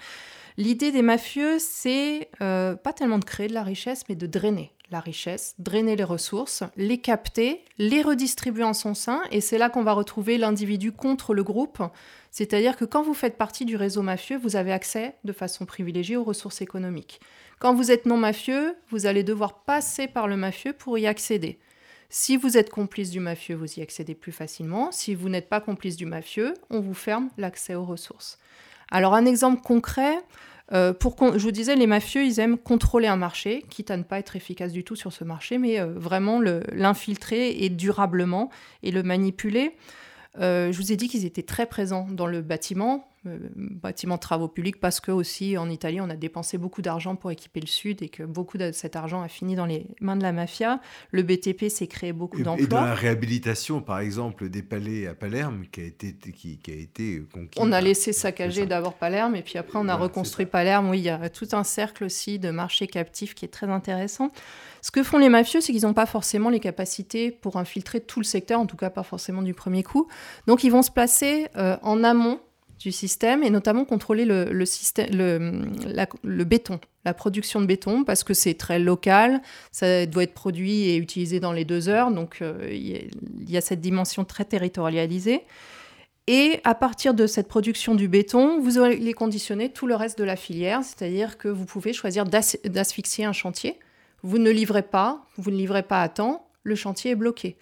L'idée 0.56 0.90
des 0.90 1.02
mafieux, 1.02 1.58
c'est 1.58 2.28
euh, 2.40 2.74
pas 2.74 2.92
tellement 2.92 3.18
de 3.18 3.24
créer 3.24 3.46
de 3.46 3.54
la 3.54 3.62
richesse, 3.62 4.04
mais 4.08 4.16
de 4.16 4.26
drainer 4.26 4.72
la 4.90 5.00
richesse, 5.00 5.54
drainer 5.58 5.96
les 5.96 6.04
ressources, 6.04 6.62
les 6.76 6.98
capter, 6.98 7.62
les 7.76 8.02
redistribuer 8.02 8.64
en 8.64 8.72
son 8.72 8.94
sein. 8.94 9.22
Et 9.30 9.40
c'est 9.40 9.58
là 9.58 9.68
qu'on 9.68 9.82
va 9.82 9.92
retrouver 9.92 10.38
l'individu 10.38 10.92
contre 10.92 11.34
le 11.34 11.44
groupe. 11.44 11.82
C'est-à-dire 12.30 12.76
que 12.76 12.84
quand 12.84 13.02
vous 13.02 13.14
faites 13.14 13.36
partie 13.36 13.64
du 13.64 13.76
réseau 13.76 14.02
mafieux, 14.02 14.38
vous 14.38 14.56
avez 14.56 14.72
accès 14.72 15.14
de 15.24 15.32
façon 15.32 15.66
privilégiée 15.66 16.16
aux 16.16 16.24
ressources 16.24 16.62
économiques. 16.62 17.20
Quand 17.58 17.74
vous 17.74 17.90
êtes 17.90 18.06
non 18.06 18.16
mafieux, 18.16 18.76
vous 18.90 19.06
allez 19.06 19.24
devoir 19.24 19.64
passer 19.64 20.06
par 20.06 20.28
le 20.28 20.36
mafieux 20.36 20.72
pour 20.72 20.98
y 20.98 21.06
accéder. 21.06 21.58
Si 22.10 22.38
vous 22.38 22.56
êtes 22.56 22.70
complice 22.70 23.10
du 23.10 23.20
mafieux, 23.20 23.54
vous 23.54 23.78
y 23.78 23.82
accédez 23.82 24.14
plus 24.14 24.32
facilement. 24.32 24.90
Si 24.92 25.14
vous 25.14 25.28
n'êtes 25.28 25.48
pas 25.48 25.60
complice 25.60 25.96
du 25.96 26.06
mafieux, 26.06 26.54
on 26.70 26.80
vous 26.80 26.94
ferme 26.94 27.28
l'accès 27.36 27.74
aux 27.74 27.84
ressources. 27.84 28.38
Alors 28.90 29.14
un 29.14 29.26
exemple 29.26 29.60
concret, 29.60 30.18
euh, 30.72 30.94
je 31.02 31.42
vous 31.42 31.50
disais, 31.50 31.76
les 31.76 31.86
mafieux, 31.86 32.24
ils 32.24 32.40
aiment 32.40 32.56
contrôler 32.56 33.08
un 33.08 33.16
marché, 33.16 33.62
quitte 33.68 33.90
à 33.90 33.98
ne 33.98 34.02
pas 34.02 34.18
être 34.18 34.36
efficace 34.36 34.72
du 34.72 34.84
tout 34.84 34.96
sur 34.96 35.12
ce 35.12 35.24
marché, 35.24 35.58
mais 35.58 35.80
euh, 35.80 35.92
vraiment 35.94 36.40
l'infiltrer 36.40 37.50
et 37.62 37.68
durablement 37.68 38.50
et 38.82 38.90
le 38.90 39.02
manipuler. 39.02 39.76
Euh, 40.40 40.72
je 40.72 40.78
vous 40.78 40.92
ai 40.92 40.96
dit 40.96 41.08
qu'ils 41.08 41.24
étaient 41.26 41.42
très 41.42 41.66
présents 41.66 42.06
dans 42.10 42.26
le 42.26 42.40
bâtiment, 42.40 43.08
euh, 43.26 43.38
bâtiment 43.56 44.14
de 44.14 44.20
travaux 44.20 44.46
publics, 44.46 44.78
parce 44.78 45.00
que 45.00 45.10
aussi 45.10 45.58
en 45.58 45.68
Italie, 45.68 46.00
on 46.00 46.08
a 46.08 46.14
dépensé 46.14 46.56
beaucoup 46.56 46.82
d'argent 46.82 47.16
pour 47.16 47.30
équiper 47.30 47.60
le 47.60 47.66
Sud 47.66 48.02
et 48.02 48.08
que 48.08 48.22
beaucoup 48.22 48.58
de 48.58 48.70
cet 48.70 48.94
argent 48.94 49.22
a 49.22 49.28
fini 49.28 49.56
dans 49.56 49.66
les 49.66 49.86
mains 50.00 50.16
de 50.16 50.22
la 50.22 50.32
mafia. 50.32 50.80
Le 51.10 51.22
BTP 51.22 51.68
s'est 51.68 51.88
créé 51.88 52.12
beaucoup 52.12 52.42
d'emplois. 52.42 52.64
Et 52.64 52.68
dans 52.68 52.80
la 52.80 52.94
réhabilitation, 52.94 53.80
par 53.80 53.98
exemple, 53.98 54.48
des 54.48 54.62
palais 54.62 55.08
à 55.08 55.14
Palerme, 55.14 55.64
qui 55.72 55.80
a 55.80 55.84
été, 55.84 56.14
qui, 56.14 56.60
a 56.68 56.74
été 56.74 57.22
conquis. 57.32 57.58
On 57.60 57.72
a 57.72 57.80
laissé 57.80 58.12
saccager 58.12 58.66
d'abord 58.66 58.94
Palerme, 58.94 59.34
et 59.34 59.42
puis 59.42 59.58
après, 59.58 59.78
on 59.78 59.88
a 59.88 59.96
reconstruit 59.96 60.46
Palerme. 60.46 60.88
Oui, 60.90 60.98
il 60.98 61.04
y 61.04 61.10
a 61.10 61.28
tout 61.28 61.48
un 61.52 61.64
cercle 61.64 62.04
aussi 62.04 62.38
de 62.38 62.50
marché 62.50 62.86
captif 62.86 63.34
qui 63.34 63.44
est 63.44 63.48
très 63.48 63.68
intéressant. 63.68 64.30
Ce 64.80 64.90
que 64.90 65.02
font 65.02 65.18
les 65.18 65.28
mafieux, 65.28 65.60
c'est 65.60 65.72
qu'ils 65.72 65.82
n'ont 65.82 65.94
pas 65.94 66.06
forcément 66.06 66.50
les 66.50 66.60
capacités 66.60 67.30
pour 67.30 67.56
infiltrer 67.56 68.00
tout 68.00 68.20
le 68.20 68.24
secteur, 68.24 68.60
en 68.60 68.66
tout 68.66 68.76
cas 68.76 68.90
pas 68.90 69.02
forcément 69.02 69.42
du 69.42 69.54
premier 69.54 69.82
coup. 69.82 70.08
Donc 70.46 70.62
ils 70.64 70.70
vont 70.70 70.82
se 70.82 70.90
placer 70.90 71.48
euh, 71.56 71.76
en 71.82 72.04
amont 72.04 72.40
du 72.78 72.92
système 72.92 73.42
et 73.42 73.50
notamment 73.50 73.84
contrôler 73.84 74.24
le, 74.24 74.64
système, 74.64 75.08
le, 75.12 76.44
béton, 76.44 76.80
la 77.04 77.12
production 77.12 77.60
de 77.60 77.66
béton, 77.66 78.04
parce 78.04 78.22
que 78.22 78.34
c'est 78.34 78.54
très 78.54 78.78
local, 78.78 79.42
ça 79.72 80.06
doit 80.06 80.22
être 80.22 80.34
produit 80.34 80.84
et 80.84 80.96
utilisé 80.96 81.40
dans 81.40 81.52
les 81.52 81.64
deux 81.64 81.88
heures, 81.88 82.10
donc 82.10 82.38
euh, 82.40 82.68
il 82.70 83.50
y, 83.50 83.56
a 83.56 83.60
cette 83.60 83.80
dimension 83.80 84.24
très 84.24 84.44
territorialisée. 84.44 85.42
Et 86.28 86.60
à 86.64 86.74
partir 86.74 87.14
de 87.14 87.26
cette 87.26 87.48
production 87.48 87.94
du 87.94 88.06
béton, 88.06 88.60
vous 88.60 88.78
allez 88.78 89.14
conditionner 89.14 89.70
tout 89.70 89.86
le 89.86 89.94
reste 89.94 90.18
de 90.18 90.24
la 90.24 90.36
filière, 90.36 90.82
c'est-à-dire 90.84 91.38
que 91.38 91.48
vous 91.48 91.64
pouvez 91.64 91.92
choisir 91.92 92.26
d'asphyxier 92.26 93.24
un 93.24 93.32
chantier. 93.32 93.78
Vous 94.22 94.38
ne 94.38 94.50
livrez 94.50 94.82
pas, 94.82 95.24
vous 95.36 95.50
ne 95.50 95.56
livrez 95.56 95.82
pas 95.82 96.02
à 96.02 96.08
temps, 96.10 96.46
le 96.64 96.74
chantier 96.74 97.12
est 97.12 97.16
bloqué. 97.16 97.56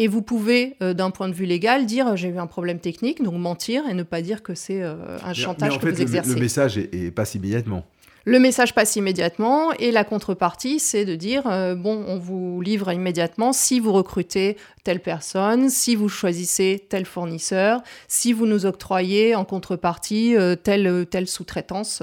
Et 0.00 0.06
vous 0.06 0.22
pouvez, 0.22 0.76
euh, 0.80 0.94
d'un 0.94 1.10
point 1.10 1.28
de 1.28 1.34
vue 1.34 1.44
légal, 1.44 1.84
dire 1.84 2.16
j'ai 2.16 2.28
eu 2.28 2.38
un 2.38 2.46
problème 2.46 2.78
technique, 2.78 3.22
donc 3.22 3.34
mentir 3.34 3.82
et 3.88 3.94
ne 3.94 4.04
pas 4.04 4.22
dire 4.22 4.44
que 4.44 4.54
c'est 4.54 4.80
euh, 4.80 5.18
un 5.24 5.34
chantage 5.34 5.70
mais 5.70 5.74
en 5.74 5.78
que 5.80 5.86
fait, 5.86 5.92
vous 5.92 6.02
exercez. 6.02 6.28
Le, 6.28 6.34
le 6.36 6.40
message 6.40 6.78
est, 6.78 7.10
passe 7.10 7.34
immédiatement. 7.34 7.84
Le 8.24 8.38
message 8.38 8.74
passe 8.74 8.94
immédiatement 8.94 9.72
et 9.72 9.90
la 9.90 10.04
contrepartie, 10.04 10.78
c'est 10.78 11.04
de 11.04 11.16
dire 11.16 11.46
euh, 11.46 11.74
bon, 11.74 12.04
on 12.06 12.18
vous 12.18 12.60
livre 12.60 12.92
immédiatement 12.92 13.52
si 13.52 13.80
vous 13.80 13.92
recrutez 13.92 14.56
telle 14.84 15.00
personne, 15.00 15.68
si 15.68 15.96
vous 15.96 16.08
choisissez 16.08 16.86
tel 16.88 17.04
fournisseur, 17.04 17.80
si 18.06 18.32
vous 18.32 18.46
nous 18.46 18.66
octroyez 18.66 19.34
en 19.34 19.44
contrepartie 19.44 20.36
telle, 20.62 21.06
telle 21.10 21.26
sous-traitance 21.26 22.02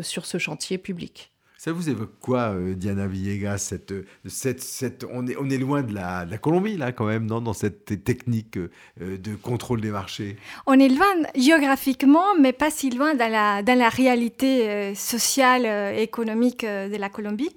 sur 0.00 0.26
ce 0.26 0.38
chantier 0.38 0.78
public. 0.78 1.29
Ça 1.62 1.72
vous 1.72 1.90
évoque 1.90 2.18
quoi, 2.22 2.54
euh, 2.54 2.72
Diana 2.74 3.06
Villegas 3.06 3.58
cette, 3.58 3.92
cette, 4.24 4.62
cette, 4.62 5.04
on, 5.12 5.26
est, 5.26 5.36
on 5.36 5.50
est 5.50 5.58
loin 5.58 5.82
de 5.82 5.92
la, 5.92 6.24
de 6.24 6.30
la 6.30 6.38
Colombie, 6.38 6.78
là, 6.78 6.90
quand 6.90 7.04
même, 7.04 7.26
non, 7.26 7.42
dans 7.42 7.52
cette 7.52 8.02
technique 8.02 8.56
euh, 8.56 8.70
de 8.98 9.34
contrôle 9.34 9.82
des 9.82 9.90
marchés? 9.90 10.38
On 10.66 10.80
est 10.80 10.88
loin 10.88 11.04
géographiquement, 11.34 12.34
mais 12.40 12.54
pas 12.54 12.70
si 12.70 12.88
loin 12.88 13.14
dans 13.14 13.30
la, 13.30 13.62
dans 13.62 13.78
la 13.78 13.90
réalité 13.90 14.70
euh, 14.70 14.94
sociale 14.94 15.66
et 15.94 16.00
économique 16.02 16.64
de 16.64 16.96
la 16.96 17.10
Colombie, 17.10 17.54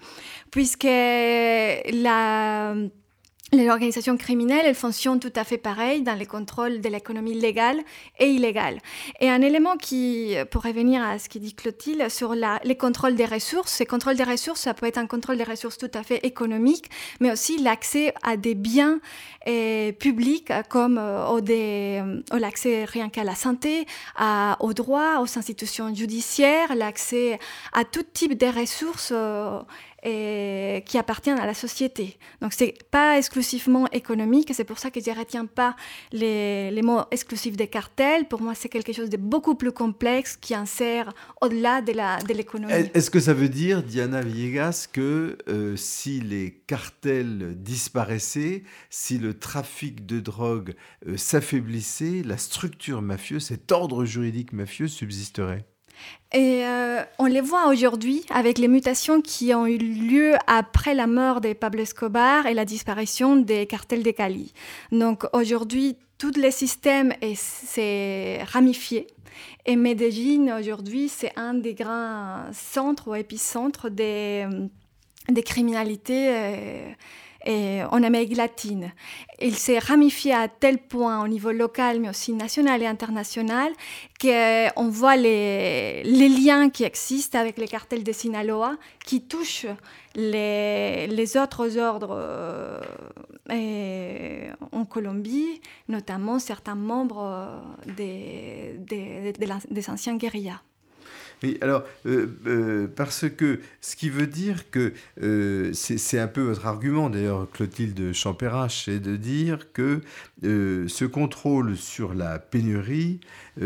puisque 0.51 0.83
la 0.83 2.75
les 3.54 3.70
organisations 3.70 4.18
criminelles, 4.18 4.66
elles 4.66 4.76
fonctionnent 4.76 5.20
tout 5.20 5.32
à 5.36 5.43
fait 5.43 5.58
pareil 5.58 6.01
dans 6.01 6.18
les 6.18 6.26
contrôles 6.26 6.82
de 6.82 6.89
l'économie 6.89 7.36
légale 7.36 7.80
et 8.20 8.28
illégale. 8.28 8.80
Et 9.20 9.30
un 9.30 9.41
élément 9.41 9.78
qui, 9.78 10.36
pour 10.51 10.64
revenir 10.64 11.04
à 11.04 11.20
ce 11.20 11.30
que 11.30 11.39
dit 11.39 11.54
Clotilde 11.54 12.10
sur 12.10 12.34
les 12.34 12.76
contrôles 12.76 13.16
des 13.16 13.26
ressources, 13.26 13.72
ces 13.72 13.86
contrôles 13.86 14.16
des 14.16 14.24
ressources, 14.24 14.62
ça 14.62 14.74
peut 14.74 14.88
être 14.88 14.97
un 14.97 15.08
contrôle 15.08 15.38
des 15.38 15.43
ressources 15.43 15.78
tout 15.78 15.91
à 15.93 16.04
fait 16.04 16.26
économique, 16.26 16.89
mais 17.20 17.32
aussi 17.32 17.58
l'accès 17.58 18.14
à 18.24 18.38
des 18.38 18.56
biens 18.56 18.99
euh, 19.47 19.91
publics 19.91 20.51
comme 20.70 20.97
euh, 20.97 21.41
euh, 21.49 22.22
l'accès 22.32 22.86
rien 22.86 23.10
qu'à 23.10 23.24
la 23.24 23.36
santé, 23.36 23.86
aux 24.60 24.74
droits, 24.74 25.22
aux 25.22 25.38
institutions 25.38 25.93
judiciaires, 25.93 26.76
l'accès 26.76 27.39
à 27.74 27.84
tout 27.84 28.04
type 28.14 28.38
de 28.38 28.45
ressources 28.45 29.14
et 30.04 30.84
qui 30.86 30.97
appartiennent 30.97 31.39
à 31.39 31.45
la 31.45 31.54
société. 31.54 32.18
Donc 32.41 32.54
c'est 32.54 32.76
pas 32.91 33.18
exclusivement 33.18 33.88
économique, 33.91 34.51
c'est 34.54 34.66
pour 34.66 34.80
ça 34.80 34.91
que 34.91 34.99
je 34.99 35.10
ne 35.10 35.16
retiens 35.18 35.45
pas 35.45 35.76
les, 36.12 36.72
les, 36.72 36.82
mots 36.82 37.01
exclusifs 37.12 37.56
des 37.56 37.68
cartels. 37.68 38.28
Pour 38.28 38.41
moi, 38.41 38.54
c'est 38.54 38.70
quelque 38.70 38.91
chose 38.91 39.10
de 39.10 39.18
beaucoup 39.18 39.56
plus 39.56 39.72
complexe 39.72 40.36
qui 40.36 40.54
insère 40.54 41.14
au-delà 41.41 41.82
de 41.82 42.34
l'économie. 42.34 42.74
De 42.74 42.89
Est-ce 42.97 43.10
que 43.10 43.20
ça 43.20 43.34
veut 43.34 43.49
dire, 43.49 43.84
Diana 43.84 44.22
Villegas, 44.22 44.88
que 44.91 45.38
euh, 45.47 45.76
si 45.78 46.20
les 46.20 46.51
cartels 46.68 47.56
disparaissaient, 47.58 48.64
si 48.89 49.18
le 49.18 49.38
trafic 49.38 50.06
de 50.06 50.20
drogue 50.20 50.76
euh, 51.08 51.18
s'affaiblissait, 51.18 52.24
la 52.26 52.38
structure 52.38 53.01
mafieuse, 53.01 53.45
cet 53.45 53.72
ordre 53.72 54.06
juridique 54.06 54.54
mafieux 54.54 54.88
subsisterait? 54.88 55.66
Et 56.33 56.65
euh, 56.65 57.03
on 57.19 57.25
les 57.25 57.41
voit 57.41 57.67
aujourd'hui 57.67 58.25
avec 58.31 58.57
les 58.57 58.67
mutations 58.67 59.21
qui 59.21 59.53
ont 59.53 59.67
eu 59.67 59.77
lieu 59.77 60.33
après 60.47 60.95
la 60.95 61.05
mort 61.05 61.41
de 61.41 61.53
Pablo 61.53 61.83
Escobar 61.83 62.47
et 62.47 62.55
la 62.55 62.65
disparition 62.65 63.35
des 63.35 63.67
cartels 63.67 64.01
de 64.01 64.09
Cali. 64.09 64.51
Donc 64.91 65.25
aujourd'hui, 65.33 65.95
tous 66.17 66.35
les 66.37 66.49
systèmes 66.49 67.13
s'est 67.35 68.41
ramifié. 68.43 69.07
Et 69.65 69.75
Medellín, 69.75 70.51
aujourd'hui, 70.59 71.07
c'est 71.07 71.33
un 71.35 71.53
des 71.53 71.75
grands 71.75 72.45
centres 72.51 73.09
ou 73.09 73.15
épicentres 73.15 73.91
des, 73.91 74.47
des 75.29 75.43
criminalités. 75.43 76.29
Euh, 76.29 76.91
en 77.45 78.03
Amérique 78.03 78.37
latine. 78.37 78.91
Il 79.41 79.55
s'est 79.55 79.79
ramifié 79.79 80.33
à 80.33 80.47
tel 80.47 80.77
point 80.77 81.23
au 81.23 81.27
niveau 81.27 81.51
local, 81.51 81.99
mais 81.99 82.09
aussi 82.09 82.33
national 82.33 82.81
et 82.81 82.87
international, 82.87 83.71
qu'on 84.21 84.89
voit 84.89 85.15
les, 85.15 86.03
liens 86.03 86.69
qui 86.69 86.83
existent 86.83 87.37
avec 87.37 87.57
les 87.57 87.67
cartels 87.67 88.03
de 88.03 88.11
Sinaloa 88.11 88.75
qui 89.05 89.21
touchent 89.21 89.67
les, 90.15 91.37
autres 91.37 91.77
ordres 91.77 92.17
euh, 93.51 94.51
en 94.71 94.85
Colombie, 94.85 95.61
notamment 95.89 96.39
certains 96.39 96.75
membres 96.75 97.61
des 97.97 98.79
anciens 99.89 100.15
guérillas. 100.15 100.61
Oui, 101.43 101.57
alors, 101.59 101.83
euh, 102.05 102.27
euh, 102.47 102.87
parce 102.87 103.25
que 103.29 103.59
ce 103.81 103.97
qui 103.97 104.09
veut 104.09 104.27
dire 104.27 104.71
que 104.71 104.93
euh, 105.21 105.71
c'est 105.73 106.17
un 106.17 106.27
peu 106.27 106.41
votre 106.41 106.65
argument, 106.65 107.09
d'ailleurs, 107.09 107.49
Clotilde 107.51 108.13
Champérache, 108.13 108.85
c'est 108.85 109.01
de 109.01 109.17
dire 109.17 109.73
que 109.73 109.99
ce 110.41 111.05
contrôle 111.05 111.77
sur 111.77 112.13
la 112.13 112.37
pénurie, 112.37 113.21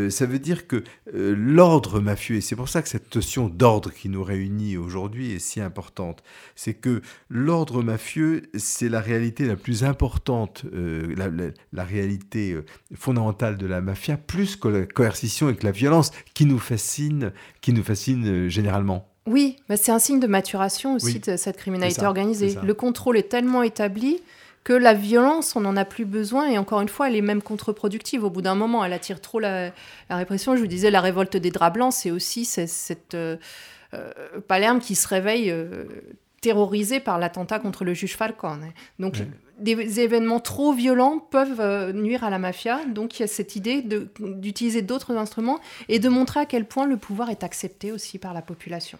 ça 0.09 0.27
veut 0.27 0.37
dire 0.37 0.67
que 0.67 0.83
l'ordre 1.11 1.99
mafieux, 1.99 2.35
et 2.35 2.41
c'est 2.41 2.55
pour 2.55 2.69
ça 2.69 2.83
que 2.83 2.89
cette 2.89 3.15
notion 3.15 3.49
d'ordre 3.49 3.91
qui 3.91 4.09
nous 4.09 4.23
réunit 4.23 4.77
aujourd'hui 4.77 5.31
est 5.31 5.39
si 5.39 5.59
importante, 5.59 6.23
c'est 6.55 6.75
que 6.75 7.01
l'ordre 7.31 7.81
mafieux, 7.81 8.43
c'est 8.55 8.89
la 8.89 9.01
réalité 9.01 9.45
la 9.45 9.55
plus 9.55 9.83
importante, 9.83 10.65
la, 10.71 11.29
la, 11.73 11.83
réalité 11.83 12.55
fondamentale 12.93 13.57
de 13.57 13.65
la 13.65 13.81
mafia, 13.81 14.15
plus 14.15 14.55
que 14.55 14.67
la 14.67 14.85
coercition 14.85 15.49
et 15.49 15.55
que 15.55 15.65
la 15.65 15.71
violence 15.71 16.11
qui 16.35 16.45
nous 16.45 16.59
fascine, 16.59 17.31
qui 17.67 17.73
nous 17.73 17.83
fascine 17.83 18.25
euh, 18.25 18.47
généralement. 18.47 19.05
Oui, 19.25 19.57
mais 19.67 19.75
c'est 19.75 19.91
un 19.91 19.99
signe 19.99 20.21
de 20.21 20.27
maturation 20.27 20.95
aussi 20.95 21.19
de 21.19 21.35
cette 21.35 21.57
criminalité 21.57 22.05
organisée. 22.05 22.55
Le 22.63 22.73
contrôle 22.73 23.17
est 23.17 23.27
tellement 23.27 23.61
établi 23.61 24.21
que 24.63 24.71
la 24.71 24.93
violence, 24.93 25.53
on 25.57 25.59
n'en 25.59 25.75
a 25.75 25.83
plus 25.83 26.05
besoin. 26.05 26.47
Et 26.49 26.57
encore 26.57 26.79
une 26.79 26.87
fois, 26.87 27.09
elle 27.09 27.17
est 27.17 27.21
même 27.21 27.41
contre-productive. 27.41 28.23
Au 28.23 28.29
bout 28.29 28.41
d'un 28.41 28.55
moment, 28.55 28.85
elle 28.85 28.93
attire 28.93 29.19
trop 29.19 29.41
la, 29.41 29.73
répression. 30.09 30.55
Je 30.55 30.61
vous 30.61 30.67
disais, 30.67 30.89
la 30.91 31.01
révolte 31.01 31.35
des 31.35 31.51
draps 31.51 31.73
blancs, 31.73 31.91
c'est 31.91 32.09
aussi 32.09 32.45
cette, 32.45 33.15
euh, 33.15 33.35
euh, 33.93 34.11
Palerme 34.47 34.79
qui 34.79 34.95
se 34.95 35.05
réveille 35.05 35.53
terrorisé 36.41 36.99
par 36.99 37.17
l'attentat 37.17 37.59
contre 37.59 37.83
le 37.83 37.93
juge 37.93 38.15
Falcone. 38.15 38.71
Donc, 38.99 39.17
des 39.59 39.99
événements 39.99 40.39
trop 40.39 40.73
violents 40.73 41.19
peuvent 41.19 41.59
euh, 41.59 41.91
nuire 41.91 42.23
à 42.23 42.29
la 42.29 42.39
mafia. 42.39 42.85
Donc 42.85 43.19
il 43.19 43.23
y 43.23 43.25
a 43.25 43.27
cette 43.27 43.55
idée 43.55 43.83
d'utiliser 44.19 44.81
d'autres 44.81 45.15
instruments 45.15 45.59
et 45.89 45.99
de 45.99 46.09
montrer 46.09 46.41
à 46.41 46.45
quel 46.45 46.65
point 46.65 46.85
le 46.85 46.97
pouvoir 46.97 47.29
est 47.29 47.43
accepté 47.43 47.91
aussi 47.91 48.19
par 48.19 48.33
la 48.33 48.41
population. 48.41 48.99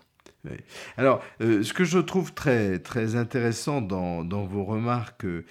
Alors, 0.96 1.22
euh, 1.42 1.62
ce 1.62 1.74
que 1.74 1.84
je 1.84 2.00
trouve 2.00 2.34
très, 2.34 2.80
très 2.80 3.18
intéressant 3.18 3.82
dans, 3.82 4.24
dans 4.24 4.46
vos 4.46 4.64
remarques 4.64 5.26
euh, 5.26 5.44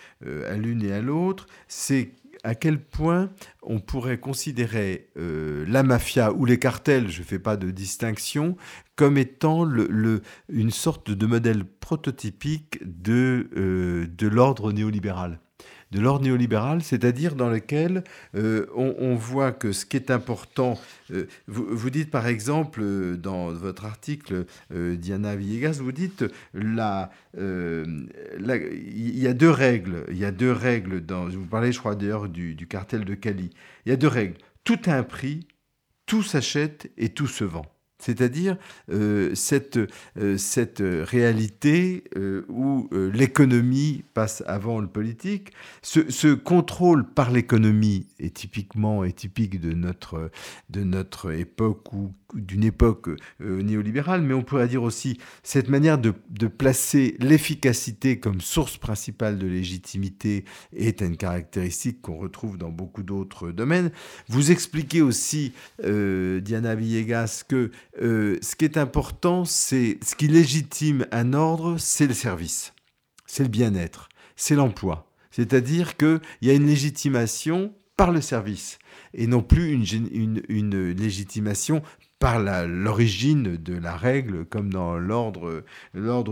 à 0.51 0.55
l'une 0.55 0.83
et 0.83 0.93
à 0.93 1.03
l'autre, 1.03 1.49
c'est 1.69 2.13
à 2.47 2.55
quel 2.55 2.79
point 2.79 3.31
on 3.63 3.81
pourrait 3.81 4.19
considérer 4.19 5.11
la 5.17 5.83
mafia 5.83 6.33
ou 6.33 6.45
les 6.45 6.61
cartels, 6.61 7.11
je 7.11 7.19
ne 7.19 7.25
fais 7.25 7.41
pas 7.41 7.57
de 7.57 7.73
distinction, 7.73 8.57
comme 8.95 9.19
étant 9.19 9.69
une 10.49 10.71
sorte 10.71 11.11
de 11.11 11.27
modèle 11.27 11.65
prototypique 11.65 12.79
de, 12.85 13.51
euh, 13.57 14.07
de 14.07 14.29
l'ordre 14.29 14.73
néolibéral 14.73 15.41
de 15.93 16.01
l'ordre 16.01 16.25
néolibéral, 16.25 16.83
c'est-à-dire 16.83 17.35
dans 17.37 17.49
lequel 17.49 18.05
euh, 18.35 18.67
on, 18.75 19.15
voit 19.15 19.53
que 19.53 19.73
ce 19.73 19.87
qui 19.87 19.97
est 19.97 20.11
important, 20.11 20.79
euh, 21.13 21.27
vous, 21.47 21.91
dites 21.91 22.11
par 22.11 22.27
exemple 22.27 23.17
dans 23.17 23.53
votre 23.53 23.85
article, 23.85 24.47
Diana 24.71 25.37
Villegas, 25.37 25.79
vous 25.81 25.93
dites 25.93 26.25
il 26.55 26.75
y 27.35 29.27
a 29.27 29.35
deux 29.35 29.51
règles, 29.51 30.05
il 30.11 30.19
y 30.19 30.25
a 30.25 30.33
deux 30.33 30.53
règles 30.53 31.05
dans, 31.05 31.29
vous 31.29 31.47
parlez 31.47 31.73
je 31.73 31.79
crois 31.79 31.95
d'ailleurs 31.95 32.29
du 32.29 32.67
cartel 32.69 33.05
de 33.05 33.15
Cali, 33.15 33.51
il 33.85 33.91
y 33.91 33.93
a 33.93 33.97
deux 33.97 34.09
règles, 34.09 34.37
tout 34.65 34.81
a 34.87 34.95
un 34.95 35.03
prix, 35.05 35.47
tout 36.07 36.23
s'achète 36.23 36.91
et 36.97 37.11
tout 37.11 37.29
se 37.29 37.45
vend. 37.45 37.67
C'est-à-dire 37.99 38.57
euh, 38.91 39.35
cette, 39.35 39.79
euh, 40.19 40.37
cette 40.37 40.83
réalité 40.83 42.05
euh, 42.17 42.45
où 42.49 42.89
l'économie 42.93 44.05
passe 44.15 44.43
avant 44.47 44.81
le 44.81 44.87
politique. 44.87 45.53
Ce, 45.83 46.11
ce 46.11 46.35
contrôle 46.35 47.09
par 47.09 47.31
l'économie 47.31 48.07
est 48.19 48.35
typiquement 48.35 49.05
est 49.05 49.17
typique 49.17 49.61
de 49.61 49.73
notre, 49.73 50.31
de 50.71 50.85
notre 50.85 51.33
époque 51.33 51.93
ou 51.93 52.13
d'une 52.35 52.65
époque 52.65 53.09
néolibérale, 53.41 54.21
mais 54.21 54.35
on 54.35 54.43
pourrait 54.43 54.67
dire 54.67 54.83
aussi 54.83 55.19
cette 55.43 55.69
manière 55.69 55.97
de, 55.97 56.13
de 56.29 56.49
placer 56.49 57.17
l'efficacité 57.21 58.19
comme 58.19 58.41
source 58.41 58.79
principale 58.79 59.39
de 59.39 59.47
légitimité 59.47 60.45
est 60.75 61.01
une 61.03 61.17
caractéristique 61.17 62.03
qu'on 62.03 62.19
retrouve 62.19 62.59
dans 62.59 62.71
beaucoup 62.71 63.05
d'autres 63.05 63.53
domaines. 63.53 63.91
Vous 64.29 64.51
expliquez 64.51 65.03
aussi, 65.03 65.53
Diana 65.79 66.75
Villegas, 66.75 67.45
que 67.49 67.71
euh, 68.03 68.39
ce 68.43 68.57
qui 68.57 68.65
est 68.65 68.77
important, 68.77 69.45
c'est 69.45 69.99
ce 70.03 70.15
qui 70.15 70.29
légitime 70.29 71.07
un 71.13 71.33
ordre, 71.33 71.77
c'est 71.79 72.07
le 72.07 72.15
service, 72.15 72.75
c'est 73.27 73.43
le 73.43 73.49
bien-être, 73.49 74.09
c'est 74.37 74.55
l'emploi. 74.55 75.11
C'est-à-dire 75.31 75.97
qu'il 75.97 76.21
y 76.43 76.51
a 76.51 76.55
une 76.55 76.67
légitimation 76.67 77.75
par 77.97 78.13
le 78.13 78.21
service 78.21 78.79
et 79.15 79.27
non 79.27 79.43
plus 79.43 79.73
une, 79.73 80.93
légitimation 80.93 81.83
par 82.19 82.39
l'origine 82.67 83.57
de 83.57 83.77
la 83.77 83.97
règle, 83.97 84.45
comme 84.47 84.73
dans 84.73 84.99
l'ordre 84.99 85.63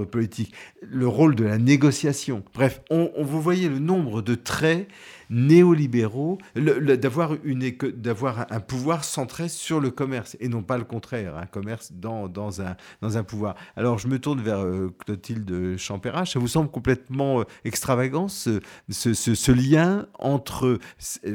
politique. 0.04 0.54
Le 0.82 1.06
rôle 1.06 1.34
de 1.34 1.44
la 1.44 1.58
négociation. 1.58 2.42
Bref, 2.54 2.80
on, 2.90 3.10
vous 3.22 3.40
voyez 3.40 3.68
le 3.68 3.78
nombre 3.78 4.22
de 4.22 4.34
traits 4.34 4.88
néolibéraux, 5.30 6.38
d'avoir 6.56 8.46
un 8.50 8.60
pouvoir 8.60 9.04
centré 9.04 9.48
sur 9.48 9.80
le 9.80 9.90
commerce, 9.90 10.36
et 10.40 10.48
non 10.48 10.62
pas 10.62 10.78
le 10.78 10.84
contraire, 10.84 11.36
un 11.36 11.46
commerce 11.46 11.92
dans, 11.92 12.28
dans, 12.28 12.60
un, 12.62 12.76
dans 13.00 13.16
un 13.18 13.24
pouvoir. 13.24 13.54
Alors 13.76 13.98
je 13.98 14.08
me 14.08 14.18
tourne 14.18 14.40
vers 14.40 14.60
euh, 14.60 14.94
Clotilde 15.04 15.76
Champérat, 15.76 16.26
ça 16.26 16.38
vous 16.38 16.48
semble 16.48 16.70
complètement 16.70 17.40
euh, 17.40 17.44
extravagant, 17.64 18.28
ce, 18.28 18.60
ce, 18.90 19.52
lien 19.52 20.06
entre 20.18 20.78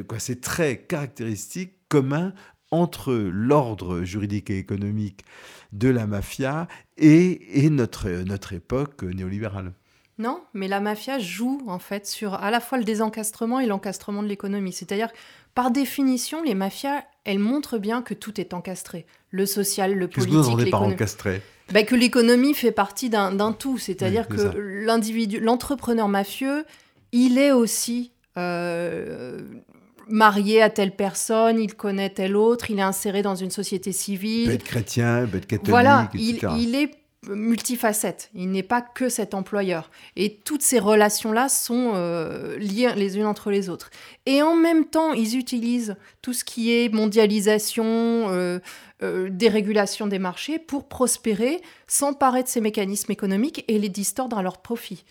quoi, 0.08 0.18
ces 0.18 0.40
traits 0.40 0.86
caractéristiques 0.88 1.74
communs 1.88 2.32
entre 2.70 3.12
l'ordre 3.12 4.02
juridique 4.02 4.50
et 4.50 4.58
économique 4.58 5.24
de 5.72 5.88
la 5.88 6.06
mafia 6.06 6.68
et, 6.96 7.64
et 7.64 7.70
notre, 7.70 8.08
notre 8.24 8.52
époque 8.52 9.02
néolibérale? 9.02 9.72
Non, 10.20 10.42
mais 10.52 10.68
la 10.68 10.80
mafia 10.80 11.18
joue 11.18 11.62
en 11.66 11.78
fait 11.78 12.06
sur 12.06 12.34
à 12.34 12.50
la 12.50 12.60
fois 12.60 12.76
le 12.76 12.84
désencastrement 12.84 13.58
et 13.58 13.66
l'encastrement 13.66 14.22
de 14.22 14.28
l'économie. 14.28 14.74
C'est-à-dire, 14.74 15.08
par 15.54 15.70
définition, 15.70 16.42
les 16.42 16.54
mafias, 16.54 17.04
elles 17.24 17.38
montrent 17.38 17.78
bien 17.78 18.02
que 18.02 18.12
tout 18.12 18.38
est 18.38 18.52
encastré. 18.52 19.06
Le 19.30 19.46
social, 19.46 19.94
le 19.94 20.08
politique, 20.08 20.34
l'économie. 20.34 20.70
par 20.70 20.82
encastré? 20.82 21.40
Ben, 21.72 21.86
Que 21.86 21.94
l'économie 21.94 22.52
fait 22.52 22.70
partie 22.70 23.08
d'un 23.08 23.52
tout. 23.52 23.78
C'est-à-dire 23.78 24.28
que 24.28 24.58
l'individu, 24.58 25.40
l'entrepreneur 25.40 26.08
mafieux, 26.08 26.66
il 27.12 27.38
est 27.38 27.52
aussi 27.52 28.12
euh, 28.36 29.40
marié 30.06 30.60
à 30.60 30.68
telle 30.68 30.94
personne, 30.94 31.58
il 31.58 31.74
connaît 31.74 32.10
telle 32.10 32.36
autre, 32.36 32.70
il 32.70 32.78
est 32.78 32.82
inséré 32.82 33.22
dans 33.22 33.36
une 33.36 33.50
société 33.50 33.92
civile. 33.92 34.42
Il 34.42 34.48
peut 34.48 34.54
être 34.54 34.64
chrétien, 34.64 35.22
il 35.22 35.28
peut 35.28 35.38
être 35.38 35.46
catholique, 35.46 35.70
Voilà, 35.70 36.10
il, 36.12 36.38
il, 36.58 36.74
est 36.74 36.90
multifacette. 37.28 38.30
Il 38.34 38.50
n'est 38.50 38.62
pas 38.62 38.80
que 38.80 39.08
cet 39.08 39.34
employeur. 39.34 39.90
Et 40.16 40.36
toutes 40.36 40.62
ces 40.62 40.78
relations-là 40.78 41.48
sont 41.48 41.92
euh, 41.94 42.56
liées 42.58 42.92
les 42.96 43.18
unes 43.18 43.26
entre 43.26 43.50
les 43.50 43.68
autres. 43.68 43.90
Et 44.26 44.42
en 44.42 44.54
même 44.54 44.86
temps, 44.86 45.12
ils 45.12 45.36
utilisent 45.36 45.96
tout 46.22 46.32
ce 46.32 46.44
qui 46.44 46.72
est 46.72 46.92
mondialisation, 46.92 47.84
euh, 47.84 48.58
euh, 49.02 49.28
dérégulation 49.30 50.06
des 50.06 50.18
marchés 50.18 50.58
pour 50.58 50.88
prospérer, 50.88 51.60
s'emparer 51.86 52.42
de 52.42 52.48
ces 52.48 52.60
mécanismes 52.60 53.12
économiques 53.12 53.64
et 53.68 53.78
les 53.78 53.90
distordre 53.90 54.38
à 54.38 54.42
leur 54.42 54.58
profit. 54.58 55.04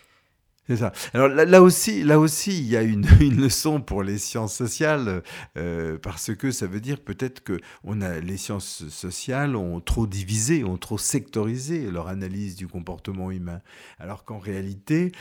C'est 0.70 0.78
ça. 0.78 0.92
Alors 1.16 1.30
là, 1.30 1.64
aussi, 1.64 2.04
là 2.04 2.20
aussi, 2.20 2.60
il 2.60 2.68
y 2.68 2.78
a 2.78 2.84
une, 2.84 3.02
leçon 3.42 3.82
pour 3.82 4.04
les 4.04 4.20
sciences 4.20 4.54
sociales 4.54 5.24
euh, 5.58 5.98
parce 5.98 6.36
que 6.36 6.52
ça 6.52 6.68
veut 6.68 6.80
dire 6.80 7.00
peut-être 7.00 7.44
que 7.44 7.60
on 7.84 8.02
a 8.02 8.20
les 8.20 8.38
sciences 8.38 8.88
sociales 8.90 9.56
ont 9.56 9.80
trop 9.80 10.06
divisé, 10.06 10.64
ont 10.64 10.78
trop 10.78 11.00
sectorisé 11.00 11.90
leur 11.90 12.08
analyse 12.08 12.56
du 12.56 12.68
comportement 12.68 13.32
humain, 13.32 13.62
alors 13.98 14.26
qu'en 14.26 14.38
réalité, 14.38 15.12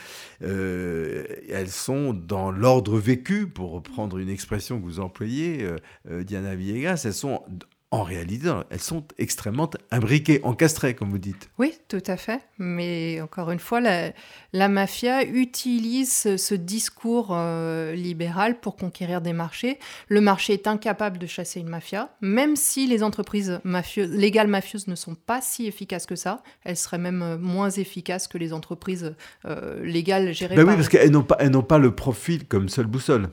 euh, 0.42 1.24
elles 1.48 1.70
sont 1.70 2.12
dans 2.12 2.50
l'ordre 2.50 2.98
vécu, 2.98 3.46
pour 3.46 3.72
reprendre 3.72 4.18
une 4.18 4.28
expression 4.28 4.78
que 4.78 4.84
vous 4.84 5.00
employez, 5.00 5.66
euh, 6.10 6.24
Diana 6.24 6.56
Villegas, 6.56 7.00
elles 7.06 7.14
sont 7.14 7.42
en 7.90 8.02
réalité, 8.02 8.52
elles 8.68 8.80
sont 8.80 9.04
extrêmement 9.16 9.70
imbriquées, 9.90 10.40
encastrées, 10.42 10.94
comme 10.94 11.08
vous 11.08 11.18
dites. 11.18 11.48
Oui, 11.58 11.72
tout 11.88 12.02
à 12.06 12.18
fait. 12.18 12.42
Mais 12.58 13.18
encore 13.22 13.50
une 13.50 13.58
fois, 13.58 13.80
la, 13.80 14.68
mafia 14.68 15.24
utilise 15.24 16.36
ce 16.36 16.54
discours 16.54 17.28
euh, 17.30 17.94
libéral 17.94 18.60
pour 18.60 18.76
conquérir 18.76 19.22
des 19.22 19.32
marchés. 19.32 19.78
Le 20.08 20.20
marché 20.20 20.52
est 20.52 20.66
incapable 20.66 21.16
de 21.16 21.26
chasser 21.26 21.60
une 21.60 21.68
mafia, 21.68 22.14
même 22.20 22.56
si 22.56 22.86
les 22.86 23.02
entreprises 23.02 23.58
mafieuses, 23.64 24.10
légales 24.10 24.48
mafieuses 24.48 24.86
ne 24.86 24.94
sont 24.94 25.14
pas 25.14 25.40
si 25.40 25.66
efficaces 25.66 26.04
que 26.04 26.16
ça. 26.16 26.42
Elles 26.64 26.76
seraient 26.76 26.98
même 26.98 27.22
euh, 27.22 27.38
moins 27.38 27.70
efficaces 27.70 28.28
que 28.28 28.36
les 28.36 28.52
entreprises 28.52 29.14
euh, 29.46 29.82
légales 29.82 30.34
gérées 30.34 30.56
ben 30.56 30.66
par... 30.66 30.74
Oui, 30.74 30.76
parce 30.76 30.90
qu'elles 30.90 31.10
n'ont 31.10 31.22
pas, 31.22 31.42
n'ont 31.48 31.62
pas 31.62 31.78
le 31.78 31.94
profil 31.94 32.46
comme 32.46 32.68
seule 32.68 32.86
boussole. 32.86 33.30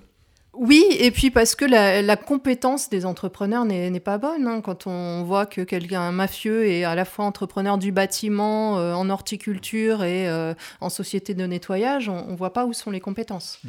Oui, 0.58 0.86
et 1.00 1.12
puis 1.12 1.32
parce 1.32 1.56
que 1.56 1.66
la, 1.66 2.16
compétence 2.18 2.90
des 2.90 3.06
entrepreneurs 3.06 3.66
n'est 3.66 4.00
pas 4.00 4.18
bonne. 4.18 4.48
Hein. 4.48 4.62
Quand 4.62 4.88
on 4.88 5.24
voit 5.24 5.46
que 5.46 5.62
quelqu'un 5.62 6.12
mafieux 6.12 6.68
est 6.68 6.84
à 6.84 6.96
la 6.96 7.06
fois 7.06 7.26
entrepreneur 7.26 7.78
du 7.78 7.92
bâtiment, 7.92 8.80
euh, 8.80 8.94
en 8.94 9.10
horticulture 9.10 10.04
et 10.04 10.30
euh, 10.30 10.54
en 10.82 10.90
société 10.90 11.34
de 11.34 11.46
nettoyage, 11.46 12.10
on 12.10 12.32
ne 12.32 12.36
voit 12.36 12.54
pas 12.54 12.66
où 12.66 12.74
sont 12.74 12.92
les 12.92 13.02
compétences. 13.02 13.60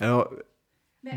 Alors, 0.00 0.28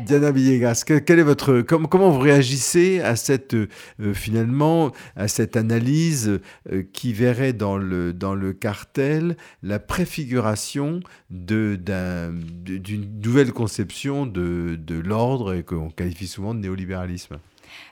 Diana 0.04 0.32
Villegas, 0.32 0.84
comment 1.06 2.10
vous 2.10 2.18
réagissez 2.18 3.00
à 3.00 3.14
cette, 3.14 3.54
euh, 3.54 3.68
finalement, 4.14 4.90
à 5.14 5.28
cette 5.28 5.56
analyse 5.56 6.40
euh, 6.72 6.82
qui 6.92 7.12
verrait 7.12 7.52
dans 7.52 7.78
le, 7.78 8.12
cartel 8.52 9.36
la 9.62 9.78
préfiguration 9.78 11.00
d'une 11.30 11.84
nouvelle 13.22 13.52
conception 13.52 14.26
de, 14.26 14.76
de 14.76 14.96
l'ordre 14.96 15.60
qu'on 15.60 15.90
qualifie 15.90 16.26
souvent 16.26 16.52
de 16.52 16.60
néolibéralisme? 16.60 17.38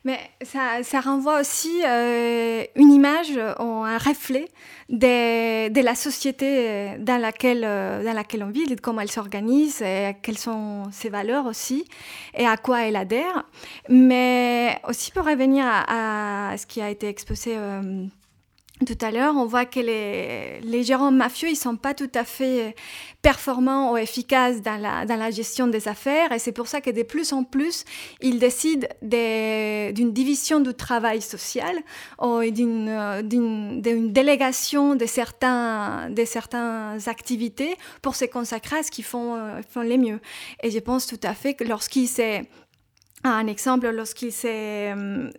Mais 0.05 0.19
ça, 0.43 1.01
renvoie 1.01 1.41
aussi 1.41 1.83
euh, 1.83 2.63
une 2.77 2.93
image, 2.93 3.39
un 3.39 3.97
reflet 3.97 4.49
de, 4.91 5.81
la 5.81 5.95
société 5.95 6.97
dans 6.99 7.17
laquelle, 7.17 7.65
euh, 7.65 8.05
dans 8.05 8.13
laquelle 8.13 8.45
on 8.45 8.51
vit, 8.51 8.67
de 8.67 8.75
comment 8.75 9.01
elle 9.01 9.11
s'organise, 9.11 9.83
quelles 10.23 10.39
sont 10.39 10.85
ses 10.93 11.09
valeurs 11.09 11.47
aussi, 11.47 11.87
et 12.35 12.47
à 12.47 12.59
quoi 12.59 12.83
elle 12.83 12.97
adhère. 12.97 13.45
Mais 13.89 14.79
aussi 14.87 15.11
pour 15.11 15.25
revenir 15.25 15.65
à, 15.67 16.55
ce 16.59 16.67
qui 16.67 16.83
a 16.83 16.91
été 16.91 17.09
exposé. 17.09 17.55
Euh, 17.57 18.05
tout 18.85 18.99
à 19.03 19.13
l'heure, 19.13 19.37
on 19.37 19.47
voit 19.47 19.67
que 19.67 19.79
les, 19.79 20.61
les, 20.61 20.83
gérants 20.83 21.13
mafieux, 21.13 21.49
ils 21.49 21.57
sont 21.57 21.77
pas 21.77 21.95
tout 21.95 22.11
à 22.13 22.25
fait 22.25 22.75
performants 23.23 23.93
ou 23.93 23.97
efficaces 23.97 24.63
dans 24.63 24.77
la, 24.77 25.07
dans 25.07 25.15
la 25.15 25.31
gestion 25.31 25.69
des 25.69 25.87
affaires. 25.87 26.33
Et 26.33 26.41
c'est 26.41 26.51
pour 26.51 26.67
ça 26.67 26.81
que 26.81 26.91
de 26.91 27.05
plus 27.05 27.33
en 27.33 27.45
plus, 27.45 27.85
ils 28.21 28.41
décident 28.41 28.89
d'une 29.01 30.13
division 30.13 30.59
du 30.59 30.75
travail 30.75 31.23
social 31.23 31.77
ou 32.21 32.41
d'une 32.51 34.11
délégation 34.13 34.97
de, 34.97 35.07
certains, 35.07 36.11
de 36.11 36.25
certaines 36.25 36.99
activités 37.07 37.77
pour 38.03 38.17
se 38.17 38.25
consacrer 38.25 38.79
à 38.79 38.83
ce 38.83 38.91
qu'ils 38.91 39.05
font, 39.05 39.37
euh, 39.37 39.61
font 39.71 39.83
les 39.83 39.99
mieux. 39.99 40.21
Et 40.65 40.73
je 40.73 40.81
pense 40.81 41.07
tout 41.07 41.21
à 41.23 41.35
fait 41.35 41.55
que 41.55 41.63
lorsqu'ils 41.63 42.09
un 43.31 43.47
exemple, 43.47 43.89
lorsqu'il 43.91 44.33
euh, 44.45 45.31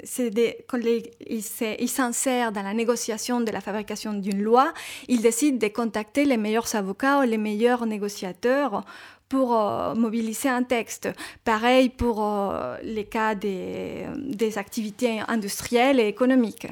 s'insère 1.87 2.51
dans 2.51 2.63
la 2.63 2.73
négociation 2.73 3.41
de 3.41 3.51
la 3.51 3.61
fabrication 3.61 4.13
d'une 4.13 4.41
loi, 4.41 4.73
il 5.07 5.21
décide 5.21 5.59
de 5.59 5.67
contacter 5.67 6.25
les 6.25 6.37
meilleurs 6.37 6.73
avocats 6.75 7.19
ou 7.19 7.21
les 7.23 7.37
meilleurs 7.37 7.85
négociateurs 7.85 8.83
pour 9.29 9.55
euh, 9.55 9.93
mobiliser 9.93 10.49
un 10.49 10.63
texte. 10.63 11.09
Pareil 11.43 11.89
pour 11.89 12.23
euh, 12.23 12.77
les 12.81 13.05
cas 13.05 13.35
des 13.35 14.57
activités 14.57 15.21
industrielles 15.27 15.99
et 15.99 16.07
économiques. 16.07 16.67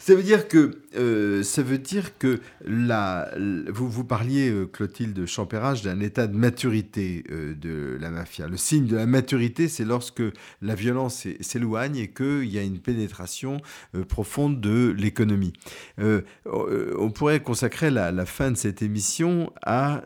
Ça 0.00 0.14
veut 0.14 0.22
dire 0.22 0.46
que, 0.46 0.78
euh, 0.96 1.42
ça 1.42 1.60
veut 1.60 1.76
dire 1.76 2.16
que 2.18 2.38
la, 2.64 3.30
vous, 3.68 3.90
vous 3.90 4.04
parliez, 4.04 4.48
euh, 4.48 4.64
Clotilde 4.64 5.26
Champérage, 5.26 5.82
d'un 5.82 5.98
état 5.98 6.28
de 6.28 6.36
maturité 6.36 7.24
euh, 7.32 7.54
de 7.54 7.98
la 8.00 8.10
mafia. 8.10 8.46
Le 8.46 8.56
signe 8.56 8.86
de 8.86 8.94
la 8.94 9.06
maturité, 9.06 9.66
c'est 9.66 9.84
lorsque 9.84 10.22
la 10.62 10.76
violence 10.76 11.26
s'éloigne 11.40 11.96
et 11.96 12.08
qu'il 12.08 12.44
y 12.44 12.58
a 12.58 12.62
une 12.62 12.78
pénétration 12.78 13.60
profonde 14.08 14.60
de 14.60 14.94
l'économie. 14.96 15.52
on 15.98 17.10
pourrait 17.10 17.40
consacrer 17.40 17.90
la, 17.90 18.12
la, 18.12 18.26
fin 18.26 18.52
de 18.52 18.56
cette 18.56 18.82
émission 18.82 19.52
à 19.62 20.02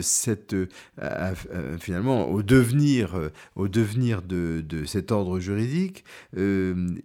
cette, 0.00 0.54
finalement, 1.80 2.30
au 2.30 2.42
devenir, 2.42 3.30
au 3.56 3.68
devenir 3.68 4.22
de, 4.22 4.62
de 4.66 4.84
cet 4.84 5.10
ordre 5.10 5.40
juridique 5.40 6.04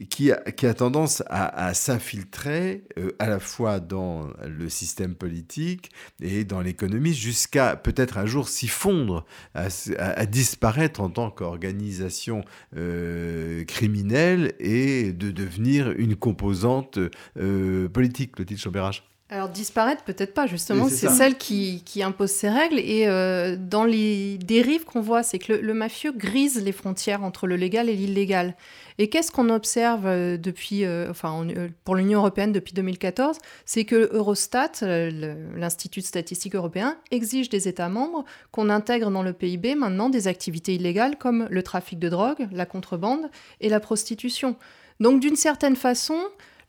qui, 0.10 0.32
a, 0.32 0.52
qui 0.52 0.66
a 0.68 0.74
tendance 0.74 1.24
à, 1.28 1.68
à 1.68 1.74
s'infiltrer 1.74 2.27
euh, 2.46 3.12
à 3.20 3.28
la 3.28 3.40
fois 3.40 3.80
dans 3.80 4.30
le 4.46 4.70
système 4.70 5.16
politique 5.16 5.92
et 6.22 6.44
dans 6.44 6.62
l'économie, 6.62 7.14
jusqu'à 7.14 7.76
peut-être 7.76 8.18
un 8.18 8.26
jour 8.26 8.48
s'y 8.50 8.68
fondre, 8.68 9.26
à, 9.54 10.26
disparaître 10.26 11.02
en 11.02 11.10
tant 11.10 11.32
qu'organisation 11.32 12.44
euh, 12.76 13.64
criminelle 13.66 14.54
et 14.60 15.14
de 15.14 15.32
devenir 15.32 15.92
une 15.92 16.16
composante 16.16 17.00
euh, 17.38 17.90
politique, 17.90 18.34
Clotilde 18.34 18.60
Chambérage. 18.60 19.04
Alors 19.30 19.50
disparaître, 19.50 20.04
peut-être 20.04 20.34
pas, 20.34 20.48
justement, 20.48 20.88
c'est 20.88 21.10
celle 21.10 21.38
qui, 21.38 21.84
qui, 21.86 22.02
impose 22.02 22.32
ses 22.32 22.48
règles. 22.48 22.80
Et 22.80 23.06
dans 23.58 23.84
les 23.84 24.38
dérives 24.38 24.86
qu'on 24.86 25.02
voit, 25.02 25.22
c'est 25.22 25.38
que 25.38 25.52
le, 25.52 25.74
mafieux 25.74 26.14
grise 26.14 26.64
les 26.64 26.72
frontières 26.72 27.24
entre 27.24 27.46
le 27.46 27.58
légal 27.58 27.90
et 27.90 27.96
l'illégal. 27.96 28.56
Et 29.00 29.10
qu'est-ce 29.10 29.32
qu'on 29.32 29.50
observe 29.50 30.06
euh, 30.06 30.38
depuis, 30.38 30.84
euh, 30.84 31.10
enfin, 31.10 31.48
euh, 31.50 31.70
pour 31.84 31.96
l'Union 31.96 32.20
européenne 32.20 32.52
depuis 32.52 32.74
2014 32.74 33.38
C'est 33.66 33.86
que 33.86 34.10
Eurostat, 34.14 34.72
l'Institut 34.82 36.00
de 36.00 36.06
statistique 36.06 36.56
européen, 36.56 36.98
exige 37.12 37.50
des 37.50 37.68
États 37.68 37.90
membres 37.90 38.26
qu'on 38.52 38.70
intègre 38.70 39.12
dans 39.12 39.24
le 39.24 39.34
PIB 39.34 39.76
maintenant 39.76 40.10
des 40.10 40.28
activités 40.28 40.74
illégales 40.74 41.18
comme 41.18 41.48
le 41.50 41.64
trafic 41.64 42.00
de 42.00 42.10
drogue, 42.10 42.48
la 42.52 42.66
contrebande 42.66 43.30
et 43.62 43.70
la 43.70 43.80
prostitution. 43.80 44.56
Donc 45.00 45.20
d'une 45.20 45.36
certaine 45.36 45.76
façon, 45.76 46.20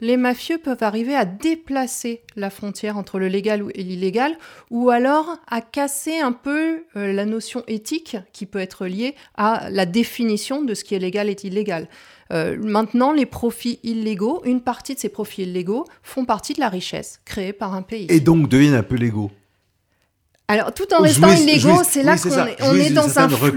les 0.00 0.16
mafieux 0.16 0.58
peuvent 0.58 0.82
arriver 0.82 1.14
à 1.14 1.24
déplacer 1.24 2.22
la 2.36 2.50
frontière 2.50 2.96
entre 2.96 3.18
le 3.18 3.28
légal 3.28 3.64
et 3.74 3.82
l'illégal, 3.82 4.36
ou 4.70 4.90
alors 4.90 5.36
à 5.48 5.60
casser 5.60 6.18
un 6.18 6.32
peu 6.32 6.84
euh, 6.96 7.12
la 7.12 7.24
notion 7.24 7.64
éthique 7.66 8.16
qui 8.32 8.46
peut 8.46 8.60
être 8.60 8.86
liée 8.86 9.14
à 9.36 9.68
la 9.70 9.86
définition 9.86 10.62
de 10.62 10.74
ce 10.74 10.84
qui 10.84 10.94
est 10.94 11.00
légal 11.00 11.28
et 11.28 11.36
illégal. 11.42 11.88
Euh, 12.30 12.56
maintenant, 12.60 13.12
les 13.12 13.26
profits 13.26 13.80
illégaux, 13.82 14.42
une 14.44 14.60
partie 14.60 14.94
de 14.94 15.00
ces 15.00 15.08
profits 15.08 15.42
illégaux 15.42 15.84
font 16.02 16.24
partie 16.24 16.52
de 16.52 16.60
la 16.60 16.68
richesse 16.68 17.20
créée 17.24 17.52
par 17.52 17.74
un 17.74 17.82
pays. 17.82 18.06
Et 18.10 18.20
donc 18.20 18.48
deviennent 18.48 18.74
un 18.74 18.82
peu 18.82 18.96
légaux. 18.96 19.30
Alors, 20.50 20.72
tout 20.72 20.86
en 20.94 21.02
restant 21.02 21.30
illégaux, 21.30 21.82
c'est 21.84 22.02
là 22.02 22.16
qu'on 22.16 22.30
est, 22.30 22.56
on 22.62 22.74
est 22.74 22.88
dans 22.88 23.18
un 23.18 23.28
flou, 23.28 23.50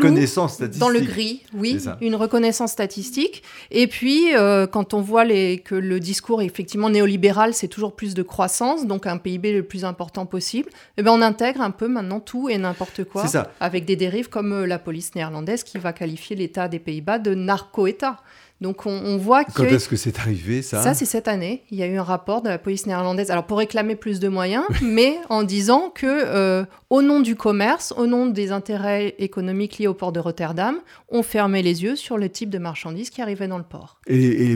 dans 0.78 0.89
le 0.89 1.00
gris, 1.00 1.42
oui, 1.54 1.78
une 2.02 2.16
reconnaissance 2.16 2.72
statistique. 2.72 3.44
Et 3.72 3.88
puis, 3.88 4.36
euh, 4.36 4.68
quand 4.68 4.94
on 4.94 5.00
voit 5.00 5.24
les, 5.24 5.60
que 5.60 5.74
le 5.74 6.02
discours 6.02 6.42
est 6.42 6.46
effectivement 6.46 6.89
néolibéral, 6.89 7.54
c'est 7.54 7.70
toujours 7.70 7.96
plus 7.96 8.14
de 8.14 8.24
croissance, 8.24 8.86
donc 8.86 9.08
un 9.08 9.18
PIB 9.18 9.54
le 9.54 9.64
plus 9.64 9.86
important 9.86 10.26
possible, 10.26 10.70
eh 10.98 11.02
ben 11.02 11.14
on 11.14 11.22
intègre 11.22 11.62
un 11.62 11.72
peu 11.72 11.88
maintenant 11.88 12.20
tout 12.20 12.50
et 12.50 12.58
n'importe 12.58 13.06
quoi, 13.06 13.24
avec 13.62 13.86
des 13.86 13.96
dérives 13.96 14.28
comme 14.28 14.52
euh, 14.52 14.68
la 14.68 14.78
police 14.78 15.16
néerlandaise 15.16 15.64
qui 15.64 15.78
va 15.78 15.94
qualifier 15.94 16.36
l'État 16.36 16.68
des 16.68 16.80
Pays-Bas 16.80 17.20
de 17.20 17.34
narco-État. 17.34 18.18
Donc 18.62 18.86
on, 18.86 19.18
voit 19.18 19.43
que... 19.43 19.51
Quand 19.53 19.64
est-ce 19.64 19.89
que 19.89 19.95
c'est 19.95 20.20
arrivé 20.20 20.62
ça? 20.62 20.84
Ça 20.84 20.93
c'est 20.93 21.05
cette 21.05 21.28
année. 21.28 21.64
Il 21.72 21.80
y 21.80 21.84
a 21.84 21.88
eu 21.88 21.97
un 21.97 22.03
rapport 22.03 22.43
de 22.43 22.47
la 22.47 22.59
police 22.59 22.86
néerlandaise, 22.86 23.32
alors 23.32 23.47
pour 23.47 23.57
réclamer 23.57 23.95
plus 23.95 24.20
de 24.20 24.28
moyens, 24.28 24.64
mais 24.84 25.18
en 25.30 25.41
disant 25.41 25.89
que 25.89 26.05
euh, 26.05 26.64
au 26.91 27.01
nom 27.01 27.22
du 27.22 27.36
commerce, 27.36 27.91
au 27.97 28.05
nom 28.05 28.28
des 28.28 28.51
intérêts 28.51 29.16
économiques 29.18 29.80
liés 29.80 29.88
au 29.88 29.95
port 29.95 30.12
de 30.12 30.20
Rotterdam, 30.20 30.76
on 31.09 31.24
fermait 31.24 31.64
les 31.64 31.82
yeux 31.82 31.95
sur 31.95 32.20
le 32.20 32.30
type 32.30 32.51
de 32.51 32.59
marchandises 32.59 33.09
qui 33.09 33.24
arrivaient 33.24 33.47
dans 33.47 33.57
le 33.57 33.64
port. 33.64 33.99
Et, 34.05 34.55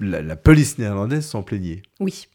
la, 0.00 0.36
police 0.36 0.78
néerlandaise 0.78 1.26
s'en 1.26 1.42
plaignait? 1.42 1.82
Oui. 2.00 2.28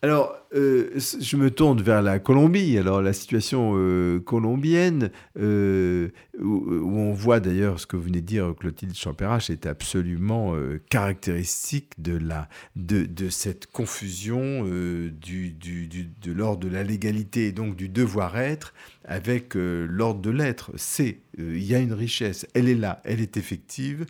Alors, 0.00 0.36
euh, 0.54 0.96
je 0.96 1.36
me 1.36 1.50
tourne 1.50 1.82
vers 1.82 2.02
la 2.02 2.20
Colombie. 2.20 2.78
Alors, 2.78 3.02
la 3.02 3.12
situation 3.12 3.72
euh, 3.74 4.20
colombienne, 4.20 5.10
euh, 5.36 6.10
où, 6.40 6.70
on 6.70 7.12
voit 7.12 7.40
d'ailleurs 7.40 7.80
ce 7.80 7.86
que 7.86 7.96
vous 7.96 8.04
venez 8.04 8.20
de 8.20 8.26
dire, 8.26 8.54
Clotilde 8.56 8.94
Champérache, 8.94 9.50
est 9.50 9.66
absolument 9.66 10.54
caractéristique 10.88 12.00
de, 12.00 12.16
la, 12.16 12.48
de, 12.76 13.28
cette 13.28 13.66
confusion 13.66 14.62
du, 14.62 15.50
du, 15.50 15.88
de 15.88 16.32
l'ordre 16.32 16.60
de 16.60 16.68
la 16.68 16.84
légalité 16.84 17.48
et 17.48 17.52
donc 17.52 17.74
du 17.74 17.88
devoir-être 17.88 18.74
avec 19.04 19.54
l'ordre 19.54 20.20
de 20.20 20.30
l'être. 20.30 20.70
C'est, 20.76 21.22
il 21.38 21.64
y 21.64 21.74
a 21.74 21.80
une 21.80 21.92
richesse, 21.92 22.46
elle 22.54 22.68
est 22.68 22.76
là, 22.76 23.02
elle 23.04 23.20
est 23.20 23.36
effective, 23.36 24.06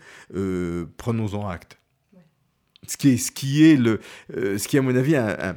prenons-en 0.98 1.48
acte. 1.48 1.78
Ce 2.86 2.96
qui 2.96 3.10
est, 3.10 3.16
ce 3.16 3.32
qui 3.32 3.64
est, 3.64 3.76
le, 3.76 4.00
euh, 4.36 4.56
ce 4.56 4.68
qui 4.68 4.76
est 4.76 4.78
à 4.78 4.82
mon 4.82 4.94
avis, 4.94 5.16
un, 5.16 5.56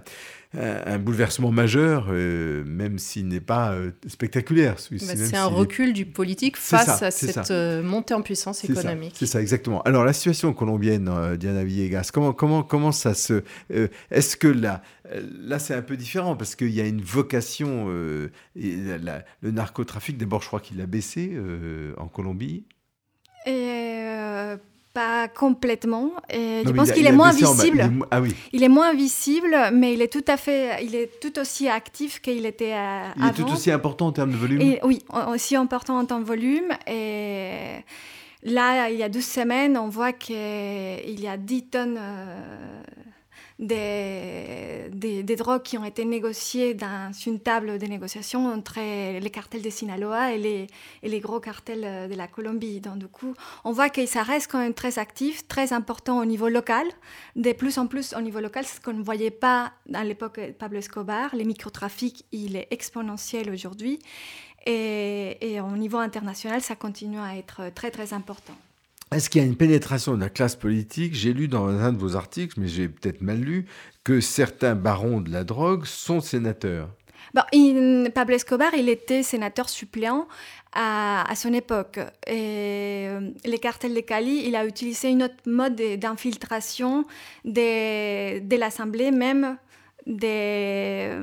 un, 0.53 0.99
bouleversement 0.99 1.51
majeur, 1.51 2.07
euh, 2.09 2.63
même 2.65 2.97
s'il 2.97 3.27
n'est 3.27 3.39
pas 3.39 3.71
euh, 3.71 3.91
spectaculaire. 4.07 4.75
Bah, 4.91 4.97
c'est 4.99 5.37
un 5.37 5.45
recul 5.45 5.93
du 5.93 6.05
politique 6.05 6.57
face 6.57 7.01
à 7.01 7.11
cette 7.11 7.51
montée 7.83 8.13
en 8.13 8.21
puissance 8.21 8.63
économique. 8.65 9.15
C'est 9.17 9.27
ça, 9.27 9.39
exactement. 9.39 9.81
Alors, 9.83 10.03
la 10.03 10.13
situation 10.13 10.51
colombienne, 10.53 11.09
Diana 11.37 11.63
Villegas, 11.63 12.09
comment, 12.11 12.33
comment, 12.33 12.63
comment 12.63 12.91
ça 12.91 13.13
se... 13.13 13.43
Est-ce 14.09 14.35
que 14.35 14.47
là, 14.47 14.81
là 15.41 15.59
c'est 15.59 15.75
un 15.75 15.83
peu 15.83 15.95
différent, 15.95 16.35
parce 16.35 16.55
qu'il 16.55 16.71
y 16.71 16.81
a 16.81 16.85
une 16.85 17.01
vocation... 17.01 17.89
Et 18.55 18.75
le 19.41 19.51
narcotrafic, 19.51 20.17
d'abord, 20.17 20.41
je 20.41 20.47
crois 20.47 20.59
qu'il 20.59 20.81
a 20.81 20.85
baissé 20.85 21.31
en 21.97 22.07
Colombie. 22.07 22.65
Et 23.45 24.01
pas 24.93 25.27
complètement. 25.27 26.11
Et 26.29 26.63
je 26.65 26.71
pense 26.71 26.91
qu'il 26.91 27.05
est 27.05 27.11
moins 27.11 27.31
visible. 27.31 27.89
Il 27.91 27.99
est, 28.01 28.05
ah 28.11 28.21
oui. 28.21 28.35
il 28.53 28.63
est 28.63 28.69
moins 28.69 28.93
visible, 28.93 29.55
mais 29.73 29.93
il 29.93 30.01
est 30.01 30.11
tout 30.11 30.25
à 30.27 30.37
fait, 30.37 30.83
il 30.83 30.95
est 30.95 31.19
tout 31.19 31.39
aussi 31.39 31.67
actif 31.67 32.21
qu'il 32.21 32.45
était 32.45 32.73
avant. 32.73 33.13
Il 33.17 33.27
est 33.27 33.33
tout 33.33 33.51
aussi 33.51 33.71
important 33.71 34.07
en 34.07 34.11
termes 34.11 34.31
de 34.31 34.37
volume. 34.37 34.61
Et, 34.61 34.79
oui, 34.83 35.03
aussi 35.27 35.55
important 35.55 35.97
en 35.97 36.05
termes 36.05 36.23
de 36.23 36.27
volume. 36.27 36.71
Et 36.87 37.83
là, 38.43 38.89
il 38.89 38.97
y 38.97 39.03
a 39.03 39.09
deux 39.09 39.21
semaines, 39.21 39.77
on 39.77 39.89
voit 39.89 40.13
qu'il 40.13 40.35
y 41.19 41.27
a 41.27 41.37
10 41.37 41.63
tonnes. 41.63 41.97
Euh, 41.99 42.41
des, 43.61 44.89
des, 44.91 45.35
drogues 45.35 45.61
qui 45.61 45.77
ont 45.77 45.85
été 45.85 46.03
négociées 46.03 46.73
dans 46.73 47.11
une 47.25 47.39
table 47.39 47.77
de 47.77 47.85
négociation 47.85 48.51
entre 48.51 48.79
les 48.79 49.29
cartels 49.29 49.61
de 49.61 49.69
Sinaloa 49.69 50.33
et 50.33 50.39
les, 50.39 50.67
et 51.03 51.09
les 51.09 51.19
gros 51.19 51.39
cartels 51.39 52.09
de 52.09 52.15
la 52.15 52.27
Colombie. 52.27 52.81
Donc, 52.81 52.97
du 52.97 53.07
coup, 53.07 53.35
on 53.63 53.71
voit 53.71 53.89
que 53.89 54.05
ça 54.07 54.23
reste 54.23 54.51
quand 54.51 54.57
même 54.57 54.73
très 54.73 54.97
actif, 54.97 55.47
très 55.47 55.73
important 55.73 56.19
au 56.19 56.25
niveau 56.25 56.49
local, 56.49 56.85
de 57.35 57.51
plus 57.51 57.77
en 57.77 57.85
plus 57.85 58.13
au 58.13 58.21
niveau 58.21 58.39
local, 58.39 58.65
ce 58.65 58.79
qu'on 58.79 58.93
ne 58.93 59.03
voyait 59.03 59.31
pas 59.31 59.71
à 59.93 60.03
l'époque 60.03 60.39
de 60.39 60.51
Pablo 60.51 60.79
Escobar. 60.79 61.35
Les 61.35 61.45
microtrafics, 61.45 62.25
il 62.31 62.55
est 62.55 62.67
exponentiel 62.71 63.51
aujourd'hui. 63.51 63.99
Et, 64.65 65.53
et 65.53 65.61
au 65.61 65.77
niveau 65.77 65.97
international, 65.97 66.61
ça 66.61 66.75
continue 66.75 67.19
à 67.19 67.35
être 67.35 67.71
très, 67.73 67.91
très 67.91 68.13
important. 68.13 68.55
Est-ce 69.13 69.29
qu'il 69.29 69.41
y 69.41 69.43
a 69.43 69.47
une 69.47 69.57
pénétration 69.57 70.15
de 70.15 70.21
la 70.21 70.29
classe 70.29 70.55
politique? 70.55 71.13
J'ai 71.13 71.33
lu 71.33 71.49
dans 71.49 71.67
un 71.67 71.91
de 71.91 71.97
vos 71.97 72.15
articles, 72.15 72.57
mais 72.57 72.69
j'ai 72.69 72.87
peut-être 72.87 73.21
mal 73.21 73.39
lu, 73.39 73.65
que 74.05 74.21
certains 74.21 74.73
barons 74.73 75.19
de 75.19 75.29
la 75.29 75.43
drogue 75.43 75.83
sont 75.83 76.21
sénateurs. 76.21 76.87
Pablo 77.33 78.35
Escobar, 78.35 78.73
il 78.73 78.87
était 78.87 79.21
sénateur 79.21 79.67
suppléant 79.67 80.29
à, 80.71 81.25
son 81.35 81.51
époque. 81.51 81.99
Et 82.25 83.07
euh, 83.09 83.31
les 83.43 83.59
cartels 83.59 83.93
de 83.93 83.99
Cali, 83.99 84.43
il 84.45 84.55
a 84.55 84.65
utilisé 84.65 85.09
une 85.09 85.23
autre 85.23 85.35
mode 85.45 85.75
d'infiltration 85.75 87.05
de, 87.43 88.55
l'Assemblée, 88.55 89.11
même 89.11 89.57
des 90.07 91.19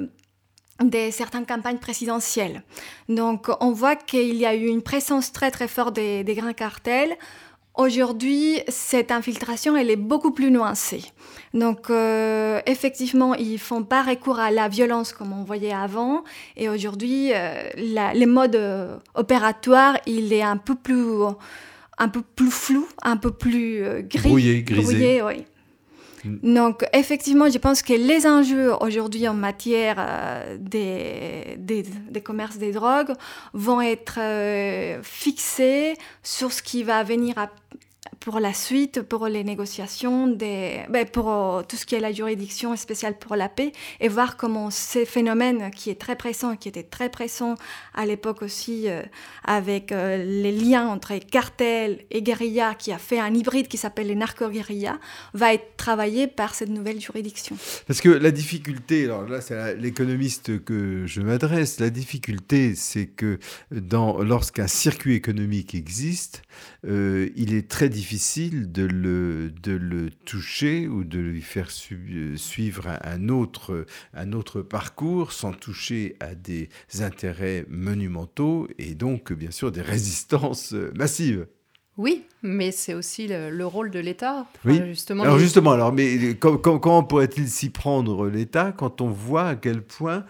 de 0.80 1.10
certaines 1.10 1.44
campagnes 1.44 1.78
présidentielles. 1.78 2.62
Donc 3.08 3.48
on 3.60 3.72
voit 3.72 3.96
qu'il 3.96 4.36
y 4.36 4.46
a 4.46 4.54
eu 4.54 4.68
une 4.68 4.82
présence 4.82 5.32
très 5.32 5.50
très 5.50 5.66
forte 5.66 5.96
des 5.96 6.34
grands 6.36 6.52
cartels 6.52 7.16
Aujourd'hui, 7.78 8.58
cette 8.66 9.12
infiltration, 9.12 9.76
elle 9.76 9.88
est 9.88 9.94
beaucoup 9.94 10.32
plus 10.32 10.50
nuancée. 10.50 11.04
Donc, 11.54 11.90
euh, 11.90 12.60
effectivement, 12.66 13.34
ils 13.34 13.56
font 13.60 13.84
pas 13.84 14.02
recours 14.02 14.40
à 14.40 14.50
la 14.50 14.66
violence 14.66 15.12
comme 15.12 15.32
on 15.32 15.44
voyait 15.44 15.72
avant. 15.72 16.24
Et 16.56 16.68
aujourd'hui, 16.68 17.30
euh, 17.32 17.62
les 17.76 18.26
modes 18.26 18.56
euh, 18.56 18.96
opératoires, 19.14 19.96
il 20.06 20.32
est 20.32 20.42
un 20.42 20.56
peu 20.56 20.74
plus, 20.74 21.22
un 21.98 22.08
peu 22.08 22.22
plus 22.34 22.50
flou, 22.50 22.88
un 23.02 23.16
peu 23.16 23.30
plus 23.30 24.02
gris. 24.02 24.28
Brouillé, 24.28 24.62
grisé. 24.64 25.22
oui. 25.22 25.44
Mm. 26.24 26.54
Donc, 26.54 26.86
effectivement, 26.92 27.48
je 27.50 27.58
pense 27.58 27.82
que 27.82 27.92
les 27.92 28.26
enjeux 28.26 28.72
aujourd'hui 28.80 29.28
en 29.28 29.34
matière 29.34 29.96
euh, 29.98 30.56
des, 30.58 31.56
des, 31.58 32.20
commerces 32.20 32.58
des 32.58 32.72
drogues 32.72 33.12
vont 33.52 33.80
être 33.80 34.18
euh, 34.18 35.00
fixés 35.02 35.94
sur 36.22 36.52
ce 36.52 36.62
qui 36.62 36.82
va 36.82 37.02
venir 37.02 37.38
à, 37.38 37.48
pour 38.20 38.40
la 38.40 38.52
suite, 38.52 39.02
pour 39.02 39.26
les 39.28 39.44
négociations, 39.44 40.28
ben, 40.28 40.86
pour 41.12 41.30
euh, 41.30 41.62
tout 41.62 41.76
ce 41.76 41.86
qui 41.86 41.94
est 41.94 42.00
la 42.00 42.12
juridiction 42.12 42.74
spéciale 42.76 43.18
pour 43.18 43.36
la 43.36 43.48
paix, 43.48 43.72
et 44.00 44.08
voir 44.08 44.36
comment 44.36 44.70
ces 44.70 45.04
phénomènes 45.04 45.70
qui 45.70 45.90
est 45.90 46.00
très 46.00 46.16
pressant, 46.16 46.56
qui 46.56 46.68
était 46.68 46.82
très 46.82 47.10
pressant 47.10 47.54
à 47.94 48.06
l'époque 48.06 48.42
aussi, 48.42 48.88
euh, 48.88 49.02
avec 49.44 49.92
euh, 49.92 50.16
les 50.24 50.52
liens 50.52 50.86
entre 50.88 51.14
cartels 51.18 52.04
et 52.10 52.22
guérilla, 52.22 52.74
qui 52.74 52.92
a 52.92 52.98
fait 52.98 53.18
un 53.20 53.32
hybride 53.34 53.68
qui 53.68 53.76
s'appelle 53.76 54.08
les 54.08 54.14
narco-guérilla, 54.14 54.98
va 55.34 55.54
être 55.54 55.76
travaillé 55.76 56.26
par 56.26 56.54
cette 56.54 56.70
nouvelle 56.70 57.00
juridiction. 57.00 57.56
Parce 57.86 58.00
que 58.00 58.08
la 58.08 58.30
difficulté, 58.30 59.04
alors 59.04 59.28
là 59.28 59.40
c'est 59.40 59.76
l'économiste 59.76 60.64
que 60.64 61.04
je 61.06 61.20
m'adresse, 61.20 61.80
la 61.80 61.90
difficulté 61.90 62.74
c'est 62.74 63.06
que 63.06 63.38
dans, 63.70 64.18
lorsqu'un 64.22 64.66
circuit 64.66 65.14
économique 65.14 65.74
existe, 65.74 66.42
il 66.84 67.54
est 67.54 67.68
très 67.68 67.88
difficile 67.88 68.70
de 68.72 68.84
le, 68.84 69.50
de 69.62 69.72
le 69.72 70.10
toucher 70.10 70.88
ou 70.88 71.04
de 71.04 71.18
lui 71.18 71.42
faire 71.42 71.70
suivre 71.70 72.98
un 73.02 73.28
autre, 73.28 73.86
un 74.14 74.32
autre 74.32 74.62
parcours 74.62 75.32
sans 75.32 75.52
toucher 75.52 76.16
à 76.20 76.34
des 76.34 76.68
intérêts 77.00 77.64
monumentaux 77.68 78.68
et 78.78 78.94
donc 78.94 79.32
bien 79.32 79.50
sûr 79.50 79.72
des 79.72 79.82
résistances 79.82 80.72
massives. 80.94 81.46
Oui, 81.98 82.24
mais 82.42 82.70
c'est 82.70 82.94
aussi 82.94 83.26
le, 83.26 83.66
rôle 83.66 83.90
de 83.90 83.98
l'État. 83.98 84.46
oui. 84.64 84.80
Justement, 84.86 85.24
alors 85.24 85.38
justement, 85.38 85.72
alors, 85.72 85.92
mais 85.92 86.36
comment 86.38 87.02
pourrait-il 87.02 87.48
s'y 87.48 87.70
prendre 87.70 88.28
l'État 88.28 88.70
quand 88.70 89.00
on 89.00 89.10
voit 89.10 89.48
à 89.48 89.56
quel 89.56 89.82
point, 89.82 90.24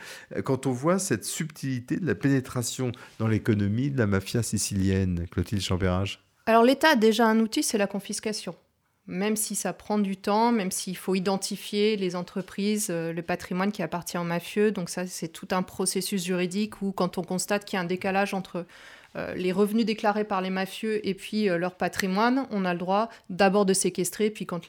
quand 0.45 0.67
on 0.67 0.73
voit 0.73 0.99
cette 0.99 1.27
subtilité 1.27 1.99
de 1.99 2.07
la 2.07 2.15
pénétration 2.15 2.91
dans 3.19 3.29
l'économie 3.29 3.91
de 3.91 3.99
la 3.99 4.07
mafia 4.07 4.43
sicilienne, 4.43 5.27
Clotilde 5.31 5.61
Champérage? 5.61 6.25
Alors 6.47 6.63
l'État 6.63 6.93
a 6.93 6.97
déjà 6.97 7.27
un 7.27 7.39
outil, 7.41 7.63
c'est 7.63 7.77
la 7.77 7.87
confiscation. 7.87 8.55
Même 9.07 9.37
si 9.37 9.55
ça 9.55 9.75
prend 9.75 9.99
du 9.99 10.17
temps, 10.17 10.53
même 10.53 10.71
s'il 10.71 10.97
faut 10.97 11.15
identifier 11.15 11.97
les 11.97 12.17
entreprises, 12.17 12.89
euh, 12.91 13.13
le 13.13 13.23
patrimoine 13.23 13.73
qui 13.73 13.83
appartient 13.83 14.19
aux 14.19 14.25
mafieux. 14.25 14.71
Donc 14.71 14.91
ça, 14.91 15.07
c'est 15.07 15.29
tout 15.29 15.49
un 15.51 15.63
processus 15.63 16.25
juridique 16.25 16.81
où 16.83 16.93
quand 16.93 17.17
on 17.17 17.23
constate 17.23 17.65
qu'il 17.65 17.77
y 17.77 17.79
a 17.79 17.83
un 17.83 17.87
décalage 17.87 18.35
entre 18.35 18.57
euh, 18.57 18.65
les 19.37 19.53
revenus 19.53 19.85
déclarés 19.85 20.25
par 20.25 20.41
les 20.41 20.51
mafieux 20.51 21.07
et 21.07 21.15
puis 21.15 21.49
euh, 21.49 21.59
leur 21.59 21.75
patrimoine, 21.75 22.47
on 22.51 22.65
a 22.65 22.73
le 22.73 22.79
droit 22.79 23.09
d'abord 23.31 23.67
de 23.67 23.73
séquestrer, 23.73 24.31
puis 24.31 24.47
quand 24.47 24.61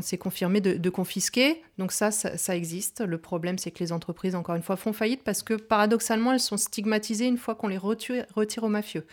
c'est 0.00 0.18
confirmé, 0.18 0.60
de, 0.60 0.90
confisquer. 0.90 1.62
Donc 1.78 1.92
ça, 1.92 2.10
ça, 2.10 2.56
existe. 2.56 3.00
Le 3.00 3.18
problème, 3.18 3.58
c'est 3.58 3.70
que 3.70 3.78
les 3.82 3.92
entreprises, 3.92 4.34
encore 4.34 4.54
une 4.54 4.62
fois, 4.62 4.76
font 4.76 4.92
faillite 4.92 5.22
parce 5.22 5.42
que 5.42 5.54
paradoxalement, 5.54 6.32
elles 6.32 6.40
sont 6.40 6.56
stigmatisées 6.56 7.26
une 7.26 7.38
fois 7.38 7.54
qu'on 7.54 7.68
les 7.68 7.78
retire 7.78 8.26
aux 8.62 8.68
mafieux. 8.68 9.06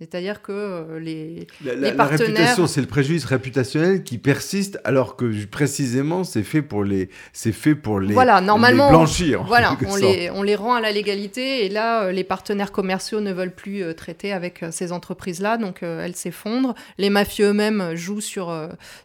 C'est-à-dire 0.00 0.42
que 0.42 0.50
euh, 0.50 0.98
les, 0.98 1.46
la, 1.64 1.74
les 1.74 1.92
partenaires... 1.92 2.18
La 2.18 2.26
réputation, 2.26 2.66
c'est 2.66 2.80
le 2.80 2.88
préjudice 2.88 3.24
réputationnel 3.24 4.02
qui 4.02 4.18
persiste, 4.18 4.80
alors 4.82 5.14
que 5.14 5.44
précisément, 5.46 6.24
c'est 6.24 6.42
fait 6.42 6.62
pour 6.62 6.82
les, 6.82 7.10
c'est 7.32 7.52
fait 7.52 7.76
pour 7.76 8.00
les, 8.00 8.12
voilà, 8.12 8.40
normalement, 8.40 8.90
blanchir. 8.90 9.44
Voilà, 9.44 9.78
on 9.86 9.94
les, 9.94 10.30
on 10.30 10.42
les 10.42 10.56
rend 10.56 10.74
à 10.74 10.80
la 10.80 10.90
légalité, 10.90 11.64
et 11.64 11.68
là, 11.68 12.06
euh, 12.06 12.12
les 12.12 12.24
partenaires 12.24 12.72
commerciaux 12.72 13.20
ne 13.20 13.32
veulent 13.32 13.54
plus 13.54 13.84
euh, 13.84 13.94
traiter 13.94 14.32
avec 14.32 14.64
ces 14.72 14.90
entreprises-là, 14.90 15.58
donc 15.58 15.84
elles 15.84 16.16
s'effondrent. 16.16 16.74
Les 16.98 17.08
mafieux 17.08 17.50
eux-mêmes 17.50 17.94
jouent 17.94 18.20
sur, 18.20 18.52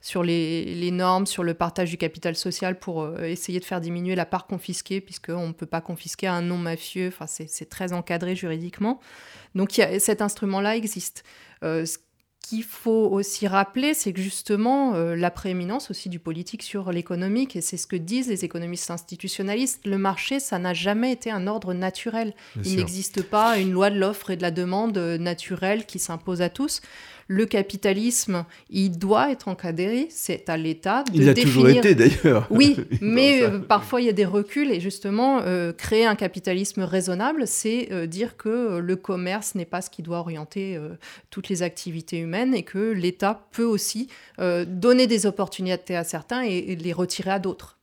sur 0.02 0.24
les, 0.24 0.66
les, 0.66 0.92
normes, 0.92 1.28
sur 1.28 1.44
le 1.44 1.54
partage 1.54 1.92
du 1.92 1.98
capital 1.98 2.36
social 2.36 2.80
pour 2.80 3.08
essayer 3.22 3.60
de 3.60 3.66
faire 3.66 3.80
diminuer 3.80 4.16
la 4.16 4.26
part 4.26 4.48
confisquée, 4.48 5.02
puisqu'on 5.02 5.50
ne 5.50 5.54
peut 5.54 5.68
pas 5.68 5.82
confisquer 5.82 6.26
un 6.28 6.42
non-mafieux, 6.42 7.10
enfin, 7.10 7.26
c'est 7.28 7.70
très 7.70 7.94
encadré 7.94 8.36
juridiquement. 8.36 9.00
Donc 9.56 9.82
cet 10.00 10.22
instrument-là 10.22 10.76
existe. 10.76 11.24
Euh, 11.64 11.86
ce 11.86 11.98
qu'il 12.42 12.64
faut 12.64 13.10
aussi 13.12 13.48
rappeler, 13.48 13.94
c'est 13.94 14.14
que 14.14 14.22
justement 14.22 14.96
euh, 14.96 15.16
la 15.16 15.30
prééminence 15.30 15.92
aussi 15.92 16.10
du 16.10 16.20
politique 16.20 16.64
sur 16.64 16.92
l'économique, 16.92 17.56
et 17.56 17.62
c'est 17.62 17.78
ce 17.78 17.86
que 17.86 17.96
disent 17.96 18.30
les 18.30 18.46
économistes 18.46 18.90
institutionnalistes, 18.92 19.86
le 19.86 19.98
marché, 19.98 20.40
ça 20.40 20.58
n'a 20.58 20.74
jamais 20.74 21.12
été 21.12 21.32
un 21.32 21.48
ordre 21.48 21.74
naturel. 21.74 22.34
Il 22.64 22.78
n'existe 22.78 23.24
pas 23.24 23.58
une 23.58 23.72
loi 23.72 23.90
de 23.90 24.00
l'offre 24.00 24.32
et 24.32 24.38
de 24.38 24.42
la 24.42 24.52
demande 24.52 24.98
naturelle 24.98 25.86
qui 25.86 26.00
s'impose 26.00 26.42
à 26.42 26.50
tous. 26.50 26.82
Le 27.30 27.46
capitalisme, 27.46 28.44
il 28.72 28.98
doit 28.98 29.32
être 29.32 29.48
encadré, 29.48 30.08
c'est 30.10 30.50
à 30.50 30.58
l'État 30.58 31.04
de 31.04 31.12
Il 31.14 31.30
a 31.30 31.34
définir... 31.36 31.54
toujours 31.54 31.70
été 31.70 31.94
d'ailleurs. 31.94 32.48
Oui, 32.50 32.76
mais 33.02 33.44
euh, 33.44 33.60
parfois 33.60 34.02
il 34.02 34.08
y 34.08 34.10
a 34.10 34.14
des 34.14 34.26
reculs 34.26 34.72
et 34.72 34.80
justement, 34.80 35.42
euh, 35.44 35.72
créer 35.72 36.08
un 36.08 36.16
capitalisme 36.16 36.82
raisonnable, 36.82 37.46
c'est 37.46 37.90
euh, 37.92 38.08
dire 38.08 38.36
que 38.36 38.80
le 38.80 38.96
commerce 38.96 39.54
n'est 39.54 39.66
pas 39.66 39.82
ce 39.82 39.92
qui 39.92 40.02
doit 40.02 40.18
orienter 40.18 40.80
toutes 41.30 41.50
les 41.50 41.62
activités 41.62 42.18
humaines 42.18 42.56
et 42.56 42.64
que 42.64 42.92
l'État 42.92 43.48
peut 43.52 43.64
aussi 43.64 44.10
donner 44.40 45.06
des 45.06 45.28
opportunités 45.28 45.96
à 45.96 46.04
certains 46.04 46.44
et, 46.44 46.58
et 46.58 46.76
les 46.76 46.94
retirer 46.94 47.30
à 47.30 47.40
d'autres. 47.40 47.78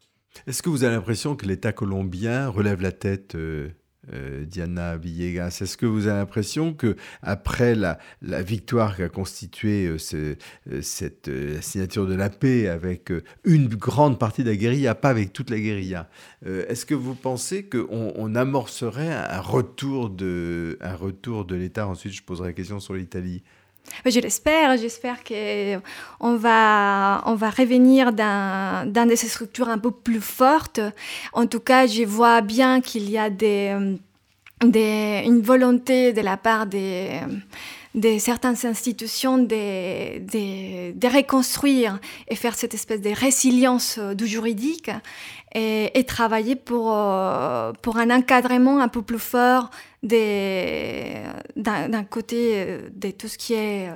Est-ce 0.48 0.60
que 0.60 0.68
vous 0.68 0.82
avez 0.82 0.96
l'impression 0.96 1.36
que 1.36 1.46
l'État 1.46 1.72
colombien 1.72 2.48
relève 2.48 2.82
la 2.82 2.92
tête 2.92 3.36
euh, 4.12 4.44
Diana 4.44 4.96
Villegas. 4.96 5.58
Est-ce 5.60 5.76
que 5.76 5.86
vous 5.86 6.06
avez 6.06 6.18
l'impression 6.18 6.72
que 6.72 6.96
après 7.22 7.74
la, 7.74 7.98
victoire 8.22 8.96
qu'a 8.96 9.08
constituée 9.08 9.86
euh, 9.86 9.96
euh, 10.14 10.82
cette 10.82 11.30
signature 11.60 12.06
de 12.06 12.14
la 12.14 12.30
paix 12.30 12.68
avec 12.68 13.12
une 13.44 13.68
grande 13.68 14.18
partie 14.18 14.44
de 14.44 14.50
la 14.50 14.56
guérilla, 14.56 14.94
pas 14.94 15.10
avec 15.10 15.32
toute 15.32 15.50
la 15.50 15.58
guérilla, 15.58 16.08
est-ce 16.44 16.86
que 16.86 16.94
vous 16.94 17.14
pensez 17.14 17.64
qu'on 17.64 18.12
on 18.14 18.34
amorcerait 18.34 19.12
un 19.12 19.40
retour 19.40 20.10
de, 20.10 20.78
un 20.80 20.94
retour 20.94 21.44
de 21.44 21.56
l'État? 21.56 21.86
Ensuite, 21.86 22.12
je 22.12 22.22
poserai 22.22 22.48
la 22.48 22.52
question 22.52 22.78
sur 22.78 22.94
l'Italie. 22.94 23.42
Je 24.04 24.20
l'espère, 24.20 24.76
j'espère 24.76 25.24
qu'on 25.24 26.36
va, 26.36 27.22
on 27.26 27.34
va 27.34 27.50
revenir 27.50 28.12
dans, 28.12 28.90
dans 28.90 29.08
des 29.08 29.16
structures 29.16 29.68
un 29.68 29.78
peu 29.78 29.90
plus 29.90 30.20
fortes. 30.20 30.80
En 31.32 31.46
tout 31.46 31.60
cas, 31.60 31.86
je 31.86 32.04
vois 32.04 32.40
bien 32.40 32.80
qu'il 32.80 33.10
y 33.10 33.18
a 33.18 33.30
des, 33.30 33.76
des, 34.64 35.22
une 35.26 35.40
volonté 35.40 36.12
de 36.12 36.20
la 36.20 36.36
part 36.36 36.66
des, 36.66 37.20
de 37.96 38.18
certaines 38.18 38.56
institutions 38.64 39.38
de, 39.38 40.18
de, 40.18 40.92
de, 40.92 41.08
reconstruire 41.08 41.98
et 42.28 42.36
faire 42.36 42.54
cette 42.54 42.74
espèce 42.74 43.00
de 43.00 43.10
résilience 43.10 43.98
du 43.98 44.26
juridique 44.26 44.90
et, 45.54 45.98
et 45.98 46.04
travailler 46.04 46.56
pour, 46.56 46.94
pour 47.82 47.96
un 47.96 48.10
encadrement 48.10 48.80
un 48.80 48.88
peu 48.88 49.02
plus 49.02 49.18
fort 49.18 49.70
d'un 50.06 52.04
côté 52.04 52.78
de 52.94 53.10
tout 53.10 53.28
ce 53.28 53.38
qui 53.38 53.54
est 53.54 53.90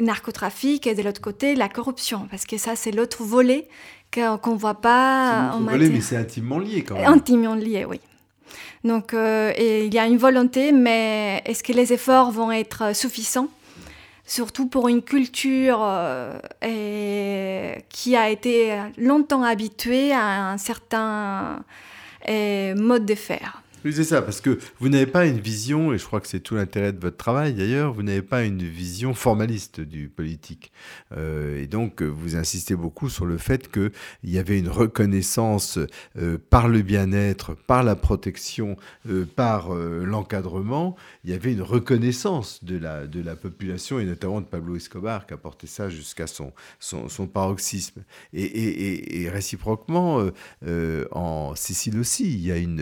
narcotrafic 0.00 0.86
et 0.86 0.94
de 0.94 1.02
l'autre 1.02 1.20
côté 1.20 1.54
la 1.54 1.68
corruption, 1.68 2.26
parce 2.30 2.44
que 2.44 2.58
ça 2.58 2.76
c'est 2.76 2.90
l'autre 2.90 3.22
volet 3.22 3.68
qu'on 4.12 4.54
ne 4.54 4.58
voit 4.58 4.80
pas. 4.80 5.52
C'est 5.52 5.62
volet, 5.62 5.88
mais 5.88 6.00
c'est 6.00 6.16
intimement 6.16 6.58
lié 6.58 6.82
quand 6.82 6.94
même. 6.94 7.06
Intimement 7.06 7.54
lié, 7.54 7.84
oui. 7.84 8.00
Donc, 8.84 9.14
euh, 9.14 9.52
il 9.58 9.92
y 9.92 9.98
a 9.98 10.06
une 10.06 10.16
volonté, 10.16 10.72
mais 10.72 11.42
est-ce 11.44 11.62
que 11.62 11.72
les 11.72 11.92
efforts 11.92 12.30
vont 12.30 12.52
être 12.52 12.94
suffisants? 12.94 13.48
Surtout 14.24 14.66
pour 14.66 14.88
une 14.88 15.02
culture 15.02 15.78
euh, 15.82 17.74
qui 17.88 18.16
a 18.16 18.28
été 18.28 18.76
longtemps 18.98 19.42
habituée 19.42 20.12
à 20.12 20.50
un 20.50 20.58
certain 20.58 21.64
euh, 22.28 22.74
mode 22.74 23.06
de 23.06 23.14
faire. 23.14 23.62
Oui, 23.84 23.92
c'est 23.92 24.04
ça, 24.04 24.22
parce 24.22 24.40
que 24.40 24.58
vous 24.80 24.88
n'avez 24.88 25.06
pas 25.06 25.26
une 25.26 25.38
vision, 25.38 25.92
et 25.92 25.98
je 25.98 26.04
crois 26.04 26.20
que 26.20 26.26
c'est 26.26 26.40
tout 26.40 26.56
l'intérêt 26.56 26.92
de 26.92 26.98
votre 26.98 27.16
travail 27.16 27.54
d'ailleurs, 27.54 27.92
vous 27.92 28.02
n'avez 28.02 28.22
pas 28.22 28.42
une 28.42 28.62
vision 28.62 29.14
formaliste 29.14 29.80
du 29.80 30.08
politique. 30.08 30.72
Euh, 31.16 31.62
et 31.62 31.66
donc, 31.66 32.02
vous 32.02 32.36
insistez 32.36 32.74
beaucoup 32.74 33.08
sur 33.08 33.26
le 33.26 33.38
fait 33.38 33.70
qu'il 33.70 33.90
y 34.24 34.38
avait 34.38 34.58
une 34.58 34.70
reconnaissance 34.70 35.78
euh, 36.18 36.38
par 36.50 36.68
le 36.68 36.82
bien-être, 36.82 37.54
par 37.54 37.84
la 37.84 37.94
protection, 37.94 38.76
euh, 39.08 39.24
par 39.24 39.72
l'encadrement, 39.74 40.96
il 41.24 41.30
y 41.30 41.34
avait 41.34 41.52
une 41.52 41.62
reconnaissance 41.62 42.64
de 42.64 42.78
la, 42.78 43.06
de 43.06 43.20
la 43.20 43.36
population, 43.36 44.00
et 44.00 44.04
notamment 44.04 44.40
de 44.40 44.46
Pablo 44.46 44.76
Escobar, 44.76 45.26
qui 45.26 45.34
a 45.34 45.36
porté 45.36 45.66
ça 45.66 45.90
jusqu'à 45.90 46.26
son, 46.26 46.52
son, 46.80 47.26
paroxysme. 47.26 48.02
Et, 48.32 49.28
réciproquement, 49.30 50.28
en 51.12 51.54
Sicile 51.54 51.98
aussi, 51.98 52.32
il 52.32 52.40
y 52.40 52.52
a, 52.52 52.56
une, 52.56 52.80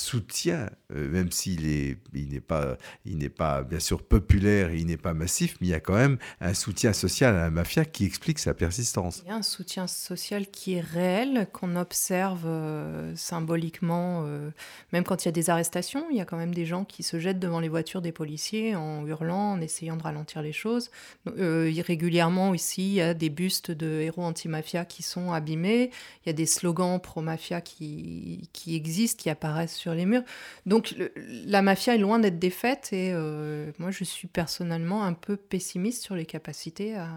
soutien, 0.00 0.70
même 0.94 1.30
s'il 1.30 1.66
est, 1.66 1.98
il 2.14 2.28
n'est 2.28 2.40
pas, 2.40 2.76
il 3.04 3.18
n'est 3.18 3.28
pas 3.28 3.62
bien 3.62 3.80
sûr 3.80 4.02
populaire, 4.02 4.74
il 4.74 4.86
n'est 4.86 4.96
pas 4.96 5.14
massif, 5.14 5.56
mais 5.60 5.68
il 5.68 5.70
y 5.70 5.74
a 5.74 5.80
quand 5.80 5.94
même 5.94 6.18
un 6.40 6.54
soutien 6.54 6.92
social 6.92 7.34
à 7.34 7.42
la 7.42 7.50
mafia 7.50 7.84
qui 7.84 8.04
explique 8.04 8.38
sa 8.38 8.54
persistance. 8.54 9.22
Il 9.24 9.28
y 9.28 9.32
a 9.32 9.36
un 9.36 9.42
soutien 9.42 9.86
social 9.86 10.46
qui 10.48 10.74
est 10.74 10.80
réel, 10.80 11.48
qu'on 11.52 11.76
observe 11.76 12.44
euh, 12.46 13.14
symboliquement, 13.16 14.24
euh, 14.26 14.50
même 14.92 15.04
quand 15.04 15.24
il 15.24 15.28
y 15.28 15.30
a 15.30 15.32
des 15.32 15.50
arrestations, 15.50 16.06
il 16.10 16.16
y 16.16 16.20
a 16.20 16.24
quand 16.24 16.36
même 16.36 16.54
des 16.54 16.66
gens 16.66 16.84
qui 16.84 17.02
se 17.02 17.18
jettent 17.18 17.38
devant 17.38 17.60
les 17.60 17.68
voitures 17.68 18.02
des 18.02 18.12
policiers 18.12 18.74
en 18.74 19.06
hurlant, 19.06 19.52
en 19.52 19.60
essayant 19.60 19.96
de 19.96 20.02
ralentir 20.02 20.42
les 20.42 20.52
choses. 20.52 20.90
régulièrement 21.26 22.54
ici, 22.54 22.82
il 22.82 22.94
y 22.94 23.00
a 23.00 23.14
des 23.14 23.30
bustes 23.30 23.70
de 23.70 24.00
héros 24.00 24.22
anti-mafia 24.22 24.84
qui 24.84 25.02
sont 25.02 25.32
abîmés, 25.32 25.90
il 26.24 26.28
y 26.28 26.30
a 26.30 26.32
des 26.32 26.46
slogans 26.46 27.00
pro-mafia 27.00 27.60
qui, 27.60 28.48
qui 28.52 28.76
existent, 28.76 29.22
qui 29.22 29.30
apparaissent 29.30 29.76
sur 29.76 29.94
les 29.94 30.06
murs. 30.06 30.22
Donc 30.66 30.79
la 31.46 31.62
mafia 31.62 31.94
est 31.94 31.98
loin 31.98 32.18
d'être 32.18 32.38
défaite 32.38 32.90
et 32.92 33.12
euh, 33.12 33.70
moi 33.78 33.90
je 33.90 34.04
suis 34.04 34.28
personnellement 34.28 35.04
un 35.04 35.12
peu 35.12 35.36
pessimiste 35.36 36.02
sur 36.02 36.14
les 36.14 36.26
capacités 36.26 36.96
à, 36.96 37.08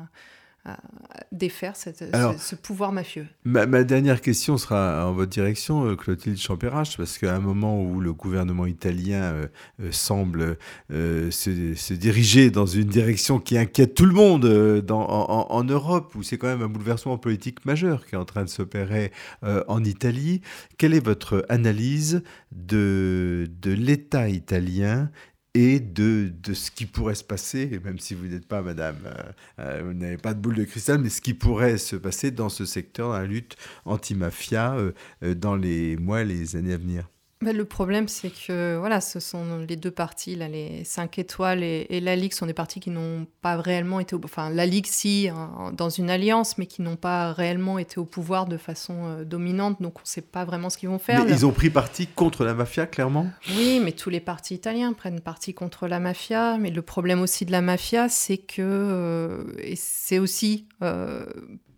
défaire 1.32 1.76
ce, 1.76 2.56
pouvoir 2.56 2.92
mafieux. 2.94 3.28
Ma, 3.44 3.66
dernière 3.84 4.22
question 4.22 4.58
sera 4.58 5.08
en 5.08 5.14
votre 5.14 5.32
direction, 5.32 5.86
euh, 5.86 5.96
Clotilde 5.96 6.38
Champérache, 6.38 6.96
parce 6.96 7.18
qu'à 7.18 7.36
un 7.36 7.40
moment 7.40 7.82
où 7.84 8.00
le 8.00 8.14
gouvernement 8.14 8.66
italien 8.66 9.22
euh, 9.24 9.48
semble 9.92 10.58
se, 10.90 11.94
diriger 11.94 12.50
dans 12.50 12.66
une 12.66 12.88
direction 12.88 13.40
qui 13.40 13.58
inquiète 13.58 13.94
tout 13.94 14.06
le 14.06 14.14
monde 14.14 14.82
dans, 14.82 15.02
en, 15.02 15.52
en, 15.52 15.64
Europe, 15.64 16.16
où 16.16 16.24
c'est 16.24 16.38
quand 16.38 16.48
même 16.48 16.62
un 16.62 16.70
bouleversement 16.70 17.18
politique 17.18 17.66
majeur 17.66 18.06
qui 18.06 18.16
est 18.16 18.18
en 18.18 18.26
train 18.26 18.44
de 18.44 18.50
s'opérer 18.50 19.12
en 19.42 19.84
Italie, 19.84 20.42
quelle 20.78 20.94
est 20.94 21.04
votre 21.04 21.46
analyse 21.50 22.24
de, 22.52 23.50
de 23.62 23.72
l'État 23.72 24.30
italien 24.30 25.10
et 25.56 25.80
de, 25.80 26.32
de, 26.42 26.54
ce 26.54 26.72
qui 26.72 26.86
pourrait 26.86 27.16
se 27.16 27.24
passer, 27.24 27.80
même 27.84 28.00
si 28.00 28.16
vous 28.16 28.26
n'êtes 28.28 28.48
pas, 28.48 28.62
madame, 28.62 28.98
euh, 29.06 29.32
euh, 29.60 29.82
vous 29.86 29.94
n'avez 29.94 30.18
pas 30.18 30.34
de 30.34 30.40
boule 30.40 30.56
de 30.56 30.64
cristal, 30.64 31.00
mais 31.00 31.10
ce 31.10 31.22
qui 31.22 31.34
pourrait 31.36 31.78
se 31.78 31.96
passer 31.96 32.32
dans 32.32 32.50
ce 32.50 32.66
secteur, 32.66 33.10
dans 33.10 33.18
la 33.18 33.26
lutte 33.26 33.56
anti-mafia, 33.86 34.76
euh, 34.76 35.36
dans 35.36 35.56
les 35.56 35.96
mois, 35.98 36.24
les 36.24 36.56
années 36.56 36.74
à 36.74 36.78
venir. 36.78 37.08
Bah, 37.44 37.54
le 37.54 37.66
problème, 37.66 38.08
c'est 38.08 38.32
que 38.32 38.78
voilà, 38.78 39.02
ce 39.02 39.20
sont 39.20 39.60
les 39.68 39.76
deux 39.76 39.92
parties, 39.92 40.36
là, 40.36 40.48
les 40.48 40.84
5 40.84 41.20
étoiles 41.20 41.64
et, 41.64 42.00
la 42.00 42.16
Ligue, 42.16 42.34
sont 42.34 42.46
des 42.46 42.54
partis 42.54 42.80
qui 42.80 42.90
n'ont 42.90 43.28
pas 43.42 43.58
réellement 43.58 44.00
été 44.00 44.16
au 44.16 44.22
Enfin, 44.24 44.50
la 44.50 44.66
Ligue, 44.66 44.88
si, 44.88 45.30
dans 45.74 45.90
une 45.90 46.10
alliance, 46.10 46.58
mais 46.58 46.66
qui 46.66 46.82
n'ont 46.82 46.96
pas 46.96 47.34
réellement 47.34 47.78
été 47.78 48.00
au 48.00 48.06
pouvoir 48.06 48.46
de 48.46 48.58
façon 48.58 49.06
euh, 49.06 49.24
dominante, 49.26 49.82
donc 49.82 50.00
on 50.00 50.02
ne 50.02 50.08
sait 50.08 50.22
pas 50.22 50.46
vraiment 50.46 50.70
ce 50.70 50.78
qu'ils 50.78 50.90
vont 50.90 51.00
faire. 51.00 51.24
Mais 51.24 51.32
ils 51.32 51.46
ont 51.46 51.52
pris 51.52 51.70
parti 51.70 52.08
contre 52.08 52.44
la 52.44 52.54
mafia, 52.54 52.86
clairement? 52.86 53.28
Oui, 53.56 53.82
mais 53.84 53.92
tous 53.92 54.10
les 54.10 54.20
partis 54.20 54.56
italiens 54.56 54.94
prennent 54.94 55.22
parti 55.22 55.54
contre 55.54 55.88
la 55.88 56.00
mafia. 56.00 56.58
Mais 56.58 56.70
le 56.70 56.82
problème 56.82 57.22
aussi 57.22 57.46
de 57.46 57.52
la 57.52 57.62
mafia, 57.62 58.10
c'est 58.10 58.38
que. 58.38 58.62
Euh, 58.62 59.44
et 59.60 59.76
c'est 59.76 60.20
aussi. 60.20 60.68
Euh, 60.82 61.26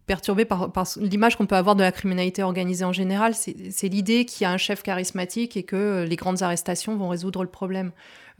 perturbé 0.06 0.46
par, 0.46 0.70
l'image 0.98 1.36
qu'on 1.36 1.48
peut 1.48 1.56
avoir 1.56 1.76
de 1.76 1.82
la 1.82 1.92
criminalité 1.92 2.44
organisée 2.44 2.86
en 2.86 2.94
général. 2.94 3.34
C'est 3.34 3.88
l'idée 3.88 4.26
qu'il 4.26 4.44
y 4.44 4.46
a 4.46 4.52
un 4.52 4.58
chef 4.58 4.84
charismatique 4.84 5.58
et 5.58 5.64
que 5.64 5.76
euh, 5.76 6.06
les 6.06 6.16
grandes 6.16 6.44
arrestations 6.44 6.96
vont 6.96 7.10
résoudre 7.10 7.44
le 7.44 7.50
problème. 7.50 7.92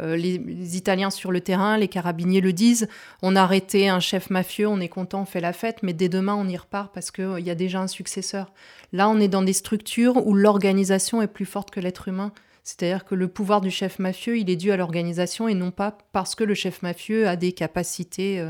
Euh, 0.02 0.16
les, 0.16 0.78
Italiens 0.78 1.10
sur 1.10 1.32
le 1.32 1.42
terrain, 1.42 1.78
les 1.78 1.88
carabiniers 1.88 2.42
le 2.42 2.54
disent, 2.54 2.88
on 3.22 3.36
a 3.36 3.42
arrêté 3.42 3.90
un 3.90 4.00
chef 4.00 4.30
mafieux, 4.30 4.68
on 4.68 4.80
est 4.80 4.90
content, 4.90 5.22
on 5.22 5.26
fait 5.26 5.42
la 5.42 5.54
fête, 5.54 5.82
mais 5.82 5.94
dès 5.94 6.10
demain 6.10 6.36
on 6.36 6.48
y 6.48 6.58
repart 6.58 6.94
parce 6.94 7.12
qu'il 7.12 7.24
euh, 7.24 7.40
y 7.40 7.50
a 7.50 7.56
déjà 7.56 7.80
un 7.80 7.88
successeur. 7.88 8.52
Là, 8.94 9.10
on 9.10 9.20
est 9.20 9.28
dans 9.28 9.42
des 9.42 9.54
structures 9.54 10.26
où 10.28 10.34
l'organisation 10.34 11.22
est 11.22 11.28
plus 11.28 11.46
forte 11.46 11.72
que 11.72 11.80
l'être 11.80 12.08
humain. 12.08 12.32
C'est-à-dire 12.64 13.06
que 13.06 13.16
le 13.16 13.28
pouvoir 13.28 13.62
du 13.62 13.70
chef 13.70 14.00
mafieux, 14.00 14.40
il 14.40 14.50
est 14.50 14.56
dû 14.56 14.72
à 14.72 14.78
l'organisation 14.78 15.48
et 15.48 15.54
non 15.54 15.70
pas 15.70 15.98
parce 16.14 16.34
que 16.34 16.44
le 16.44 16.56
chef 16.56 16.82
mafieux 16.82 17.28
a 17.28 17.36
des 17.36 17.52
capacités 17.52 18.44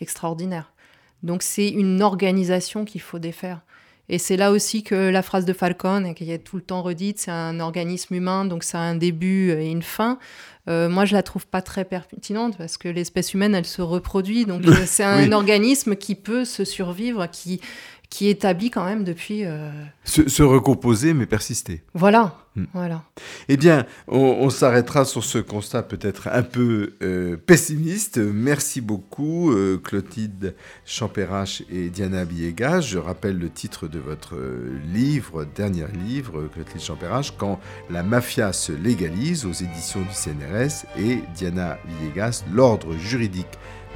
extraordinaires. 0.00 0.72
Donc 1.22 1.42
c'est 1.42 1.68
une 1.68 2.02
organisation 2.02 2.84
qu'il 2.84 3.00
faut 3.00 3.18
défaire. 3.18 3.60
Et 4.12 4.18
c'est 4.18 4.36
là 4.36 4.50
aussi 4.50 4.82
que 4.82 4.96
la 4.96 5.22
phrase 5.22 5.44
de 5.44 5.52
Falcone, 5.52 6.14
qui 6.14 6.32
est 6.32 6.38
tout 6.38 6.56
le 6.56 6.62
temps 6.62 6.82
redite, 6.82 7.20
c'est 7.20 7.30
un 7.30 7.60
organisme 7.60 8.12
humain, 8.14 8.44
donc 8.44 8.64
ça 8.64 8.80
a 8.80 8.82
un 8.82 8.96
début 8.96 9.52
et 9.52 9.70
une 9.70 9.82
fin. 9.82 10.18
Euh, 10.68 10.88
moi, 10.88 11.04
je 11.04 11.14
la 11.14 11.22
trouve 11.22 11.46
pas 11.46 11.62
très 11.62 11.84
pertinente 11.84 12.58
parce 12.58 12.76
que 12.76 12.88
l'espèce 12.88 13.34
humaine, 13.34 13.54
elle 13.54 13.66
se 13.66 13.82
reproduit. 13.82 14.46
Donc, 14.46 14.64
c'est 14.86 15.04
un 15.04 15.30
organisme 15.30 15.94
qui 15.94 16.16
peut 16.16 16.44
se 16.44 16.64
survivre, 16.64 17.28
qui, 17.30 17.60
qui 18.10 18.28
établit 18.28 18.70
quand 18.70 18.84
même 18.84 19.04
depuis... 19.04 19.44
Euh, 19.44 19.70
se, 20.04 20.42
recomposer, 20.42 21.14
mais 21.14 21.26
persister. 21.26 21.84
Voilà, 21.94 22.34
hmm. 22.56 22.64
voilà. 22.74 23.04
Eh 23.48 23.56
bien, 23.56 23.86
on, 24.08 24.50
s'arrêtera 24.50 25.04
sur 25.04 25.22
ce 25.22 25.38
constat 25.38 25.84
peut-être 25.84 26.28
un 26.28 26.42
peu 26.42 26.94
euh, 27.02 27.36
pessimiste. 27.36 28.18
Merci 28.18 28.80
beaucoup, 28.80 29.52
euh, 29.52 29.78
Clotilde 29.78 30.56
Champérache 30.84 31.62
et 31.70 31.88
Diana 31.88 32.24
Biegas. 32.24 32.80
Je 32.80 32.98
rappelle 32.98 33.38
le 33.38 33.48
titre 33.48 33.86
de 33.86 34.00
votre 34.00 34.36
livre, 34.92 35.44
dernier 35.44 35.86
livre, 36.04 36.48
Clotilde 36.52 36.82
Champérache, 36.82 37.32
Quand 37.38 37.60
la 37.90 38.02
mafia 38.02 38.52
se 38.52 38.72
légalise, 38.72 39.46
aux 39.46 39.52
éditions 39.52 40.00
du 40.00 40.12
CNRS, 40.12 40.84
et 40.98 41.20
Diana 41.36 41.78
Villegas, 41.86 42.44
L'ordre 42.52 42.96
juridique 42.96 43.46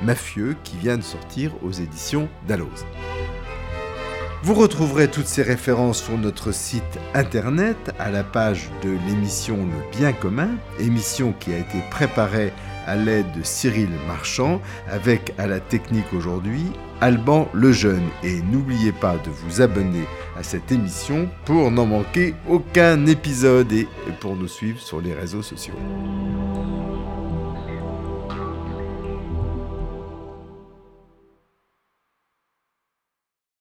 mafieux 0.04 0.56
qui 0.62 0.76
vient 0.76 0.96
de 0.96 1.02
sortir 1.02 1.52
aux 1.64 1.72
éditions 1.72 2.28
Dalloz. 2.46 2.84
Vous 4.44 4.52
retrouverez 4.52 5.08
toutes 5.08 5.26
ces 5.26 5.42
références 5.42 6.02
sur 6.02 6.18
notre 6.18 6.52
site 6.52 6.98
internet 7.14 7.94
à 7.98 8.10
la 8.10 8.22
page 8.22 8.68
de 8.82 8.90
l'émission 9.08 9.56
Le 9.56 9.98
Bien 9.98 10.12
commun, 10.12 10.50
émission 10.78 11.32
qui 11.40 11.54
a 11.54 11.56
été 11.56 11.78
préparée 11.90 12.52
à 12.86 12.94
l'aide 12.94 13.32
de 13.32 13.42
Cyril 13.42 13.88
Marchand 14.06 14.60
avec 14.86 15.32
à 15.38 15.46
la 15.46 15.60
technique 15.60 16.12
aujourd'hui 16.12 16.66
Alban 17.00 17.48
Lejeune. 17.54 18.06
Et 18.22 18.42
n'oubliez 18.42 18.92
pas 18.92 19.16
de 19.16 19.30
vous 19.30 19.62
abonner 19.62 20.04
à 20.36 20.42
cette 20.42 20.70
émission 20.70 21.30
pour 21.46 21.70
n'en 21.70 21.86
manquer 21.86 22.34
aucun 22.46 23.06
épisode 23.06 23.72
et 23.72 23.88
pour 24.20 24.36
nous 24.36 24.48
suivre 24.48 24.78
sur 24.78 25.00
les 25.00 25.14
réseaux 25.14 25.40
sociaux. 25.40 25.72